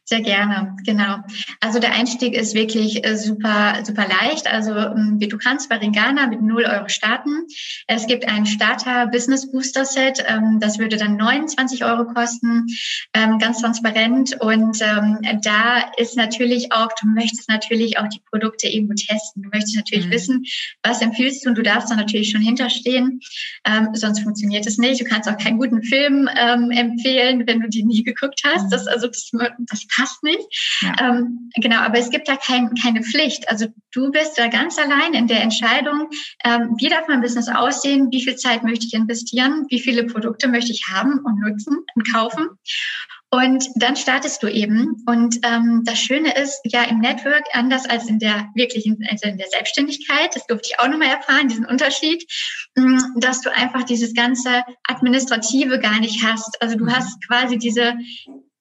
Sehr 0.08 0.22
gerne, 0.22 0.74
genau. 0.86 1.18
Also 1.60 1.80
der 1.80 1.92
Einstieg 1.92 2.32
ist 2.32 2.54
wirklich 2.54 3.04
äh, 3.04 3.18
super, 3.18 3.84
super 3.84 4.06
leicht. 4.08 4.50
Also 4.50 4.74
ähm, 4.74 5.18
du 5.20 5.36
kannst 5.36 5.68
bei 5.68 5.76
Ringana 5.76 6.28
mit 6.28 6.40
0 6.40 6.64
Euro 6.64 6.88
starten. 6.88 7.46
Es 7.86 8.06
gibt 8.06 8.26
ein 8.26 8.46
Starter 8.46 9.08
Business 9.08 9.52
Booster 9.52 9.84
Set. 9.84 10.24
Ähm, 10.26 10.60
das 10.60 10.78
würde 10.78 10.96
dann 10.96 11.16
29 11.16 11.84
Euro 11.84 12.06
kosten, 12.06 12.64
ähm, 13.12 13.38
ganz 13.38 13.60
transparent. 13.60 14.40
Und 14.40 14.80
da 14.80 15.92
ist 15.98 16.16
natürlich 16.16 16.72
auch, 16.72 16.88
du 17.00 17.06
möchtest 17.08 17.48
natürlich 17.50 17.98
auch 17.98 18.08
die 18.08 18.20
Produkte 18.30 18.68
irgendwo 18.68 18.94
testen. 18.94 19.42
Du 19.42 19.50
möchtest 19.50 19.76
natürlich 19.76 20.06
mhm. 20.06 20.10
wissen, 20.10 20.44
was 20.82 21.02
empfiehlst 21.02 21.44
du 21.44 21.50
und 21.50 21.58
du 21.58 21.62
darfst 21.62 21.90
da 21.90 21.96
natürlich 21.96 22.30
schon 22.30 22.40
hinterstehen. 22.40 23.20
Sonst 23.92 24.20
funktioniert 24.20 24.66
es 24.66 24.78
nicht. 24.78 25.00
Du 25.00 25.04
kannst 25.04 25.28
auch 25.28 25.36
keinen 25.36 25.58
guten 25.58 25.82
Film 25.82 26.28
empfehlen, 26.28 27.46
wenn 27.46 27.60
du 27.60 27.68
die 27.68 27.84
nie 27.84 28.02
geguckt 28.02 28.42
hast. 28.44 28.64
Mhm. 28.64 28.70
Das, 28.70 28.86
also 28.86 29.08
das 29.08 29.30
das 29.70 29.86
passt 29.88 30.22
nicht. 30.22 30.78
Ja. 30.80 30.94
Ähm, 31.00 31.50
genau, 31.56 31.78
aber 31.78 31.98
es 31.98 32.10
gibt 32.10 32.28
da 32.28 32.36
kein, 32.36 32.74
keine 32.74 33.02
Pflicht. 33.02 33.48
Also 33.48 33.66
du 33.92 34.10
bist 34.10 34.38
da 34.38 34.48
ganz 34.48 34.78
allein 34.78 35.14
in 35.14 35.26
der 35.26 35.42
Entscheidung, 35.42 36.10
ähm, 36.44 36.74
wie 36.78 36.88
darf 36.88 37.08
mein 37.08 37.20
Business 37.20 37.48
aussehen, 37.48 38.08
wie 38.10 38.22
viel 38.22 38.36
Zeit 38.36 38.62
möchte 38.62 38.86
ich 38.86 38.94
investieren, 38.94 39.66
wie 39.68 39.80
viele 39.80 40.04
Produkte 40.04 40.48
möchte 40.48 40.72
ich 40.72 40.84
haben 40.90 41.20
und 41.24 41.40
nutzen 41.40 41.78
und 41.94 42.12
kaufen. 42.12 42.48
Und 43.30 43.68
dann 43.74 43.96
startest 43.96 44.42
du 44.42 44.46
eben. 44.46 45.04
Und 45.06 45.36
ähm, 45.44 45.82
das 45.84 45.98
Schöne 45.98 46.34
ist 46.34 46.60
ja 46.64 46.84
im 46.84 47.00
Network 47.00 47.44
anders 47.52 47.86
als 47.86 48.08
in 48.08 48.18
der 48.18 48.48
wirklichen, 48.54 49.06
also 49.10 49.28
in 49.28 49.36
der 49.36 49.48
Selbstständigkeit, 49.48 50.34
das 50.34 50.46
durfte 50.46 50.70
ich 50.70 50.78
auch 50.78 50.88
nochmal 50.88 51.08
erfahren, 51.08 51.48
diesen 51.48 51.66
Unterschied, 51.66 52.24
mm, 52.74 52.98
dass 53.16 53.42
du 53.42 53.54
einfach 53.54 53.82
dieses 53.82 54.14
ganze 54.14 54.62
Administrative 54.84 55.78
gar 55.78 56.00
nicht 56.00 56.24
hast. 56.24 56.60
Also 56.62 56.76
du 56.76 56.84
mhm. 56.84 56.96
hast 56.96 57.26
quasi 57.26 57.58
diese 57.58 57.94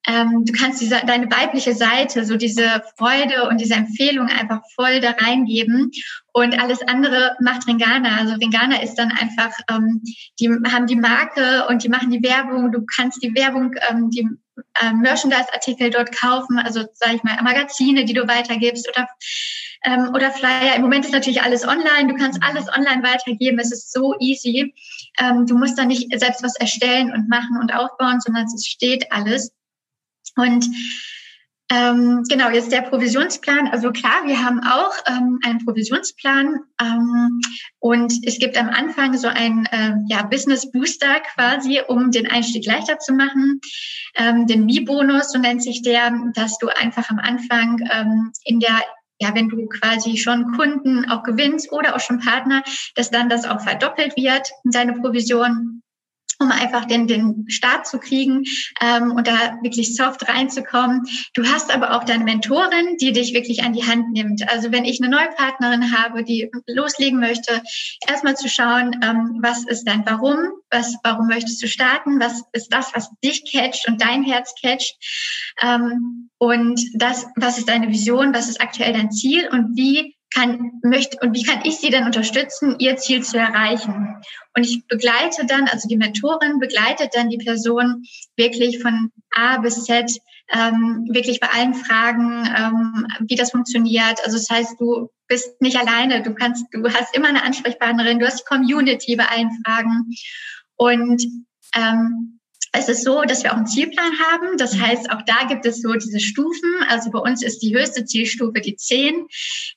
ähm, 0.08 0.46
du 0.46 0.54
kannst 0.54 0.80
diese, 0.80 1.02
deine 1.06 1.30
weibliche 1.30 1.74
Seite, 1.74 2.26
so 2.26 2.38
diese 2.38 2.82
Freude 2.98 3.50
und 3.50 3.60
diese 3.60 3.74
Empfehlung 3.74 4.28
einfach 4.28 4.62
voll 4.74 5.02
da 5.02 5.12
reingeben. 5.12 5.92
Und 6.32 6.58
alles 6.60 6.82
andere 6.88 7.36
macht 7.42 7.68
Ringana. 7.68 8.18
Also 8.18 8.36
Ringana 8.36 8.82
ist 8.82 8.96
dann 8.96 9.12
einfach, 9.12 9.52
ähm, 9.70 10.02
die 10.40 10.50
haben 10.72 10.88
die 10.88 10.96
Marke 10.96 11.68
und 11.68 11.84
die 11.84 11.90
machen 11.90 12.10
die 12.10 12.24
Werbung. 12.24 12.72
Du 12.72 12.86
kannst 12.96 13.22
die 13.22 13.36
Werbung, 13.36 13.74
ähm, 13.90 14.10
die 14.10 14.28
äh, 14.82 14.94
Merchandise-Artikel 14.94 15.90
dort 15.90 16.16
kaufen, 16.16 16.58
also 16.58 16.86
sage 16.94 17.16
ich 17.16 17.24
mal 17.24 17.42
Magazine, 17.44 18.06
die 18.06 18.14
du 18.14 18.28
weitergibst 18.28 18.88
oder 18.88 19.08
ähm, 19.84 20.12
oder 20.14 20.32
Flyer. 20.32 20.76
Im 20.76 20.82
Moment 20.82 21.06
ist 21.06 21.14
natürlich 21.14 21.42
alles 21.42 21.68
online. 21.68 22.08
Du 22.08 22.16
kannst 22.16 22.42
alles 22.44 22.68
online 22.70 23.04
weitergeben. 23.04 23.60
Es 23.60 23.72
ist 23.72 23.92
so 23.92 24.16
easy. 24.20 24.74
Ähm, 25.20 25.46
du 25.46 25.58
musst 25.58 25.78
da 25.78 25.86
nicht 25.86 26.08
selbst 26.20 26.44
was 26.44 26.56
erstellen 26.56 27.12
und 27.12 27.30
machen 27.30 27.58
und 27.60 27.74
aufbauen, 27.74 28.20
sondern 28.22 28.46
es 28.46 28.66
steht 28.66 29.12
alles. 29.12 29.52
Und 30.38 30.66
ähm, 31.70 32.24
genau, 32.30 32.50
jetzt 32.50 32.72
der 32.72 32.82
Provisionsplan. 32.82 33.68
Also 33.68 33.92
klar, 33.92 34.26
wir 34.26 34.42
haben 34.42 34.62
auch 34.64 34.94
ähm, 35.06 35.40
einen 35.44 35.66
Provisionsplan 35.66 36.60
ähm, 36.82 37.42
und 37.80 38.14
es 38.26 38.40
gibt 38.40 38.58
am 38.58 38.70
Anfang 38.70 39.18
so 39.18 39.28
einen 39.28 39.68
ähm, 39.74 40.06
ja, 40.08 40.24
Business 40.24 40.72
Booster 40.72 41.20
quasi, 41.36 41.82
um 41.86 42.12
den 42.12 42.28
Einstieg 42.28 42.66
leichter 42.66 43.00
zu 43.00 43.14
machen. 43.14 43.60
Ähm, 44.16 44.48
den 44.48 44.66
Mi-Bonus, 44.66 45.34
so 45.34 45.40
nennt 45.40 45.62
sich 45.62 45.82
der, 45.82 46.14
dass 46.36 46.58
du 46.58 46.70
einfach 46.70 47.10
am 47.10 47.20
Anfang 47.20 47.80
ähm, 47.92 48.32
in 48.46 48.62
der 48.62 48.82
ja, 49.20 49.34
wenn 49.34 49.50
du 49.50 49.68
quasi 49.68 50.16
schon 50.16 50.52
Kunden 50.56 51.10
auch 51.10 51.24
gewinnst 51.24 51.72
oder 51.72 51.96
auch 51.96 52.00
schon 52.00 52.20
Partner, 52.20 52.62
dass 52.96 53.10
dann 53.10 53.30
das 53.30 53.46
auch 53.46 53.62
verdoppelt 53.62 54.16
wird, 54.16 54.48
deine 54.64 54.94
Provision. 54.94 55.82
Um 56.40 56.52
einfach 56.52 56.86
den, 56.86 57.08
den 57.08 57.46
Start 57.48 57.88
zu 57.88 58.00
kriegen 58.00 58.44
ähm, 58.82 59.12
und 59.12 59.28
da 59.28 59.58
wirklich 59.64 59.96
soft 59.96 60.28
reinzukommen. 60.28 61.04
Du 61.34 61.46
hast 61.46 61.74
aber 61.74 61.96
auch 61.96 62.04
deine 62.04 62.24
Mentorin, 62.24 62.98
die 63.02 63.12
dich 63.12 63.34
wirklich 63.34 63.64
an 63.64 63.74
die 63.74 63.86
Hand 63.86 64.12
nimmt. 64.12 64.48
Also 64.50 64.72
wenn 64.72 64.86
ich 64.86 65.02
eine 65.02 65.10
neue 65.10 65.30
Partnerin 65.36 65.98
habe, 65.98 66.24
die 66.24 66.52
loslegen 66.68 67.20
möchte, 67.20 67.62
erstmal 68.08 68.36
zu 68.36 68.50
schauen, 68.50 69.00
ähm, 69.04 69.40
was 69.42 69.66
ist 69.66 69.86
dein 69.86 70.06
Warum, 70.06 70.38
was, 70.70 70.96
warum 71.04 71.28
möchtest 71.28 71.62
du 71.62 71.68
starten, 71.68 72.20
was 72.20 72.44
ist 72.54 72.72
das, 72.72 72.94
was 72.94 73.10
dich 73.24 73.44
catcht 73.52 73.88
und 73.88 74.02
dein 74.02 74.24
Herz 74.24 74.54
catcht? 74.62 74.96
Ähm, 75.62 76.30
und 76.38 76.80
das, 76.94 77.26
was 77.36 77.58
ist 77.58 77.68
deine 77.68 77.90
Vision, 77.90 78.34
was 78.34 78.48
ist 78.48 78.62
aktuell 78.62 78.94
dein 78.94 79.12
Ziel? 79.12 79.50
Und 79.52 79.76
wie 79.76 80.17
kann, 80.34 80.72
möchte, 80.84 81.18
und 81.22 81.34
wie 81.34 81.44
kann 81.44 81.62
ich 81.64 81.78
sie 81.78 81.90
dann 81.90 82.06
unterstützen, 82.06 82.76
ihr 82.80 82.98
Ziel 82.98 83.24
zu 83.24 83.38
erreichen? 83.38 84.18
Und 84.56 84.64
ich 84.64 84.86
begleite 84.88 85.46
dann, 85.46 85.68
also 85.68 85.88
die 85.88 85.98
Mentorin 85.98 86.60
begleitet 86.60 87.12
dann 87.14 87.30
die 87.30 87.38
Person 87.38 88.04
wirklich 88.36 88.82
von 88.82 89.12
A 89.34 89.58
bis 89.58 89.86
Z, 89.86 90.20
ähm, 90.50 91.08
wirklich 91.12 91.40
bei 91.40 91.50
allen 91.50 91.74
Fragen, 91.74 92.46
ähm, 92.58 93.08
wie 93.28 93.36
das 93.36 93.52
funktioniert. 93.52 94.20
Also 94.26 94.38
das 94.38 94.50
heißt, 94.50 94.80
du 94.80 95.10
bist 95.28 95.62
nicht 95.62 95.78
alleine, 95.78 96.22
du 96.22 96.34
kannst, 96.34 96.66
du 96.72 96.84
hast 96.90 97.16
immer 97.16 97.28
eine 97.28 97.44
Ansprechpartnerin, 97.44 98.20
du 98.20 98.26
hast 98.26 98.40
die 98.40 98.56
Community 98.56 99.16
bei 99.16 99.26
allen 99.26 99.52
Fragen. 99.64 100.06
Und 100.76 101.24
ähm, 101.76 102.37
es 102.78 102.88
ist 102.88 103.04
so, 103.04 103.24
dass 103.24 103.44
wir 103.44 103.52
auch 103.52 103.58
einen 103.58 103.68
Zielplan 103.68 104.12
haben. 104.20 104.58
Das 104.58 104.76
mhm. 104.76 104.82
heißt, 104.82 105.12
auch 105.12 105.22
da 105.24 105.46
gibt 105.48 105.66
es 105.66 105.82
so 105.82 105.94
diese 105.94 106.20
Stufen. 106.20 106.70
Also 106.90 107.10
bei 107.12 107.20
uns 107.20 107.44
ist 107.44 107.60
die 107.60 107.76
höchste 107.76 108.06
Zielstufe 108.06 108.62
die 108.62 108.76
10, 108.76 109.26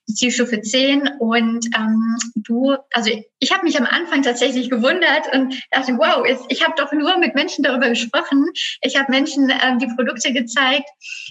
die 0.08 0.14
Zielstufe 0.14 0.60
10. 0.60 1.08
Und 1.18 1.66
ähm, 1.76 2.16
du, 2.36 2.76
also 2.92 3.10
ich 3.38 3.52
habe 3.52 3.64
mich 3.64 3.78
am 3.78 3.86
Anfang 3.86 4.22
tatsächlich 4.22 4.68
gewundert 4.68 5.32
und 5.32 5.54
dachte, 5.70 5.92
wow, 5.96 6.26
ich 6.48 6.62
habe 6.62 6.74
doch 6.76 6.92
nur 6.92 7.16
mit 7.18 7.34
Menschen 7.34 7.64
darüber 7.64 7.88
gesprochen. 7.88 8.46
Ich 8.82 8.98
habe 8.98 9.10
Menschen 9.10 9.50
ähm, 9.50 9.78
die 9.78 9.88
Produkte 9.96 10.32
gezeigt 10.32 10.88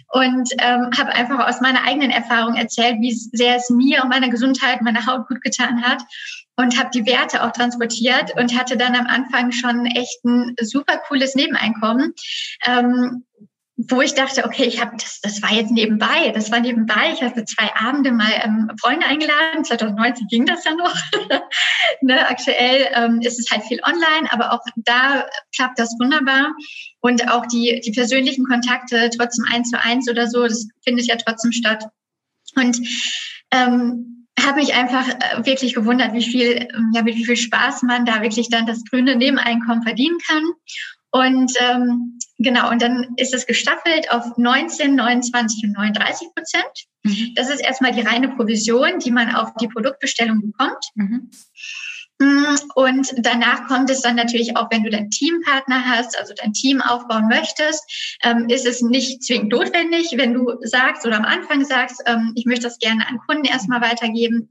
und 0.10 0.49
ähm, 0.58 0.89
habe 0.97 1.13
einfach 1.13 1.47
aus 1.47 1.62
meiner 1.62 1.86
eigenen 1.86 2.10
Erfahrung 2.10 2.55
erzählt, 2.55 2.97
wie 2.99 3.13
sehr 3.13 3.58
es 3.58 3.69
mir 3.69 4.01
und 4.03 4.10
meiner 4.10 4.29
Gesundheit, 4.29 4.82
meiner 4.82 5.05
Haut 5.05 5.27
gut 5.27 5.41
getan 5.41 5.84
hat 5.84 6.01
und 6.59 6.77
habe 6.77 6.89
die 6.93 7.05
Werte 7.05 7.41
auch 7.43 7.51
transportiert 7.53 8.35
und 8.35 8.57
hatte 8.59 8.75
dann 8.75 8.93
am 8.93 9.07
Anfang 9.07 9.53
schon 9.53 9.85
echt 9.85 10.25
ein 10.25 10.55
super 10.59 10.97
cooles 11.07 11.33
Nebeneinkommen. 11.33 12.13
Ähm, 12.65 13.23
wo 13.89 14.01
ich 14.01 14.13
dachte, 14.13 14.43
okay, 14.43 14.65
ich 14.65 14.81
habe 14.81 14.97
das, 14.97 15.21
das 15.21 15.41
war 15.41 15.53
jetzt 15.53 15.71
nebenbei, 15.71 16.31
das 16.33 16.51
war 16.51 16.59
nebenbei. 16.59 17.13
Ich 17.13 17.21
hatte 17.21 17.45
zwei 17.45 17.73
Abende 17.75 18.11
mal 18.11 18.29
ähm, 18.43 18.69
Freunde 18.81 19.05
eingeladen. 19.05 19.63
2019 19.63 20.27
ging 20.27 20.45
das 20.45 20.65
ja 20.65 20.73
noch. 20.73 20.93
ne, 22.01 22.27
aktuell 22.27 22.89
ähm, 22.93 23.21
ist 23.21 23.39
es 23.39 23.49
halt 23.49 23.63
viel 23.63 23.79
online, 23.85 24.29
aber 24.31 24.51
auch 24.51 24.59
da 24.75 25.25
klappt 25.55 25.79
das 25.79 25.95
wunderbar. 25.97 26.51
Und 26.99 27.31
auch 27.31 27.45
die, 27.45 27.79
die 27.85 27.91
persönlichen 27.91 28.43
Kontakte, 28.43 29.09
trotzdem 29.17 29.45
eins 29.49 29.69
zu 29.69 29.79
eins 29.79 30.09
oder 30.09 30.27
so, 30.27 30.43
das 30.43 30.67
findet 30.83 31.07
ja 31.07 31.15
trotzdem 31.15 31.53
statt. 31.53 31.85
Und 32.57 32.81
ähm, 33.51 34.18
habe 34.49 34.59
mich 34.59 34.73
einfach 34.73 35.07
äh, 35.07 35.45
wirklich 35.45 35.73
gewundert, 35.73 36.13
wie 36.13 36.23
viel, 36.23 36.67
ähm, 36.73 36.91
ja, 36.93 37.03
mit 37.03 37.15
wie 37.15 37.25
viel 37.25 37.38
Spaß 37.38 37.83
man 37.83 38.05
da 38.05 38.21
wirklich 38.21 38.49
dann 38.49 38.65
das 38.65 38.83
grüne 38.83 39.15
Nebeneinkommen 39.15 39.83
verdienen 39.83 40.17
kann. 40.27 40.43
Und 41.12 41.51
ähm, 41.59 42.19
genau, 42.38 42.69
und 42.69 42.81
dann 42.81 43.13
ist 43.17 43.33
es 43.33 43.45
gestaffelt 43.45 44.12
auf 44.12 44.38
19, 44.38 44.95
29 44.95 45.63
und 45.63 45.73
39 45.73 46.27
Prozent. 46.35 46.88
Mhm. 47.03 47.33
Das 47.35 47.49
ist 47.49 47.62
erstmal 47.62 47.91
die 47.91 48.01
reine 48.01 48.29
Provision, 48.29 48.99
die 48.99 49.12
man 49.12 49.33
auf 49.33 49.53
die 49.59 49.67
Produktbestellung 49.67 50.41
bekommt. 50.41 50.83
Mhm. 50.95 51.29
Und 52.75 53.13
danach 53.17 53.67
kommt 53.67 53.89
es 53.89 54.01
dann 54.01 54.17
natürlich 54.17 54.58
auch, 54.58 54.69
wenn 54.71 54.84
du 54.84 54.89
deinen 54.89 55.10
Teampartner 55.10 55.86
hast, 55.86 56.19
also 56.19 56.34
dein 56.36 56.51
Team 56.51 56.82
aufbauen 56.82 57.29
möchtest, 57.29 58.17
ähm, 58.23 58.49
ist 58.49 58.65
es 58.65 58.82
nicht 58.82 59.23
zwingend 59.23 59.53
notwendig, 59.53 60.13
wenn 60.17 60.34
du 60.34 60.58
sagst 60.62 61.05
oder 61.05 61.15
am 61.15 61.23
Anfang 61.23 61.63
sagst, 61.63 62.03
ähm, 62.05 62.34
ich 62.36 62.45
möchte 62.45 62.63
das 62.63 62.79
gerne 62.79 63.08
an 63.08 63.19
Kunden 63.25 63.45
erstmal 63.45 63.79
weitergeben. 63.79 64.49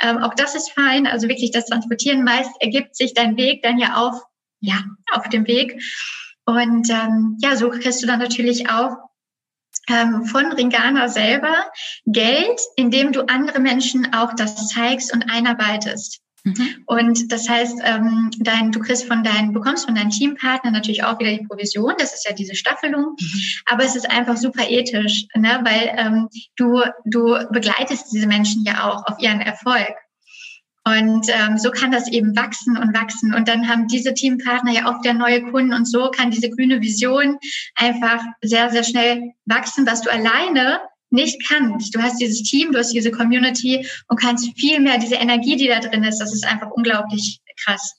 Ähm, 0.00 0.18
auch 0.18 0.32
das 0.32 0.54
ist 0.54 0.72
fein. 0.72 1.06
Also 1.06 1.28
wirklich 1.28 1.50
das 1.50 1.66
Transportieren 1.66 2.24
meist 2.24 2.50
ergibt 2.60 2.96
sich 2.96 3.12
dein 3.12 3.36
Weg 3.36 3.62
dann 3.62 3.78
ja 3.78 3.96
auf, 3.96 4.22
ja, 4.60 4.82
auf 5.12 5.28
dem 5.28 5.46
Weg. 5.46 5.82
Und 6.46 6.88
ja, 6.88 7.54
so 7.54 7.68
kriegst 7.68 8.02
du 8.02 8.08
dann 8.08 8.18
natürlich 8.18 8.70
auch 8.70 8.96
von 9.86 10.52
Ringana 10.52 11.08
selber 11.08 11.70
Geld, 12.06 12.60
indem 12.74 13.12
du 13.12 13.28
andere 13.28 13.60
Menschen 13.60 14.12
auch 14.14 14.34
das 14.34 14.66
zeigst 14.66 15.12
und 15.12 15.30
einarbeitest. 15.30 16.20
Mhm. 16.44 16.84
Und 16.86 17.32
das 17.32 17.48
heißt, 17.48 17.80
ähm, 17.84 18.30
dein, 18.38 18.72
du 18.72 18.80
kriegst 18.80 19.06
von 19.06 19.22
deinen, 19.22 19.52
bekommst 19.52 19.86
von 19.86 19.94
deinem 19.94 20.10
Teampartner 20.10 20.70
natürlich 20.70 21.04
auch 21.04 21.18
wieder 21.18 21.30
die 21.30 21.46
Provision. 21.46 21.94
Das 21.98 22.14
ist 22.14 22.26
ja 22.26 22.34
diese 22.34 22.54
Staffelung. 22.54 23.16
Mhm. 23.18 23.40
Aber 23.66 23.84
es 23.84 23.96
ist 23.96 24.10
einfach 24.10 24.36
super 24.36 24.68
ethisch, 24.68 25.26
ne? 25.34 25.60
weil 25.64 25.92
ähm, 25.96 26.28
du, 26.56 26.82
du 27.04 27.36
begleitest 27.50 28.12
diese 28.12 28.26
Menschen 28.26 28.64
ja 28.64 28.88
auch 28.88 29.06
auf 29.06 29.18
ihren 29.18 29.40
Erfolg. 29.40 29.94
Und 30.84 31.26
ähm, 31.28 31.58
so 31.58 31.70
kann 31.70 31.90
das 31.90 32.08
eben 32.08 32.34
wachsen 32.36 32.76
und 32.78 32.96
wachsen. 32.96 33.34
Und 33.34 33.48
dann 33.48 33.68
haben 33.68 33.86
diese 33.86 34.14
Teampartner 34.14 34.72
ja 34.72 34.86
auch 34.86 35.02
der 35.02 35.12
neue 35.12 35.42
Kunden. 35.42 35.74
Und 35.74 35.86
so 35.86 36.10
kann 36.10 36.30
diese 36.30 36.48
grüne 36.48 36.80
Vision 36.80 37.38
einfach 37.74 38.22
sehr, 38.40 38.70
sehr 38.70 38.82
schnell 38.82 39.32
wachsen, 39.44 39.86
was 39.86 40.00
du 40.00 40.10
alleine 40.10 40.80
nicht 41.10 41.36
kannst. 41.48 41.94
Du 41.94 42.00
hast 42.00 42.20
dieses 42.20 42.42
Team, 42.42 42.72
du 42.72 42.78
hast 42.78 42.92
diese 42.92 43.10
Community 43.10 43.86
und 44.08 44.20
kannst 44.20 44.50
viel 44.58 44.80
mehr 44.80 44.98
diese 44.98 45.16
Energie, 45.16 45.56
die 45.56 45.68
da 45.68 45.80
drin 45.80 46.04
ist, 46.04 46.18
das 46.18 46.32
ist 46.32 46.46
einfach 46.46 46.70
unglaublich 46.70 47.40
krass. 47.64 47.96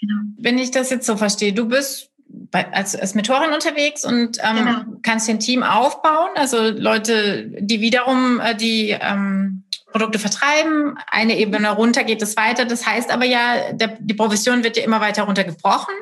Genau. 0.00 0.20
Wenn 0.38 0.58
ich 0.58 0.70
das 0.70 0.90
jetzt 0.90 1.06
so 1.06 1.16
verstehe, 1.16 1.52
du 1.52 1.66
bist 1.66 2.10
bei, 2.26 2.70
als, 2.72 2.96
als 2.96 3.14
Mentorin 3.14 3.52
unterwegs 3.52 4.04
und 4.04 4.38
ähm, 4.42 4.56
genau. 4.56 4.80
kannst 5.02 5.28
ein 5.28 5.40
Team 5.40 5.62
aufbauen, 5.62 6.30
also 6.36 6.70
Leute, 6.70 7.50
die 7.58 7.80
wiederum 7.80 8.40
äh, 8.40 8.54
die 8.54 8.90
ähm, 8.90 9.63
Produkte 9.94 10.18
vertreiben, 10.18 10.98
eine 11.06 11.38
Ebene 11.38 11.70
runter 11.70 12.02
geht 12.02 12.20
es 12.20 12.36
weiter. 12.36 12.64
Das 12.64 12.84
heißt 12.84 13.12
aber 13.12 13.24
ja, 13.24 13.72
der, 13.72 13.96
die 14.00 14.14
Provision 14.14 14.64
wird 14.64 14.76
ja 14.76 14.82
immer 14.82 15.00
weiter 15.00 15.22
runtergebrochen. 15.22 15.94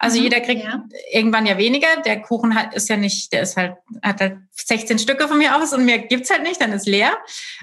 Also 0.00 0.18
mhm, 0.18 0.24
jeder 0.24 0.40
kriegt 0.40 0.64
ja. 0.64 0.82
irgendwann 1.12 1.46
ja 1.46 1.56
weniger. 1.56 1.86
Der 2.04 2.22
Kuchen 2.22 2.56
hat, 2.56 2.74
ist 2.74 2.88
ja 2.88 2.96
nicht, 2.96 3.32
der 3.32 3.42
ist 3.42 3.56
halt, 3.56 3.76
hat 4.02 4.20
halt 4.20 4.38
16 4.50 4.98
Stücke 4.98 5.28
von 5.28 5.38
mir 5.38 5.54
aus 5.54 5.72
und 5.72 5.84
mehr 5.84 6.00
gibt's 6.00 6.28
halt 6.28 6.42
nicht, 6.42 6.60
dann 6.60 6.72
ist 6.72 6.88
leer. 6.88 7.16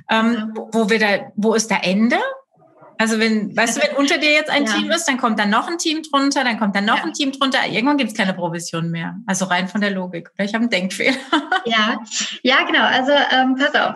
Ähm, 0.09 0.53
wo, 0.55 0.69
wo, 0.71 0.89
wir 0.89 0.99
da, 0.99 1.31
wo 1.35 1.53
ist 1.53 1.69
da 1.69 1.75
Ende? 1.75 2.17
Also 2.97 3.19
wenn, 3.19 3.56
weißt 3.56 3.77
du, 3.77 3.82
wenn 3.82 3.95
unter 3.97 4.17
dir 4.17 4.32
jetzt 4.32 4.49
ein 4.49 4.65
ja. 4.67 4.73
Team 4.73 4.91
ist, 4.91 5.06
dann 5.08 5.17
kommt 5.17 5.39
dann 5.39 5.49
noch 5.49 5.67
ein 5.67 5.77
Team 5.77 6.03
drunter, 6.03 6.43
dann 6.43 6.60
kommt 6.60 6.75
dann 6.75 6.86
noch 6.86 6.97
ja. 6.97 7.03
ein 7.03 7.13
Team 7.13 7.32
drunter. 7.32 7.60
Irgendwann 7.67 7.97
gibt 7.97 8.12
es 8.12 8.17
keine 8.17 8.34
Provision 8.34 8.91
mehr. 8.91 9.17
Also 9.25 9.45
rein 9.45 9.67
von 9.67 9.82
der 9.82 9.91
Logik. 9.91 10.29
Oder 10.36 10.45
ich 10.45 10.53
habe 10.53 10.63
einen 10.63 10.69
Denkfehler. 10.69 11.17
Ja, 11.65 11.97
ja, 12.41 12.63
genau. 12.65 12.84
Also 12.84 13.13
ähm, 13.13 13.56
pass 13.56 13.73
auf. 13.73 13.95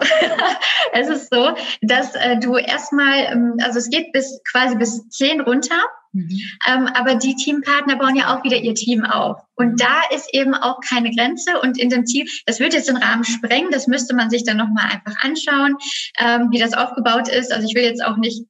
es 0.94 1.10
ist 1.10 1.30
so, 1.30 1.54
dass 1.82 2.16
äh, 2.16 2.40
du 2.40 2.56
erstmal, 2.56 3.26
ähm, 3.30 3.56
also 3.62 3.80
es 3.80 3.90
geht 3.90 4.14
bis 4.14 4.40
quasi 4.50 4.78
bis 4.78 5.10
zehn 5.10 5.42
runter. 5.42 5.76
Mhm. 6.14 6.40
Ähm, 6.68 6.88
aber 6.88 7.16
die 7.16 7.36
Teampartner 7.36 7.98
bauen 7.98 8.16
ja 8.16 8.34
auch 8.34 8.44
wieder 8.44 8.58
ihr 8.58 8.74
Team 8.74 9.04
auf. 9.06 9.42
Und 9.56 9.74
mhm. 9.74 9.78
da 9.78 10.02
ist 10.16 10.34
eben 10.34 10.54
auch 10.54 10.80
keine 10.88 11.14
Grenze. 11.14 11.60
Und 11.62 11.78
in 11.78 11.90
dem 11.90 12.06
Team, 12.06 12.28
das 12.46 12.60
wird 12.60 12.74
jetzt 12.74 12.88
den 12.88 12.98
Rahmen 12.98 13.24
sprengen, 13.24 13.72
das 13.72 13.88
müsste 13.88 14.16
man 14.16 14.30
sich 14.30 14.44
dann 14.44 14.58
nochmal 14.58 14.86
einfach 14.86 15.22
anschauen, 15.24 15.76
ähm, 16.20 16.48
wie 16.52 16.60
das 16.60 16.74
aufgebaut 16.74 17.28
ist. 17.28 17.52
Also 17.52 17.68
ich 17.68 17.76
will 17.76 17.84
jetzt 17.84 18.04
auch 18.04 18.18
nicht 18.18 18.46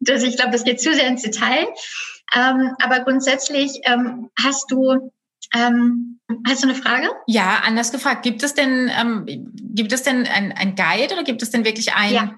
das, 0.00 0.22
ich 0.22 0.36
glaube, 0.36 0.52
das 0.52 0.64
geht 0.64 0.80
zu 0.80 0.94
sehr 0.94 1.06
ins 1.06 1.22
Detail. 1.22 1.66
Ähm, 2.34 2.74
aber 2.80 3.00
grundsätzlich 3.00 3.80
ähm, 3.84 4.30
hast 4.42 4.70
du 4.70 5.10
ähm, 5.54 6.20
hast 6.46 6.62
du 6.62 6.68
eine 6.68 6.76
Frage? 6.76 7.08
Ja, 7.26 7.62
anders 7.64 7.92
gefragt. 7.92 8.22
Gibt 8.22 8.42
es 8.42 8.54
denn, 8.54 8.90
ähm, 9.00 9.24
gibt 9.26 9.92
es 9.92 10.02
denn 10.02 10.26
ein, 10.26 10.52
ein 10.52 10.74
Guide 10.74 11.14
oder 11.14 11.24
gibt 11.24 11.42
es 11.42 11.50
denn 11.50 11.64
wirklich 11.64 11.94
ein, 11.94 12.12
ja, 12.12 12.34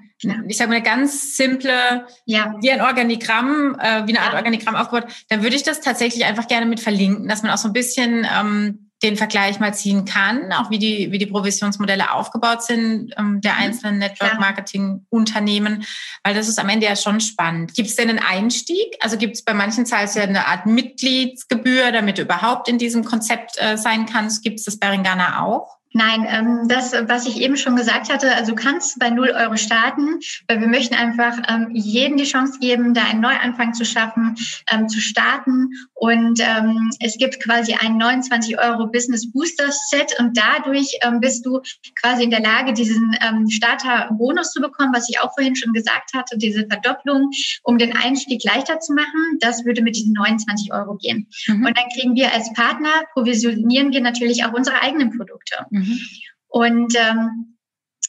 ich 0.46 0.56
sage 0.56 0.68
mal, 0.68 0.76
eine 0.76 0.84
ganz 0.84 1.36
simple, 1.36 2.06
ja. 2.24 2.54
wie 2.60 2.70
ein 2.70 2.82
Organigramm, 2.82 3.76
äh, 3.80 4.06
wie 4.06 4.16
eine 4.16 4.20
Art 4.20 4.32
ja. 4.32 4.38
Organigramm 4.38 4.76
aufgebaut? 4.76 5.10
Dann 5.28 5.42
würde 5.42 5.56
ich 5.56 5.62
das 5.62 5.80
tatsächlich 5.80 6.24
einfach 6.24 6.46
gerne 6.46 6.66
mit 6.66 6.80
verlinken, 6.80 7.26
dass 7.26 7.42
man 7.42 7.50
auch 7.50 7.58
so 7.58 7.68
ein 7.68 7.72
bisschen 7.72 8.26
ähm, 8.38 8.89
den 9.02 9.16
Vergleich 9.16 9.60
mal 9.60 9.72
ziehen 9.72 10.04
kann, 10.04 10.52
auch 10.52 10.70
wie 10.70 10.78
die, 10.78 11.10
wie 11.10 11.18
die 11.18 11.26
Provisionsmodelle 11.26 12.12
aufgebaut 12.12 12.62
sind 12.62 13.14
ähm, 13.16 13.40
der 13.40 13.54
mhm. 13.54 13.58
einzelnen 13.60 13.98
Network-Marketing-Unternehmen, 13.98 15.84
weil 16.22 16.34
das 16.34 16.48
ist 16.48 16.58
am 16.58 16.68
Ende 16.68 16.86
ja 16.86 16.96
schon 16.96 17.20
spannend. 17.20 17.74
Gibt 17.74 17.88
es 17.88 17.96
denn 17.96 18.10
einen 18.10 18.18
Einstieg? 18.18 18.96
Also 19.00 19.16
gibt 19.16 19.36
es 19.36 19.42
bei 19.42 19.54
manchen 19.54 19.86
Zahlen 19.86 20.08
ja 20.14 20.22
eine 20.22 20.46
Art 20.46 20.66
Mitgliedsgebühr, 20.66 21.92
damit 21.92 22.18
du 22.18 22.22
überhaupt 22.22 22.68
in 22.68 22.78
diesem 22.78 23.04
Konzept 23.04 23.56
äh, 23.58 23.76
sein 23.76 24.06
kannst? 24.06 24.42
Gibt 24.42 24.58
es 24.58 24.66
das 24.66 24.78
bei 24.78 24.90
Ringana 24.90 25.42
auch? 25.42 25.79
Nein, 25.92 26.24
ähm, 26.28 26.68
das, 26.68 26.92
was 26.92 27.26
ich 27.26 27.40
eben 27.40 27.56
schon 27.56 27.74
gesagt 27.74 28.12
hatte, 28.12 28.32
also 28.36 28.54
kannst 28.54 29.00
bei 29.00 29.10
0 29.10 29.30
Euro 29.30 29.56
starten, 29.56 30.20
weil 30.46 30.60
wir 30.60 30.68
möchten 30.68 30.94
einfach 30.94 31.36
ähm, 31.48 31.70
jedem 31.72 32.16
die 32.16 32.24
Chance 32.24 32.60
geben, 32.60 32.94
da 32.94 33.02
einen 33.02 33.20
Neuanfang 33.20 33.74
zu 33.74 33.84
schaffen, 33.84 34.36
ähm, 34.70 34.88
zu 34.88 35.00
starten. 35.00 35.70
Und 35.94 36.40
ähm, 36.40 36.90
es 37.00 37.18
gibt 37.18 37.42
quasi 37.42 37.74
ein 37.74 37.96
29 37.96 38.56
Euro 38.60 38.86
Business 38.86 39.32
Booster 39.32 39.70
Set 39.90 40.14
und 40.20 40.36
dadurch 40.36 40.96
ähm, 41.02 41.18
bist 41.18 41.44
du 41.44 41.60
quasi 42.00 42.22
in 42.22 42.30
der 42.30 42.40
Lage, 42.40 42.72
diesen 42.72 43.16
ähm, 43.20 43.50
Starter-Bonus 43.50 44.52
zu 44.52 44.60
bekommen, 44.60 44.92
was 44.94 45.08
ich 45.10 45.18
auch 45.20 45.34
vorhin 45.34 45.56
schon 45.56 45.72
gesagt 45.72 46.14
hatte, 46.14 46.38
diese 46.38 46.68
Verdopplung, 46.68 47.30
um 47.64 47.78
den 47.78 47.96
Einstieg 47.96 48.44
leichter 48.44 48.78
zu 48.78 48.94
machen. 48.94 49.38
Das 49.40 49.64
würde 49.64 49.82
mit 49.82 49.96
diesen 49.96 50.12
29 50.12 50.72
Euro 50.72 50.94
gehen. 50.94 51.26
Mhm. 51.48 51.66
Und 51.66 51.76
dann 51.76 51.86
kriegen 51.94 52.14
wir 52.14 52.32
als 52.32 52.52
Partner, 52.52 52.90
provisionieren 53.12 53.92
wir 53.92 54.00
natürlich 54.00 54.44
auch 54.44 54.52
unsere 54.52 54.80
eigenen 54.82 55.16
Produkte. 55.16 55.66
Mhm. 55.70 55.79
Mhm. 55.80 56.00
Und 56.48 56.94
ähm, 56.96 57.56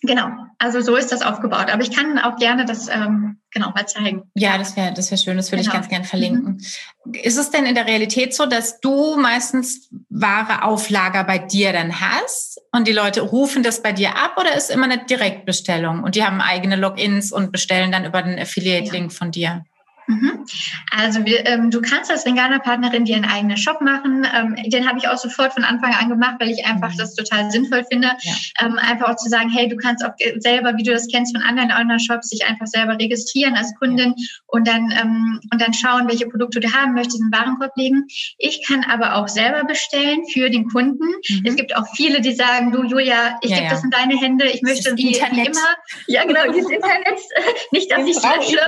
genau, 0.01 0.29
also 0.57 0.81
so 0.81 0.95
ist 0.95 1.11
das 1.11 1.21
aufgebaut. 1.21 1.71
Aber 1.71 1.81
ich 1.81 1.91
kann 1.91 2.17
auch 2.19 2.37
gerne 2.37 2.65
das 2.65 2.87
ähm, 2.87 3.39
genau 3.51 3.71
mal 3.71 3.87
zeigen. 3.87 4.23
Ja, 4.35 4.57
das 4.57 4.75
wäre 4.75 4.93
das 4.93 5.11
wäre 5.11 5.21
schön. 5.21 5.37
Das 5.37 5.51
würde 5.51 5.63
genau. 5.63 5.73
ich 5.73 5.79
ganz 5.79 5.89
gerne 5.89 6.05
verlinken. 6.05 6.61
Mhm. 7.05 7.13
Ist 7.13 7.37
es 7.37 7.51
denn 7.51 7.65
in 7.65 7.75
der 7.75 7.85
Realität 7.85 8.33
so, 8.33 8.45
dass 8.45 8.79
du 8.79 9.17
meistens 9.17 9.89
Ware 10.09 10.63
auf 10.63 10.89
Lager 10.89 11.23
bei 11.23 11.37
dir 11.37 11.73
dann 11.73 11.99
hast 11.99 12.59
und 12.71 12.87
die 12.87 12.93
Leute 12.93 13.21
rufen 13.21 13.63
das 13.63 13.81
bei 13.81 13.91
dir 13.91 14.15
ab 14.17 14.37
oder 14.39 14.55
ist 14.55 14.71
immer 14.71 14.85
eine 14.85 15.05
Direktbestellung 15.05 16.03
und 16.03 16.15
die 16.15 16.23
haben 16.23 16.41
eigene 16.41 16.75
Logins 16.75 17.31
und 17.31 17.51
bestellen 17.51 17.91
dann 17.91 18.05
über 18.05 18.21
den 18.21 18.39
Affiliate-Link 18.39 19.11
ja. 19.11 19.17
von 19.17 19.31
dir? 19.31 19.63
Mhm. 20.07 20.45
Also 20.91 21.25
wir, 21.25 21.45
ähm, 21.45 21.71
du 21.71 21.81
kannst 21.81 22.11
als 22.11 22.25
Ringana-Partnerin 22.25 23.05
dir 23.05 23.15
einen 23.15 23.25
eigenen 23.25 23.57
Shop 23.57 23.81
machen. 23.81 24.27
Ähm, 24.33 24.55
den 24.69 24.87
habe 24.87 24.97
ich 24.99 25.07
auch 25.07 25.17
sofort 25.17 25.53
von 25.53 25.63
Anfang 25.63 25.93
an 25.93 26.09
gemacht, 26.09 26.35
weil 26.39 26.49
ich 26.49 26.65
einfach 26.65 26.91
mhm. 26.91 26.97
das 26.97 27.15
total 27.15 27.51
sinnvoll 27.51 27.85
finde. 27.89 28.11
Ja. 28.21 28.33
Ähm, 28.61 28.77
einfach 28.77 29.09
auch 29.09 29.15
zu 29.15 29.29
sagen, 29.29 29.49
hey, 29.49 29.67
du 29.67 29.77
kannst 29.77 30.03
auch 30.03 30.13
selber, 30.37 30.77
wie 30.77 30.83
du 30.83 30.91
das 30.91 31.07
kennst 31.07 31.35
von 31.35 31.43
anderen 31.43 31.71
Online-Shops, 31.71 32.29
dich 32.29 32.45
einfach 32.45 32.67
selber 32.67 32.97
registrieren 32.97 33.55
als 33.55 33.73
Kundin 33.79 34.15
und 34.47 34.67
dann 34.67 34.91
ähm, 34.99 35.39
und 35.51 35.61
dann 35.61 35.73
schauen, 35.73 36.07
welche 36.07 36.27
Produkte 36.27 36.59
du 36.59 36.71
haben 36.71 36.93
möchtest, 36.93 37.19
in 37.19 37.29
den 37.29 37.39
Warenkorb 37.39 37.75
legen. 37.75 38.07
Ich 38.37 38.65
kann 38.65 38.83
aber 38.83 39.15
auch 39.15 39.27
selber 39.27 39.63
bestellen 39.63 40.23
für 40.31 40.49
den 40.49 40.67
Kunden. 40.67 41.05
Mhm. 41.05 41.45
Es 41.45 41.55
gibt 41.55 41.75
auch 41.75 41.87
viele, 41.95 42.21
die 42.21 42.33
sagen, 42.33 42.71
du 42.71 42.83
Julia, 42.83 43.39
ich 43.41 43.49
ja, 43.49 43.57
gebe 43.57 43.67
ja. 43.67 43.73
das 43.73 43.83
in 43.83 43.89
deine 43.91 44.17
Hände, 44.17 44.45
ich 44.45 44.61
möchte 44.61 44.95
wie, 44.97 45.15
wie 45.15 45.45
immer. 45.45 45.75
Ja, 46.07 46.25
genau, 46.25 46.51
dieses 46.53 46.69
Internet. 46.69 47.19
nicht, 47.71 47.91
dass 47.91 48.07
ich 48.07 48.15
lösche. 48.21 48.61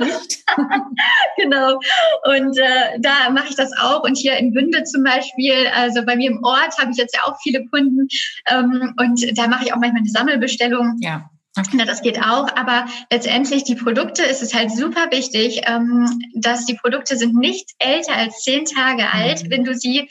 genau. 1.36 1.78
Und 2.24 2.58
äh, 2.58 3.00
da 3.00 3.30
mache 3.30 3.48
ich 3.50 3.56
das 3.56 3.72
auch. 3.78 4.02
Und 4.04 4.16
hier 4.16 4.36
in 4.36 4.52
Bünde 4.52 4.84
zum 4.84 5.02
Beispiel, 5.02 5.66
also 5.74 6.04
bei 6.04 6.16
mir 6.16 6.30
im 6.30 6.42
Ort 6.44 6.78
habe 6.78 6.90
ich 6.90 6.96
jetzt 6.96 7.14
ja 7.14 7.22
auch 7.24 7.38
viele 7.42 7.64
Kunden. 7.66 8.08
Ähm, 8.50 8.94
und 8.98 9.38
da 9.38 9.46
mache 9.48 9.64
ich 9.64 9.72
auch 9.72 9.78
manchmal 9.78 10.00
eine 10.00 10.10
Sammelbestellung. 10.10 10.98
Ja. 11.00 11.30
Ja, 11.56 11.84
das 11.84 12.02
geht 12.02 12.18
auch, 12.18 12.48
aber 12.56 12.86
letztendlich 13.12 13.62
die 13.62 13.76
Produkte 13.76 14.24
ist 14.24 14.42
es 14.42 14.54
halt 14.54 14.72
super 14.72 15.12
wichtig, 15.12 15.62
ähm, 15.66 16.08
dass 16.34 16.66
die 16.66 16.74
Produkte 16.74 17.16
sind 17.16 17.36
nicht 17.36 17.70
älter 17.78 18.16
als 18.16 18.40
zehn 18.40 18.64
Tage 18.64 19.12
alt, 19.12 19.44
mhm. 19.44 19.50
wenn 19.50 19.64
du 19.64 19.74
sie, 19.74 20.08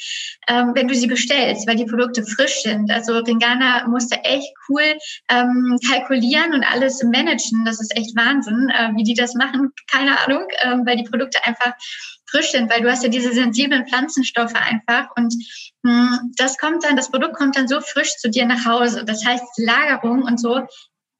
ähm, 0.47 0.71
wenn 0.73 0.87
du 0.87 0.95
sie 0.95 1.07
bestellst, 1.07 1.67
weil 1.67 1.75
die 1.75 1.85
Produkte 1.85 2.23
frisch 2.23 2.61
sind. 2.61 2.89
Also 2.91 3.17
Ringana 3.17 3.85
musste 3.89 4.23
echt 4.23 4.53
cool 4.69 4.97
ähm, 5.29 5.77
kalkulieren 5.85 6.53
und 6.53 6.63
alles 6.63 7.03
managen. 7.03 7.65
Das 7.65 7.81
ist 7.81 7.93
echt 7.97 8.15
Wahnsinn, 8.15 8.69
äh, 8.69 8.91
wie 8.95 9.03
die 9.03 9.13
das 9.13 9.33
machen. 9.33 9.71
Keine 9.91 10.17
Ahnung, 10.21 10.47
ähm, 10.63 10.83
weil 10.85 10.95
die 10.95 11.09
Produkte 11.09 11.45
einfach 11.45 11.73
frisch 12.33 12.51
sind, 12.51 12.71
weil 12.71 12.81
du 12.81 12.89
hast 12.89 13.03
ja 13.03 13.09
diese 13.09 13.33
sensiblen 13.33 13.85
Pflanzenstoffe 13.85 14.55
einfach 14.55 15.09
und 15.17 15.35
mh, 15.83 15.91
hm, 15.91 16.31
das 16.37 16.57
kommt 16.57 16.83
dann, 16.83 16.95
das 16.95 17.11
Produkt 17.11 17.35
kommt 17.35 17.57
dann 17.57 17.67
so 17.67 17.81
frisch 17.81 18.15
zu 18.17 18.29
dir 18.29 18.45
nach 18.45 18.65
Hause. 18.65 19.03
Das 19.05 19.25
heißt, 19.25 19.43
Lagerung 19.57 20.23
und 20.23 20.39
so 20.39 20.61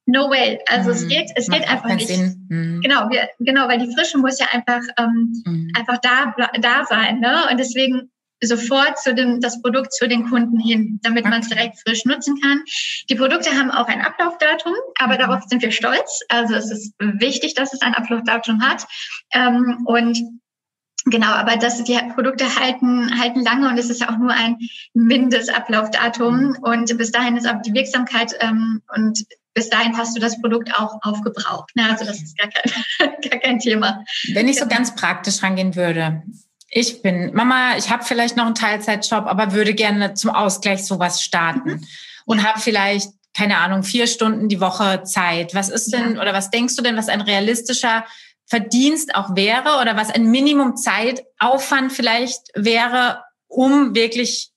No 0.05 0.29
way. 0.29 0.59
Also 0.69 0.89
mhm. 0.89 0.95
es 0.95 1.07
geht, 1.07 1.31
es 1.35 1.47
Macht 1.47 1.61
geht 1.61 1.69
einfach 1.69 1.95
nicht. 1.95 2.09
Mhm. 2.49 2.81
Genau, 2.81 3.09
wir, 3.09 3.29
genau, 3.39 3.67
weil 3.67 3.79
die 3.79 3.93
Frische 3.93 4.17
muss 4.17 4.39
ja 4.39 4.47
einfach, 4.51 4.81
ähm, 4.97 5.41
mhm. 5.45 5.71
einfach 5.77 5.97
da, 5.99 6.35
da 6.59 6.85
sein, 6.85 7.19
ne? 7.19 7.47
Und 7.49 7.57
deswegen 7.57 8.11
sofort 8.41 8.99
zu 8.99 9.15
dem, 9.15 9.39
das 9.39 9.61
Produkt 9.61 9.93
zu 9.93 10.07
den 10.07 10.29
Kunden 10.29 10.59
hin, 10.59 10.99
damit 11.03 11.21
okay. 11.21 11.29
man 11.29 11.41
es 11.41 11.47
direkt 11.47 11.79
frisch 11.79 12.03
nutzen 12.03 12.37
kann. 12.41 12.61
Die 13.09 13.15
Produkte 13.15 13.51
haben 13.51 13.71
auch 13.71 13.87
ein 13.87 14.01
Ablaufdatum, 14.01 14.73
aber 14.99 15.13
mhm. 15.13 15.19
darauf 15.19 15.43
sind 15.47 15.61
wir 15.61 15.71
stolz. 15.71 16.19
Also 16.27 16.55
es 16.55 16.69
ist 16.69 16.93
wichtig, 16.99 17.53
dass 17.53 17.73
es 17.73 17.81
ein 17.81 17.93
Ablaufdatum 17.93 18.61
hat. 18.61 18.85
Ähm, 19.33 19.83
und 19.85 20.19
Genau, 21.05 21.27
aber 21.27 21.57
das, 21.57 21.83
die 21.83 21.99
Produkte 22.15 22.45
halten, 22.57 23.19
halten 23.19 23.41
lange 23.41 23.67
und 23.67 23.77
es 23.77 23.89
ist 23.89 23.99
ja 23.99 24.09
auch 24.09 24.17
nur 24.17 24.31
ein 24.31 24.57
Mindestablaufdatum 24.93 26.51
mhm. 26.51 26.57
und 26.61 26.97
bis 26.97 27.11
dahin 27.11 27.35
ist 27.35 27.45
aber 27.45 27.59
die 27.59 27.73
Wirksamkeit 27.73 28.33
ähm, 28.39 28.81
und 28.95 29.25
bis 29.53 29.69
dahin 29.69 29.97
hast 29.97 30.15
du 30.15 30.19
das 30.19 30.41
Produkt 30.41 30.73
auch 30.75 30.99
aufgebraucht. 31.01 31.75
Ne? 31.75 31.89
Also 31.89 32.05
das 32.05 32.21
ist 32.21 32.37
gar 32.37 32.49
kein, 32.49 33.21
gar 33.29 33.39
kein 33.39 33.59
Thema. 33.59 34.03
Wenn 34.33 34.47
ich 34.47 34.59
so 34.59 34.67
ganz 34.67 34.95
praktisch 34.95 35.43
rangehen 35.43 35.75
würde, 35.75 36.23
ich 36.69 37.01
bin 37.01 37.33
Mama, 37.33 37.77
ich 37.77 37.89
habe 37.91 38.03
vielleicht 38.03 38.35
noch 38.35 38.45
einen 38.45 38.55
Teilzeitjob, 38.55 39.27
aber 39.27 39.53
würde 39.53 39.73
gerne 39.73 40.15
zum 40.15 40.31
Ausgleich 40.31 40.85
sowas 40.85 41.21
starten 41.21 41.69
mhm. 41.69 41.87
und 42.25 42.43
habe 42.43 42.59
vielleicht 42.59 43.09
keine 43.35 43.57
Ahnung 43.57 43.83
vier 43.83 44.07
Stunden 44.07 44.47
die 44.47 44.59
Woche 44.61 45.03
Zeit. 45.03 45.55
Was 45.55 45.69
ist 45.69 45.93
denn 45.93 46.15
ja. 46.15 46.21
oder 46.21 46.33
was 46.33 46.49
denkst 46.49 46.75
du 46.75 46.83
denn, 46.83 46.97
was 46.97 47.09
ein 47.09 47.21
realistischer 47.21 48.05
Verdienst 48.45 49.15
auch 49.15 49.35
wäre 49.35 49.81
oder 49.81 49.95
was 49.95 50.09
ein 50.09 50.29
Minimum 50.29 50.75
Zeitaufwand 50.75 51.91
vielleicht 51.91 52.41
wäre, 52.55 53.23
um 53.47 53.95
wirklich 53.95 54.51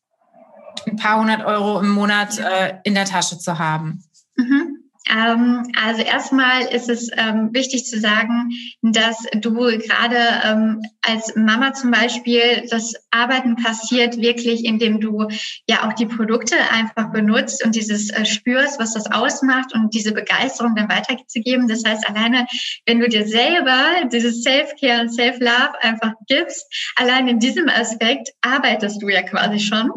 ein 0.86 0.96
paar 0.96 1.20
hundert 1.20 1.44
Euro 1.46 1.80
im 1.80 1.90
Monat 1.90 2.38
äh, 2.38 2.74
in 2.84 2.94
der 2.94 3.06
Tasche 3.06 3.38
zu 3.38 3.58
haben? 3.58 4.04
Mhm. 4.36 4.85
Ähm, 5.08 5.62
also 5.80 6.02
erstmal 6.02 6.62
ist 6.62 6.88
es 6.88 7.10
ähm, 7.16 7.50
wichtig 7.52 7.84
zu 7.86 8.00
sagen, 8.00 8.50
dass 8.82 9.24
du 9.34 9.54
gerade 9.54 10.18
ähm, 10.44 10.82
als 11.02 11.34
Mama 11.36 11.72
zum 11.74 11.90
Beispiel 11.90 12.66
das 12.70 12.94
Arbeiten 13.10 13.56
passiert 13.56 14.20
wirklich, 14.20 14.64
indem 14.64 15.00
du 15.00 15.28
ja 15.68 15.86
auch 15.86 15.92
die 15.92 16.06
Produkte 16.06 16.56
einfach 16.72 17.12
benutzt 17.12 17.64
und 17.64 17.74
dieses 17.74 18.10
äh, 18.10 18.24
spürst, 18.24 18.80
was 18.80 18.94
das 18.94 19.10
ausmacht 19.10 19.72
und 19.74 19.94
diese 19.94 20.12
Begeisterung 20.12 20.74
dann 20.74 20.88
weiterzugeben. 20.88 21.68
Das 21.68 21.84
heißt, 21.86 22.08
alleine, 22.08 22.46
wenn 22.84 22.98
du 22.98 23.08
dir 23.08 23.26
selber 23.26 24.08
dieses 24.12 24.42
Self-Care 24.42 25.02
und 25.02 25.14
Self-Love 25.14 25.82
einfach 25.82 26.12
gibst, 26.26 26.66
allein 26.96 27.28
in 27.28 27.38
diesem 27.38 27.68
Aspekt 27.68 28.30
arbeitest 28.40 29.00
du 29.00 29.08
ja 29.08 29.22
quasi 29.22 29.60
schon. 29.60 29.90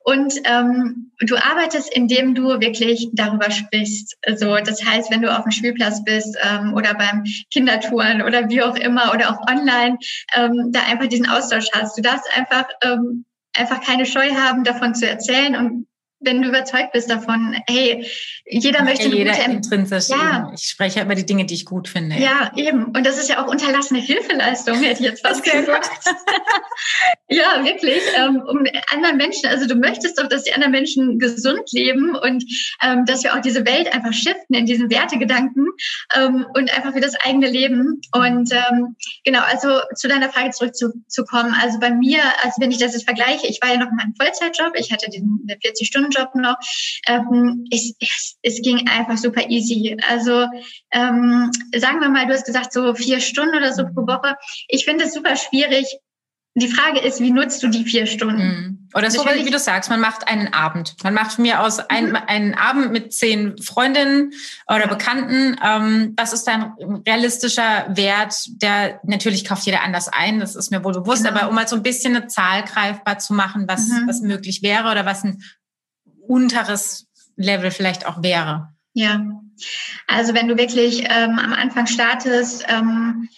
Und 0.00 0.34
ähm, 0.44 1.12
du 1.20 1.36
arbeitest, 1.36 1.94
indem 1.94 2.34
du 2.34 2.60
wirklich 2.60 3.08
darüber 3.12 3.50
sprichst. 3.50 4.16
Also 4.26 4.56
das 4.56 4.84
heißt, 4.84 5.10
wenn 5.10 5.22
du 5.22 5.34
auf 5.34 5.44
dem 5.44 5.52
Spielplatz 5.52 6.04
bist 6.04 6.36
ähm, 6.42 6.74
oder 6.74 6.94
beim 6.94 7.24
Kindertouren 7.50 8.22
oder 8.22 8.48
wie 8.48 8.62
auch 8.62 8.76
immer 8.76 9.12
oder 9.14 9.30
auch 9.30 9.48
online, 9.48 9.98
ähm, 10.34 10.70
da 10.72 10.80
einfach 10.82 11.06
diesen 11.06 11.28
Austausch 11.28 11.68
hast. 11.72 11.96
Du 11.96 12.02
darfst 12.02 12.26
einfach 12.36 12.66
ähm, 12.82 13.24
einfach 13.56 13.80
keine 13.80 14.04
Scheu 14.04 14.34
haben, 14.34 14.64
davon 14.64 14.94
zu 14.94 15.08
erzählen 15.08 15.56
und 15.56 15.86
wenn 16.24 16.42
du 16.42 16.48
überzeugt 16.48 16.92
bist 16.92 17.10
davon, 17.10 17.56
hey, 17.66 18.06
jeder 18.46 18.80
Ach, 18.80 18.84
möchte 18.84 19.08
jeder 19.08 19.32
gute 19.32 19.50
intrinsisch. 19.50 20.08
Ja. 20.08 20.50
Ich 20.54 20.66
spreche 20.66 21.02
über 21.02 21.14
die 21.14 21.26
Dinge, 21.26 21.46
die 21.46 21.54
ich 21.54 21.64
gut 21.64 21.88
finde. 21.88 22.16
Ja. 22.16 22.52
eben. 22.56 22.86
Und 22.86 23.04
das 23.06 23.18
ist 23.18 23.28
ja 23.28 23.42
auch 23.42 23.48
unterlassene 23.48 24.00
Hilfeleistung, 24.00 24.76
hätte 24.82 25.02
ich 25.02 25.08
jetzt 25.08 25.26
fast 25.26 25.42
gesagt. 25.42 25.90
ja, 27.28 27.64
wirklich. 27.64 28.00
Ähm, 28.16 28.42
um 28.46 28.64
anderen 28.92 29.16
Menschen, 29.16 29.48
also 29.48 29.66
du 29.66 29.74
möchtest 29.74 30.18
doch, 30.18 30.28
dass 30.28 30.44
die 30.44 30.52
anderen 30.52 30.72
Menschen 30.72 31.18
gesund 31.18 31.70
leben 31.72 32.14
und 32.14 32.44
ähm, 32.82 33.04
dass 33.06 33.24
wir 33.24 33.34
auch 33.34 33.40
diese 33.40 33.64
Welt 33.66 33.92
einfach 33.94 34.12
shiften 34.12 34.54
in 34.54 34.66
diesen 34.66 34.90
Wertegedanken 34.90 35.68
ähm, 36.16 36.46
und 36.54 36.74
einfach 36.76 36.92
für 36.92 37.00
das 37.00 37.14
eigene 37.24 37.48
Leben. 37.48 38.00
Und 38.12 38.52
genau, 39.24 39.40
also 39.40 39.80
zu 39.94 40.08
deiner 40.08 40.30
Frage 40.30 40.50
zurückzukommen. 40.50 41.54
Also 41.60 41.78
bei 41.78 41.90
mir, 41.90 42.20
also 42.42 42.60
wenn 42.60 42.70
ich 42.70 42.78
das 42.78 42.92
jetzt 42.92 43.04
vergleiche, 43.04 43.46
ich 43.46 43.60
war 43.62 43.72
ja 43.72 43.78
noch 43.78 43.90
in 43.90 43.96
meinem 43.96 44.14
Vollzeitjob, 44.16 44.72
ich 44.76 44.92
hatte 44.92 45.10
diesen 45.10 45.46
40 45.62 45.86
Stunden 45.86 46.10
Job 46.14 46.34
noch. 46.34 46.56
Ähm, 47.06 47.66
es, 47.70 47.94
es, 48.00 48.36
es 48.42 48.62
ging 48.62 48.88
einfach 48.88 49.18
super 49.18 49.48
easy. 49.48 49.96
Also 50.08 50.46
ähm, 50.92 51.50
sagen 51.76 52.00
wir 52.00 52.08
mal, 52.08 52.26
du 52.26 52.34
hast 52.34 52.46
gesagt, 52.46 52.72
so 52.72 52.94
vier 52.94 53.20
Stunden 53.20 53.56
oder 53.56 53.72
so 53.72 53.84
pro 53.84 54.06
Woche. 54.06 54.36
Ich 54.68 54.84
finde 54.84 55.04
es 55.04 55.14
super 55.14 55.36
schwierig, 55.36 55.86
die 56.56 56.68
Frage 56.68 57.00
ist, 57.00 57.20
wie 57.20 57.32
nutzt 57.32 57.62
du 57.64 57.68
die 57.68 57.84
vier 57.84 58.06
Stunden? 58.06 58.46
Mhm. 58.46 58.88
Oder 58.94 59.10
so, 59.10 59.24
wie 59.24 59.50
du 59.50 59.58
sagst, 59.58 59.90
man 59.90 60.00
macht 60.00 60.28
einen 60.28 60.52
Abend. 60.52 60.94
Man 61.02 61.12
macht 61.12 61.32
von 61.32 61.42
mir 61.42 61.60
aus 61.60 61.80
ein, 61.80 62.10
mhm. 62.10 62.16
einen 62.28 62.54
Abend 62.54 62.92
mit 62.92 63.12
zehn 63.12 63.58
Freundinnen 63.58 64.32
oder. 64.68 64.86
Bekannten. 64.86 65.56
Ähm, 65.64 66.12
das 66.14 66.32
ist 66.32 66.48
ein 66.48 66.74
realistischer 67.06 67.86
Wert, 67.88 68.34
der 68.62 69.00
natürlich 69.02 69.44
kauft 69.44 69.66
jeder 69.66 69.82
anders 69.82 70.08
ein, 70.08 70.38
das 70.38 70.54
ist 70.54 70.70
mir 70.70 70.84
wohl 70.84 70.92
bewusst, 70.92 71.24
genau. 71.24 71.36
aber 71.36 71.48
um 71.48 71.54
mal 71.54 71.66
so 71.66 71.74
ein 71.74 71.82
bisschen 71.82 72.14
eine 72.14 72.28
Zahl 72.28 72.62
greifbar 72.62 73.18
zu 73.18 73.32
machen, 73.32 73.64
was, 73.66 73.88
mhm. 73.88 74.04
was 74.06 74.20
möglich 74.20 74.62
wäre 74.62 74.90
oder 74.90 75.04
was 75.04 75.24
ein 75.24 75.42
unteres 76.26 77.06
Level 77.36 77.70
vielleicht 77.70 78.06
auch 78.06 78.22
wäre. 78.22 78.68
Ja, 78.92 79.24
also 80.06 80.34
wenn 80.34 80.48
du 80.48 80.56
wirklich 80.56 81.00
ähm, 81.00 81.38
am 81.38 81.52
Anfang 81.52 81.86
startest, 81.86 82.64
ähm, 82.68 83.28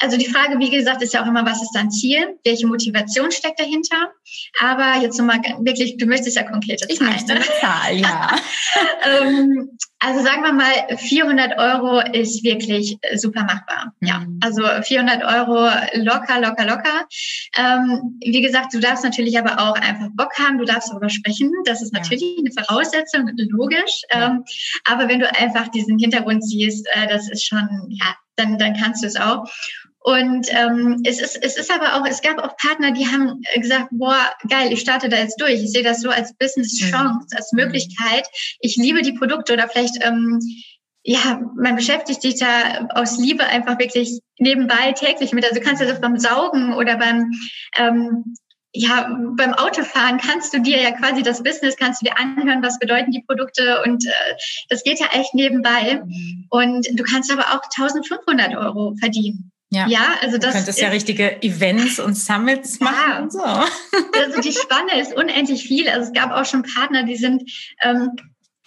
also 0.00 0.16
die 0.16 0.26
Frage, 0.26 0.58
wie 0.58 0.70
gesagt, 0.70 1.02
ist 1.02 1.12
ja 1.12 1.22
auch 1.22 1.26
immer, 1.26 1.44
was 1.44 1.60
ist 1.60 1.72
dein 1.74 1.90
Ziel? 1.90 2.38
Welche 2.44 2.66
Motivation 2.66 3.32
steckt 3.32 3.58
dahinter? 3.58 4.12
Aber 4.60 5.02
jetzt 5.02 5.18
nochmal 5.18 5.40
wirklich, 5.60 5.96
du 5.96 6.06
möchtest 6.06 6.36
ja 6.36 6.44
konkrete 6.44 6.86
Zahlen. 6.86 6.92
Ich 6.92 7.00
möchte 7.00 7.32
eine 7.32 7.44
Zahl, 7.60 7.96
ja. 7.96 8.36
ähm, 9.22 9.76
also 10.00 10.22
sagen 10.22 10.42
wir 10.42 10.52
mal, 10.52 10.96
400 10.96 11.58
Euro 11.58 12.00
ist 12.12 12.44
wirklich 12.44 12.98
super 13.16 13.42
machbar. 13.42 13.92
Ja, 14.00 14.20
mhm. 14.20 14.38
also 14.42 14.62
400 14.62 15.24
Euro 15.24 15.68
locker, 15.94 16.40
locker, 16.40 16.64
locker. 16.66 17.06
Ähm, 17.56 18.18
wie 18.20 18.40
gesagt, 18.40 18.72
du 18.74 18.80
darfst 18.80 19.02
natürlich 19.02 19.38
aber 19.38 19.58
auch 19.58 19.74
einfach 19.74 20.08
Bock 20.14 20.38
haben, 20.38 20.58
du 20.58 20.64
darfst 20.64 20.90
darüber 20.90 21.08
sprechen. 21.08 21.50
Das 21.64 21.82
ist 21.82 21.92
natürlich 21.92 22.22
ja. 22.22 22.44
eine 22.44 22.66
Voraussetzung, 22.66 23.30
logisch. 23.50 24.02
Ja. 24.12 24.26
Ähm, 24.26 24.44
aber 24.84 25.08
wenn 25.08 25.18
du 25.18 25.34
einfach 25.34 25.68
diesen 25.68 25.98
Hintergrund 25.98 26.44
siehst, 26.44 26.86
äh, 26.92 27.08
das 27.08 27.28
ist 27.28 27.46
schon, 27.46 27.68
ja, 27.88 28.14
dann, 28.36 28.56
dann 28.56 28.76
kannst 28.76 29.02
du 29.02 29.08
es 29.08 29.16
auch. 29.16 29.48
Und 30.00 30.46
ähm, 30.50 31.02
es, 31.04 31.20
ist, 31.20 31.36
es 31.42 31.56
ist 31.56 31.72
aber 31.72 31.96
auch, 31.96 32.06
es 32.06 32.22
gab 32.22 32.38
auch 32.38 32.56
Partner, 32.56 32.92
die 32.92 33.06
haben 33.06 33.42
gesagt, 33.56 33.88
boah, 33.90 34.32
geil, 34.48 34.72
ich 34.72 34.80
starte 34.80 35.08
da 35.08 35.18
jetzt 35.18 35.40
durch. 35.40 35.62
Ich 35.62 35.72
sehe 35.72 35.82
das 35.82 36.00
so 36.00 36.10
als 36.10 36.34
Business-Chance, 36.36 37.26
mhm. 37.30 37.36
als 37.36 37.52
Möglichkeit. 37.52 38.26
Ich 38.60 38.76
liebe 38.76 39.02
die 39.02 39.12
Produkte 39.12 39.52
oder 39.52 39.68
vielleicht, 39.68 40.04
ähm, 40.04 40.40
ja, 41.02 41.40
man 41.56 41.76
beschäftigt 41.76 42.22
sich 42.22 42.38
da 42.38 42.88
aus 42.94 43.18
Liebe 43.18 43.44
einfach 43.44 43.78
wirklich 43.78 44.20
nebenbei 44.38 44.92
täglich 44.92 45.32
mit. 45.32 45.44
Also 45.44 45.60
du 45.60 45.66
kannst 45.66 45.82
das 45.82 46.00
beim 46.00 46.18
Saugen 46.18 46.74
oder 46.74 46.96
beim 46.96 47.32
ähm, 47.76 48.34
ja, 48.72 49.10
beim 49.36 49.54
Autofahren 49.54 50.18
kannst 50.18 50.52
du 50.52 50.60
dir 50.60 50.80
ja 50.80 50.90
quasi 50.92 51.22
das 51.22 51.42
Business, 51.42 51.76
kannst 51.76 52.02
du 52.02 52.06
dir 52.06 52.18
anhören, 52.18 52.62
was 52.62 52.78
bedeuten 52.78 53.10
die 53.10 53.22
Produkte 53.26 53.82
und 53.84 54.06
äh, 54.06 54.10
das 54.68 54.84
geht 54.84 55.00
ja 55.00 55.06
echt 55.12 55.34
nebenbei. 55.34 56.02
Mhm. 56.04 56.46
Und 56.50 56.86
du 56.92 57.02
kannst 57.02 57.32
aber 57.32 57.46
auch 57.54 57.62
1500 57.76 58.54
Euro 58.56 58.94
verdienen. 59.00 59.50
Ja, 59.70 59.86
ja 59.86 60.14
also 60.22 60.38
das. 60.38 60.52
Du 60.52 60.56
könntest 60.56 60.80
ja 60.80 60.88
richtige 60.88 61.42
Events 61.42 61.98
und 61.98 62.14
Summits 62.14 62.80
machen 62.80 62.96
ja, 63.10 63.22
und 63.22 63.32
so. 63.32 63.42
Also 64.20 64.40
die 64.40 64.52
Spanne 64.52 65.00
ist 65.00 65.14
unendlich 65.14 65.64
viel. 65.64 65.88
Also 65.88 66.08
es 66.08 66.12
gab 66.12 66.32
auch 66.32 66.44
schon 66.44 66.62
Partner, 66.62 67.04
die 67.04 67.16
sind, 67.16 67.42
ähm, 67.82 68.16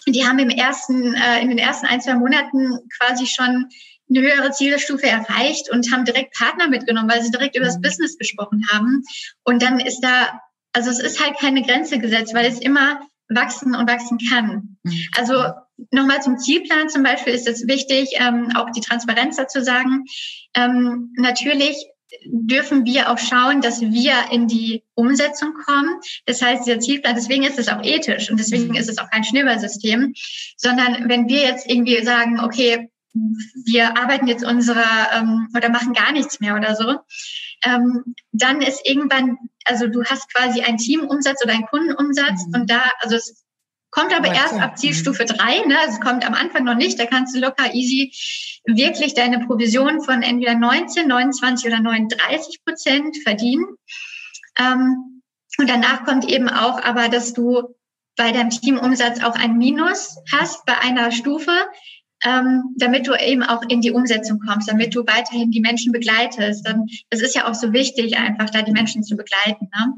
die 0.07 0.25
haben 0.25 0.39
im 0.39 0.49
ersten, 0.49 1.13
äh, 1.13 1.41
in 1.41 1.49
den 1.49 1.57
ersten 1.57 1.87
ein, 1.87 2.01
zwei 2.01 2.15
Monaten 2.15 2.79
quasi 2.97 3.25
schon 3.25 3.67
eine 4.09 4.21
höhere 4.21 4.51
Zielstufe 4.51 5.07
erreicht 5.07 5.71
und 5.71 5.91
haben 5.91 6.05
direkt 6.05 6.35
Partner 6.35 6.67
mitgenommen, 6.67 7.09
weil 7.09 7.23
sie 7.23 7.31
direkt 7.31 7.55
über 7.55 7.65
das 7.65 7.77
mhm. 7.77 7.81
Business 7.81 8.17
gesprochen 8.17 8.65
haben. 8.71 9.03
Und 9.43 9.61
dann 9.61 9.79
ist 9.79 10.01
da, 10.01 10.39
also 10.73 10.89
es 10.89 10.99
ist 10.99 11.23
halt 11.23 11.37
keine 11.39 11.63
Grenze 11.63 11.99
gesetzt, 11.99 12.33
weil 12.33 12.45
es 12.45 12.59
immer 12.59 13.01
wachsen 13.29 13.75
und 13.75 13.89
wachsen 13.89 14.19
kann. 14.29 14.77
Mhm. 14.83 15.07
Also 15.17 15.45
nochmal 15.91 16.21
zum 16.21 16.37
Zielplan 16.37 16.89
zum 16.89 17.03
Beispiel 17.03 17.33
ist 17.33 17.47
es 17.47 17.67
wichtig, 17.67 18.09
ähm, 18.19 18.49
auch 18.55 18.69
die 18.71 18.81
Transparenz 18.81 19.37
dazu 19.37 19.61
sagen. 19.61 20.05
Ähm, 20.55 21.13
natürlich 21.15 21.77
dürfen 22.25 22.85
wir 22.85 23.09
auch 23.09 23.17
schauen, 23.17 23.61
dass 23.61 23.81
wir 23.81 24.13
in 24.31 24.47
die 24.47 24.83
Umsetzung 24.95 25.53
kommen. 25.65 25.99
Das 26.25 26.41
heißt, 26.41 26.65
dieser 26.65 26.79
Zielplan, 26.79 27.15
deswegen 27.15 27.43
ist 27.43 27.57
es 27.57 27.69
auch 27.69 27.83
ethisch 27.83 28.29
und 28.29 28.39
deswegen 28.39 28.69
mhm. 28.69 28.75
ist 28.75 28.89
es 28.89 28.97
auch 28.97 29.09
kein 29.09 29.23
Schneeballsystem, 29.23 30.13
sondern 30.57 31.09
wenn 31.09 31.27
wir 31.27 31.39
jetzt 31.39 31.69
irgendwie 31.69 32.03
sagen, 32.03 32.39
okay, 32.39 32.89
wir 33.65 33.97
arbeiten 33.97 34.27
jetzt 34.27 34.45
unsere 34.45 34.83
ähm, 35.13 35.49
oder 35.55 35.69
machen 35.69 35.93
gar 35.93 36.11
nichts 36.11 36.39
mehr 36.39 36.55
oder 36.55 36.75
so, 36.75 36.97
ähm, 37.65 38.15
dann 38.31 38.61
ist 38.61 38.81
irgendwann, 38.87 39.37
also 39.65 39.87
du 39.87 40.03
hast 40.03 40.33
quasi 40.33 40.61
einen 40.61 40.77
Teamumsatz 40.77 41.43
oder 41.43 41.53
einen 41.53 41.65
Kundenumsatz 41.65 42.45
mhm. 42.47 42.61
und 42.61 42.69
da, 42.69 42.83
also 43.01 43.15
es 43.15 43.43
kommt 43.91 44.15
aber 44.15 44.33
erst 44.33 44.59
ab 44.59 44.77
Zielstufe 44.77 45.25
drei, 45.25 45.59
ne? 45.67 45.77
Also 45.79 45.95
es 45.95 46.01
kommt 46.01 46.25
am 46.25 46.33
Anfang 46.33 46.63
noch 46.63 46.75
nicht, 46.75 46.97
da 46.99 47.05
kannst 47.05 47.35
du 47.35 47.39
locker 47.39 47.73
easy 47.73 48.11
wirklich 48.65 49.13
deine 49.13 49.45
Provision 49.45 50.01
von 50.01 50.21
entweder 50.21 50.55
19, 50.55 51.07
29 51.07 51.67
oder 51.67 51.81
39 51.81 52.63
Prozent 52.65 53.17
verdienen. 53.23 53.65
Ähm, 54.57 55.21
und 55.57 55.69
danach 55.69 56.05
kommt 56.05 56.29
eben 56.29 56.49
auch 56.49 56.81
aber, 56.81 57.09
dass 57.09 57.33
du 57.33 57.75
bei 58.15 58.31
deinem 58.31 58.49
Teamumsatz 58.49 59.23
auch 59.23 59.35
ein 59.35 59.57
Minus 59.57 60.17
hast 60.31 60.65
bei 60.65 60.77
einer 60.77 61.11
Stufe, 61.11 61.51
ähm, 62.23 62.75
damit 62.77 63.07
du 63.07 63.15
eben 63.15 63.43
auch 63.43 63.63
in 63.67 63.81
die 63.81 63.91
Umsetzung 63.91 64.39
kommst, 64.39 64.69
damit 64.69 64.95
du 64.95 65.05
weiterhin 65.07 65.51
die 65.51 65.61
Menschen 65.61 65.91
begleitest. 65.91 66.65
Dann, 66.65 66.85
das 67.09 67.21
ist 67.21 67.35
ja 67.35 67.49
auch 67.49 67.55
so 67.55 67.73
wichtig, 67.73 68.17
einfach 68.17 68.49
da 68.49 68.61
die 68.61 68.71
Menschen 68.71 69.03
zu 69.03 69.15
begleiten. 69.15 69.69
Ne? 69.75 69.93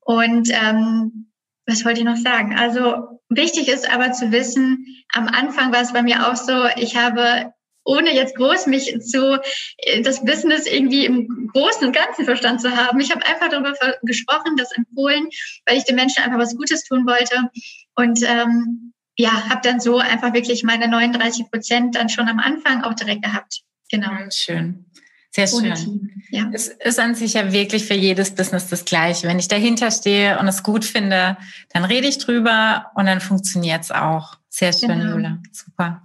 Und 0.00 0.48
ähm, 0.50 1.29
was 1.66 1.84
wollte 1.84 2.00
ich 2.00 2.06
noch 2.06 2.16
sagen? 2.16 2.56
Also 2.56 3.20
wichtig 3.28 3.68
ist 3.68 3.90
aber 3.90 4.12
zu 4.12 4.32
wissen, 4.32 4.86
am 5.12 5.26
Anfang 5.28 5.72
war 5.72 5.80
es 5.80 5.92
bei 5.92 6.02
mir 6.02 6.28
auch 6.28 6.36
so, 6.36 6.66
ich 6.76 6.96
habe 6.96 7.52
ohne 7.84 8.14
jetzt 8.14 8.36
groß 8.36 8.66
mich 8.66 8.94
zu 9.00 9.40
äh, 9.78 10.02
das 10.02 10.24
Business 10.24 10.66
irgendwie 10.66 11.06
im 11.06 11.48
Großen 11.52 11.86
und 11.86 11.94
Ganzen 11.94 12.24
verstanden 12.24 12.60
zu 12.60 12.76
haben. 12.76 13.00
Ich 13.00 13.10
habe 13.10 13.26
einfach 13.26 13.48
darüber 13.48 13.74
gesprochen, 14.02 14.56
das 14.56 14.72
empfohlen, 14.72 15.28
weil 15.66 15.78
ich 15.78 15.84
den 15.84 15.96
Menschen 15.96 16.22
einfach 16.22 16.38
was 16.38 16.56
Gutes 16.56 16.84
tun 16.84 17.06
wollte. 17.06 17.50
Und 17.96 18.22
ähm, 18.22 18.92
ja, 19.16 19.48
habe 19.48 19.60
dann 19.62 19.80
so 19.80 19.98
einfach 19.98 20.32
wirklich 20.32 20.62
meine 20.62 20.88
39 20.88 21.50
Prozent 21.50 21.94
dann 21.94 22.08
schon 22.08 22.28
am 22.28 22.38
Anfang 22.38 22.84
auch 22.84 22.94
direkt 22.94 23.22
gehabt. 23.22 23.62
Genau. 23.90 24.10
Schön. 24.30 24.86
Sehr 25.30 25.46
schön. 25.46 26.10
Ja. 26.30 26.50
Es 26.52 26.68
ist 26.68 26.98
an 26.98 27.14
sich 27.14 27.34
ja 27.34 27.52
wirklich 27.52 27.84
für 27.84 27.94
jedes 27.94 28.34
Business 28.34 28.68
das 28.68 28.84
Gleiche. 28.84 29.28
Wenn 29.28 29.38
ich 29.38 29.48
dahinter 29.48 29.90
stehe 29.90 30.38
und 30.38 30.48
es 30.48 30.62
gut 30.62 30.84
finde, 30.84 31.36
dann 31.72 31.84
rede 31.84 32.08
ich 32.08 32.18
drüber 32.18 32.90
und 32.94 33.06
dann 33.06 33.20
funktioniert 33.20 33.82
es 33.82 33.90
auch. 33.92 34.38
Sehr 34.48 34.72
schön, 34.72 34.88
genau. 34.88 35.12
Jula. 35.12 35.38
Super. 35.52 36.02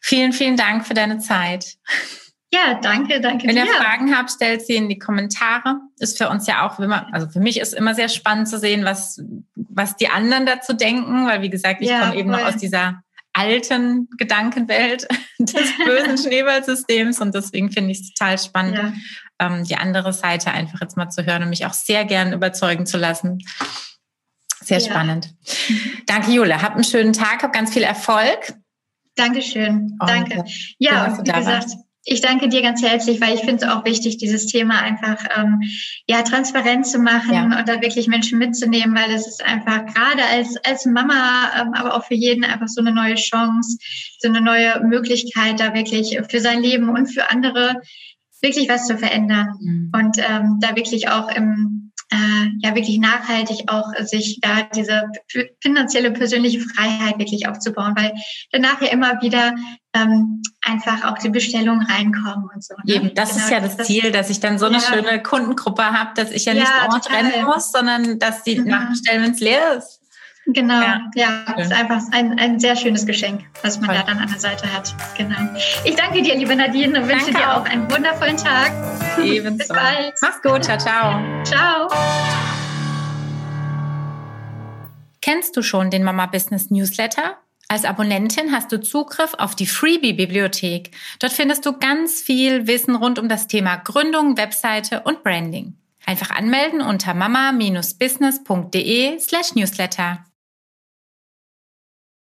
Vielen, 0.00 0.32
vielen 0.32 0.56
Dank 0.56 0.86
für 0.86 0.94
deine 0.94 1.18
Zeit. 1.18 1.76
Ja, 2.52 2.78
danke, 2.80 3.20
danke. 3.20 3.46
Wenn 3.46 3.56
ihr 3.56 3.66
Fragen 3.66 4.16
habt, 4.16 4.30
stellt 4.30 4.64
sie 4.64 4.76
in 4.76 4.88
die 4.88 4.98
Kommentare. 4.98 5.80
Ist 5.98 6.18
für 6.18 6.28
uns 6.28 6.46
ja 6.46 6.66
auch 6.66 6.78
immer, 6.78 7.12
also 7.12 7.28
für 7.28 7.40
mich 7.40 7.60
ist 7.60 7.74
immer 7.74 7.94
sehr 7.94 8.08
spannend 8.08 8.48
zu 8.48 8.58
sehen, 8.58 8.84
was, 8.84 9.20
was 9.54 9.96
die 9.96 10.08
anderen 10.08 10.46
dazu 10.46 10.72
denken, 10.72 11.26
weil 11.26 11.42
wie 11.42 11.50
gesagt, 11.50 11.82
ich 11.82 11.88
ja, 11.88 12.00
komme 12.00 12.16
eben 12.16 12.30
noch 12.30 12.44
aus 12.44 12.56
dieser 12.56 13.02
alten 13.36 14.08
Gedankenwelt 14.16 15.06
des 15.38 15.70
bösen 15.84 16.18
Schneeballsystems 16.22 17.20
und 17.20 17.34
deswegen 17.34 17.70
finde 17.70 17.92
ich 17.92 18.00
es 18.00 18.14
total 18.14 18.38
spannend, 18.38 18.76
ja. 18.76 18.92
ähm, 19.38 19.64
die 19.64 19.76
andere 19.76 20.12
Seite 20.12 20.50
einfach 20.50 20.80
jetzt 20.80 20.96
mal 20.96 21.10
zu 21.10 21.24
hören 21.26 21.42
und 21.42 21.50
mich 21.50 21.66
auch 21.66 21.74
sehr 21.74 22.04
gern 22.04 22.32
überzeugen 22.32 22.86
zu 22.86 22.98
lassen. 22.98 23.38
Sehr 24.60 24.78
ja. 24.78 24.90
spannend. 24.90 25.34
Danke, 26.06 26.32
Jule. 26.32 26.62
Hab 26.62 26.74
einen 26.74 26.84
schönen 26.84 27.12
Tag, 27.12 27.42
hab 27.42 27.52
ganz 27.52 27.72
viel 27.72 27.82
Erfolg. 27.82 28.54
Dankeschön. 29.14 29.96
Danke. 30.04 30.44
Ja, 30.78 31.18
wie 31.18 31.22
gesagt, 31.22 31.46
warst. 31.46 31.85
Ich 32.08 32.20
danke 32.20 32.48
dir 32.48 32.62
ganz 32.62 32.82
herzlich, 32.82 33.20
weil 33.20 33.34
ich 33.34 33.40
finde 33.40 33.56
es 33.56 33.68
auch 33.68 33.84
wichtig, 33.84 34.16
dieses 34.16 34.46
Thema 34.46 34.78
einfach 34.80 35.18
ähm, 35.36 35.60
ja 36.06 36.22
transparent 36.22 36.86
zu 36.86 37.00
machen 37.00 37.34
ja. 37.34 37.44
und 37.44 37.68
da 37.68 37.82
wirklich 37.82 38.06
Menschen 38.06 38.38
mitzunehmen, 38.38 38.96
weil 38.96 39.10
es 39.10 39.26
ist 39.26 39.44
einfach 39.44 39.84
gerade 39.86 40.24
als 40.24 40.56
als 40.64 40.86
Mama, 40.86 41.50
ähm, 41.60 41.74
aber 41.74 41.96
auch 41.96 42.04
für 42.04 42.14
jeden 42.14 42.44
einfach 42.44 42.68
so 42.68 42.80
eine 42.80 42.92
neue 42.92 43.16
Chance, 43.16 43.78
so 44.20 44.28
eine 44.28 44.40
neue 44.40 44.84
Möglichkeit, 44.84 45.58
da 45.58 45.74
wirklich 45.74 46.16
für 46.30 46.38
sein 46.38 46.62
Leben 46.62 46.90
und 46.90 47.08
für 47.08 47.28
andere 47.28 47.82
wirklich 48.40 48.68
was 48.68 48.86
zu 48.86 48.96
verändern 48.96 49.48
mhm. 49.60 49.92
und 49.92 50.18
ähm, 50.18 50.58
da 50.60 50.76
wirklich 50.76 51.08
auch 51.08 51.28
im 51.34 51.85
äh, 52.10 52.48
ja 52.58 52.74
wirklich 52.74 52.98
nachhaltig 52.98 53.64
auch 53.68 53.92
sich 54.04 54.38
da 54.40 54.62
diese 54.74 55.10
finanzielle 55.60 56.12
persönliche 56.12 56.60
Freiheit 56.60 57.18
wirklich 57.18 57.48
aufzubauen, 57.48 57.94
weil 57.96 58.12
danach 58.52 58.80
ja 58.80 58.88
immer 58.88 59.20
wieder 59.22 59.54
ähm, 59.92 60.42
einfach 60.62 61.04
auch 61.04 61.18
die 61.18 61.30
Bestellungen 61.30 61.86
reinkommen 61.86 62.48
und 62.54 62.62
so. 62.62 62.74
Ne? 62.84 62.94
Eben, 62.94 63.14
das 63.14 63.30
genau, 63.30 63.44
ist 63.44 63.50
ja 63.50 63.60
das, 63.60 63.76
das, 63.76 63.86
Ziel, 63.86 64.12
dass 64.12 64.30
ich 64.30 64.40
dann 64.40 64.58
so 64.58 64.66
eine 64.66 64.76
ja. 64.76 64.82
schöne 64.82 65.22
Kundengruppe 65.22 65.84
habe, 65.84 66.10
dass 66.14 66.30
ich 66.30 66.44
ja, 66.44 66.52
ja 66.52 66.60
nicht 66.60 66.72
Ort 66.92 67.10
rennen 67.10 67.44
muss, 67.44 67.72
sondern 67.72 68.18
dass 68.18 68.42
die 68.42 68.58
mhm. 68.58 68.68
nachbestellen, 68.68 69.22
wenn 69.24 69.32
es 69.32 69.40
leer 69.40 69.74
ist. 69.78 70.00
Genau, 70.46 70.80
ja, 70.80 71.00
ja 71.14 71.44
ist 71.58 71.72
einfach 71.72 72.00
ein, 72.12 72.38
ein 72.38 72.60
sehr 72.60 72.76
schönes 72.76 73.04
Geschenk, 73.04 73.44
was 73.62 73.80
man 73.80 73.86
Voll. 73.86 73.96
da 73.96 74.02
dann 74.04 74.18
an 74.18 74.28
der 74.28 74.38
Seite 74.38 74.72
hat. 74.72 74.94
Genau. 75.16 75.36
Ich 75.84 75.96
danke 75.96 76.22
dir, 76.22 76.36
liebe 76.36 76.54
Nadine, 76.54 77.00
und 77.00 77.08
wünsche 77.08 77.32
dir 77.32 77.50
auch. 77.50 77.62
auch 77.62 77.64
einen 77.64 77.90
wundervollen 77.90 78.36
Tag. 78.36 78.70
Ebenso. 79.22 79.58
Bis 79.58 79.68
bald. 79.68 80.14
Mach's 80.22 80.40
gut, 80.42 80.64
ciao, 80.64 80.78
ciao. 80.78 81.20
Ciao. 81.44 81.88
Kennst 85.20 85.56
du 85.56 85.62
schon 85.62 85.90
den 85.90 86.04
Mama 86.04 86.26
Business 86.26 86.70
Newsletter? 86.70 87.38
Als 87.66 87.84
Abonnentin 87.84 88.52
hast 88.52 88.70
du 88.70 88.80
Zugriff 88.80 89.34
auf 89.38 89.56
die 89.56 89.66
Freebie-Bibliothek. 89.66 90.92
Dort 91.18 91.32
findest 91.32 91.66
du 91.66 91.76
ganz 91.76 92.20
viel 92.20 92.68
Wissen 92.68 92.94
rund 92.94 93.18
um 93.18 93.28
das 93.28 93.48
Thema 93.48 93.78
Gründung, 93.78 94.36
Webseite 94.36 95.00
und 95.00 95.24
Branding. 95.24 95.74
Einfach 96.06 96.30
anmelden 96.30 96.80
unter 96.80 97.14
mama-business.de 97.14 99.18
slash 99.18 99.56
newsletter. 99.56 100.24